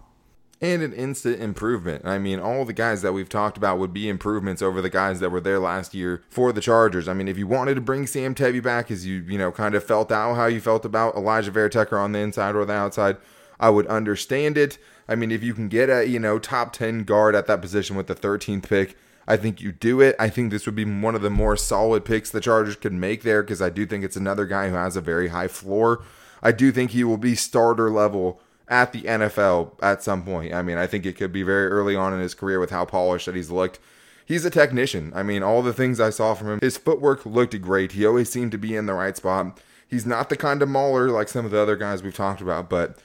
and 0.62 0.82
an 0.82 0.94
instant 0.94 1.42
improvement. 1.42 2.06
I 2.06 2.18
mean, 2.18 2.40
all 2.40 2.66
the 2.66 2.74
guys 2.74 3.02
that 3.02 3.14
we've 3.14 3.30
talked 3.30 3.58
about 3.58 3.78
would 3.78 3.94
be 3.94 4.08
improvements 4.08 4.62
over 4.62 4.82
the 4.82 4.90
guys 4.90 5.20
that 5.20 5.30
were 5.30 5.42
there 5.42 5.60
last 5.60 5.94
year 5.94 6.24
for 6.30 6.52
the 6.52 6.62
Chargers. 6.62 7.08
I 7.08 7.14
mean, 7.14 7.28
if 7.28 7.38
you 7.38 7.48
wanted 7.48 7.76
to 7.76 7.82
bring 7.82 8.08
Sam 8.08 8.34
Tevi 8.34 8.64
back, 8.64 8.90
as 8.90 9.06
you 9.06 9.26
you 9.28 9.38
know 9.38 9.52
kind 9.52 9.76
of 9.76 9.84
felt 9.84 10.12
out 10.12 10.36
how 10.36 10.46
you 10.46 10.62
felt 10.62 10.86
about 10.86 11.16
Alijah 11.16 11.50
Vera 11.50 11.70
Tucker 11.70 11.98
on 11.98 12.14
the 12.14 12.20
inside 12.20 12.56
or 12.56 12.66
the 12.66 12.74
outside, 12.74 13.18
I 13.60 13.70
would 13.70 13.88
understand 13.88 14.58
it. 14.58 14.78
I 15.08 15.16
mean, 15.16 15.32
if 15.32 15.44
you 15.44 15.54
can 15.54 15.68
get 15.68 15.90
a 15.90 16.08
you 16.08 16.20
know 16.20 16.40
top 16.40 16.74
ten 16.74 17.04
guard 17.04 17.36
at 17.36 17.48
that 17.48 17.62
position 17.62 17.96
with 17.96 18.08
the 18.08 18.16
13th 18.16 18.68
pick. 18.68 18.98
I 19.28 19.38
think 19.38 19.60
you 19.60 19.72
do 19.72 20.02
it. 20.02 20.16
I 20.20 20.30
think 20.30 20.52
this 20.52 20.68
would 20.68 20.76
be 20.76 20.86
one 20.86 21.16
of 21.16 21.24
the 21.24 21.32
more 21.32 21.58
solid 21.58 22.06
picks 22.06 22.30
the 22.30 22.40
Chargers 22.40 22.76
could 22.76 22.94
make 22.94 23.24
there 23.24 23.42
because 23.42 23.60
I 23.60 23.72
do 23.72 23.88
think 23.88 24.04
it's 24.04 24.16
another 24.16 24.46
guy 24.46 24.70
who 24.70 24.76
has 24.76 24.96
a 24.96 25.02
very 25.02 25.30
high 25.30 25.48
floor. 25.48 26.04
I 26.44 26.52
do 26.52 26.72
think 26.72 26.92
he 26.92 27.04
will 27.04 27.18
be 27.18 27.34
starter 27.34 27.90
level 27.90 28.40
at 28.68 28.92
the 28.92 29.04
NFL 29.04 29.74
at 29.82 30.04
some 30.04 30.24
point. 30.24 30.54
I 30.54 30.62
mean, 30.62 30.78
I 30.78 30.88
think 30.88 31.06
it 31.06 31.18
could 31.18 31.32
be 31.32 31.44
very 31.44 31.68
early 31.68 31.96
on 31.96 32.14
in 32.14 32.20
his 32.20 32.34
career 32.34 32.60
with 32.60 32.72
how 32.72 32.86
polished 32.86 33.28
that 33.28 33.36
he's 33.36 33.52
looked. 33.52 33.80
He's 34.26 34.46
a 34.46 34.50
technician. 34.50 35.12
I 35.16 35.22
mean, 35.22 35.44
all 35.44 35.62
the 35.62 35.74
things 35.74 36.00
I 36.00 36.10
saw 36.10 36.34
from 36.34 36.50
him, 36.50 36.60
his 36.62 36.78
footwork 36.78 37.26
looked 37.26 37.60
great. 37.62 37.92
He 37.92 38.06
always 38.06 38.30
seemed 38.30 38.52
to 38.54 38.58
be 38.58 38.76
in 38.76 38.88
the 38.88 38.94
right 38.94 39.16
spot. 39.16 39.60
He's 39.88 40.06
not 40.06 40.30
the 40.30 40.38
kind 40.38 40.62
of 40.64 40.70
mauler 40.70 41.10
like 41.10 41.30
some 41.30 41.46
of 41.46 41.52
the 41.52 41.60
other 41.60 41.76
guys 41.76 42.02
we've 42.02 42.16
talked 42.16 42.42
about, 42.42 42.70
but 42.70 42.98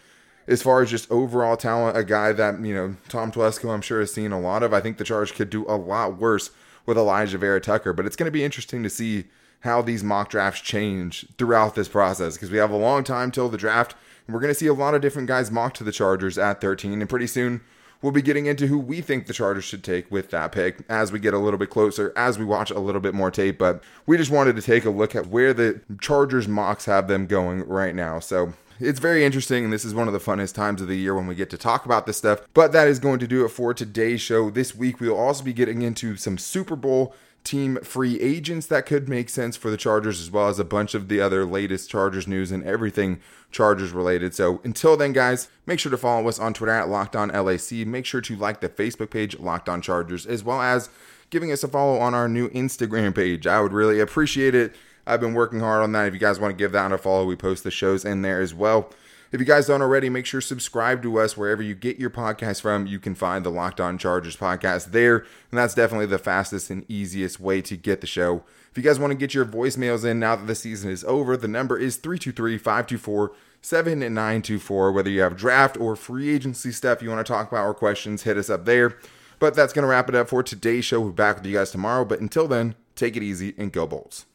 as 0.49 0.63
far 0.63 0.81
as 0.83 0.91
just 0.91 1.11
overall 1.11 1.57
talent, 1.57 1.97
a 1.97 2.03
guy 2.03 2.33
that, 2.33 2.61
you 2.61 2.75
know, 2.75 2.97
Tom 3.09 3.31
Telesco, 3.31 3.73
I'm 3.73 3.83
sure, 3.83 4.01
has 4.01 4.13
seen 4.13 4.33
a 4.33 4.41
lot 4.41 4.63
of. 4.63 4.73
I 4.73 4.81
think 4.81 4.97
the 4.97 5.05
Chargers 5.05 5.37
could 5.37 5.51
do 5.51 5.65
a 5.69 5.77
lot 5.77 6.19
worse 6.19 6.51
with 6.87 6.97
Alijah 6.97 7.39
Vera 7.39 7.61
Tucker, 7.61 7.93
but 7.93 8.07
it's 8.07 8.17
going 8.17 8.27
to 8.27 8.33
be 8.33 8.43
interesting 8.43 8.83
to 8.83 8.91
see 8.91 9.25
how 9.61 9.83
these 9.83 10.03
mock 10.03 10.31
drafts 10.31 10.61
change 10.61 11.27
throughout 11.37 11.75
this 11.75 11.89
process 11.89 12.35
because 12.35 12.51
we 12.51 12.57
have 12.57 12.71
a 12.71 12.77
long 12.77 13.05
time 13.05 13.31
till 13.31 13.49
the 13.49 13.59
draft, 13.59 13.95
we're 14.33 14.41
going 14.41 14.53
to 14.53 14.59
see 14.59 14.67
a 14.67 14.75
lot 14.75 14.95
of 14.95 15.01
different 15.01 15.29
guys 15.29 15.51
mocked 15.51 15.77
to 15.79 15.85
the 15.85 15.93
Chargers 15.93 16.39
at 16.39 16.61
13, 16.61 17.01
and 17.01 17.09
pretty 17.09 17.27
soon 17.27 17.61
we'll 18.03 18.13
be 18.13 18.23
getting 18.23 18.47
into 18.47 18.67
who 18.67 18.79
we 18.79 19.01
think 19.01 19.27
the 19.27 19.33
Chargers 19.33 19.65
should 19.65 19.85
take 19.85 20.11
with 20.11 20.31
that 20.31 20.53
pick 20.53 20.79
as 20.89 21.13
we 21.13 21.19
get 21.19 21.35
a 21.35 21.39
little 21.39 21.59
bit 21.59 21.71
closer, 21.71 22.13
as 22.17 22.39
we 22.39 22.45
watch 22.45 22.71
a 22.71 22.79
little 22.79 23.01
bit 23.01 23.15
more 23.15 23.31
tape. 23.31 23.59
But 23.59 23.83
we 24.07 24.17
just 24.17 24.31
wanted 24.31 24.57
to 24.57 24.63
take 24.63 24.85
a 24.85 24.91
look 24.91 25.15
at 25.15 25.27
where 25.27 25.53
the 25.53 25.81
Chargers 26.01 26.49
mocks 26.49 26.87
have 26.87 27.09
them 27.09 27.27
going 27.27 27.67
right 27.67 27.95
now. 27.95 28.19
So 28.21 28.55
it's 28.79 28.99
very 29.01 29.25
interesting, 29.25 29.65
and 29.65 29.73
this 29.73 29.85
is 29.85 29.95
one 29.95 30.07
of 30.07 30.15
the 30.15 30.21
funnest 30.21 30.55
times 30.55 30.81
of 30.81 30.89
the 30.89 30.97
year 30.97 31.15
when 31.15 31.27
we 31.27 31.35
get 31.35 31.51
to 31.51 31.59
talk 31.59 31.85
about 31.85 32.07
this 32.07 32.17
stuff. 32.17 32.41
But 32.55 32.73
that 32.73 32.89
is 32.89 32.99
going 32.99 33.19
to 33.19 33.27
do 33.27 33.45
it 33.45 33.51
for 33.51 33.75
today's 33.75 34.23
show. 34.23 34.51
This 34.51 34.75
week, 34.75 35.01
we'll 35.01 35.19
also 35.19 35.45
be 35.45 35.53
getting 35.53 35.83
into 35.83 36.17
some 36.17 36.39
Super 36.39 36.77
Bowl 36.77 37.15
team 37.45 37.79
free 37.83 38.21
agents 38.21 38.67
that 38.67 38.87
could 38.87 39.09
make 39.09 39.29
sense 39.29 39.57
for 39.57 39.71
the 39.71 39.77
Chargers, 39.77 40.21
as 40.21 40.31
well 40.31 40.49
as 40.49 40.59
a 40.59 40.65
bunch 40.65 40.95
of 40.95 41.09
the 41.09 41.21
other 41.21 41.45
latest 41.45 41.91
Chargers 41.91 42.29
news 42.29 42.53
and 42.53 42.63
everything 42.65 43.21
Chargers 43.51 43.93
related. 43.93 44.35
So 44.35 44.61
until 44.63 44.97
then, 44.97 45.13
guys, 45.13 45.49
make 45.67 45.79
sure 45.79 45.91
to 45.91 45.97
follow 45.97 46.29
us 46.29 46.39
on 46.39 46.55
Twitter 46.55 46.73
at 46.73 46.89
Locked 46.89 47.17
On 47.17 47.29
LAC. 47.29 47.73
Make 47.87 48.07
sure 48.07 48.21
to 48.21 48.37
like 48.37 48.61
the 48.61 48.69
Facebook 48.69 49.11
page 49.11 49.39
Locked 49.39 49.69
On 49.69 49.81
Chargers, 49.81 50.27
as 50.27 50.45
well 50.45 50.61
as 50.61 50.91
giving 51.31 51.51
us 51.51 51.65
a 51.65 51.69
follow 51.69 51.99
on 51.99 52.15
our 52.15 52.29
new 52.29 52.49
Instagram 52.51 53.15
page. 53.15 53.47
I 53.47 53.61
would 53.61 53.73
really 53.73 54.01
appreciate 54.01 54.55
it. 54.55 54.75
I've 55.07 55.21
been 55.21 55.35
working 55.35 55.61
hard 55.61 55.83
on 55.83 55.93
that. 55.93 56.07
If 56.09 56.15
you 56.15 56.21
guys 56.21 56.39
want 56.39 56.53
to 56.53 56.57
give 56.57 56.73
that 56.73 56.93
a 56.93 56.99
follow, 56.99 57.25
we 57.25 57.37
post 57.37 57.65
the 57.65 57.71
shows 57.71 58.05
in 58.05 58.23
there 58.23 58.41
as 58.41 58.55
well. 58.55 58.91
If 59.33 59.39
you 59.39 59.47
guys 59.47 59.69
don't 59.69 59.81
already, 59.81 60.09
make 60.09 60.27
sure 60.27 60.41
subscribe 60.41 61.03
to 61.03 61.21
us 61.21 61.37
wherever 61.37 61.63
you 61.63 61.77
get 61.77 62.01
your 62.01 62.11
podcast 62.11 62.63
from. 62.63 62.89
You 62.89 62.99
can 62.99 63.15
find 63.15 63.45
the 63.45 63.51
Locked 63.51 63.81
On 63.81 63.97
Chargers 63.97 64.37
podcast 64.37 64.87
there, 64.87 65.19
and 65.19 65.59
that's 65.59 65.75
definitely 65.75 66.07
the 66.07 66.19
fastest 66.19 66.69
and 66.69 66.85
easiest 66.91 67.39
way 67.39 67.63
to 67.63 67.77
get 67.77 68.01
the 68.01 68.09
show. 68.09 68.43
If 68.73 68.77
you 68.77 68.83
guys 68.83 68.99
want 68.99 69.13
to 69.13 69.17
get 69.17 69.33
your 69.33 69.45
voicemails 69.45 70.05
in 70.05 70.19
now 70.19 70.35
that 70.35 70.49
the 70.49 70.57
season 70.57 70.91
is 70.91 71.05
over, 71.05 71.37
the 71.37 71.47
number 71.47 71.79
is 71.79 71.97
323 71.97 72.59
524 72.59 73.33
7924. 73.63 74.93
Whether 74.93 75.11
you 75.11 75.21
have 75.21 75.37
draft 75.37 75.77
or 75.77 75.95
free 75.95 76.35
agency 76.35 76.73
stuff 76.73 77.01
you 77.01 77.09
want 77.11 77.25
to 77.25 77.33
talk 77.33 77.53
about 77.53 77.67
or 77.67 77.75
questions, 77.75 78.25
hit 78.25 78.37
us 78.37 78.51
up 78.51 78.65
there. 78.65 78.97
But 79.39 79.55
that's 79.55 79.73
going 79.73 79.85
to 79.85 79.89
wrap 79.89 80.09
it 80.09 80.15
up 80.15 80.29
for 80.29 80.43
today's 80.43 80.85
show. 80.85 81.01
We'll 81.01 81.11
be 81.11 81.17
back 81.17 81.37
with 81.37 81.47
you 81.47 81.57
guys 81.57 81.71
tomorrow. 81.71 82.05
But 82.05 82.21
until 82.21 82.49
then, 82.49 82.75
take 82.97 83.17
it 83.17 83.23
easy 83.23 83.55
and 83.57 83.73
go 83.73 83.87
Bolts. 83.87 84.27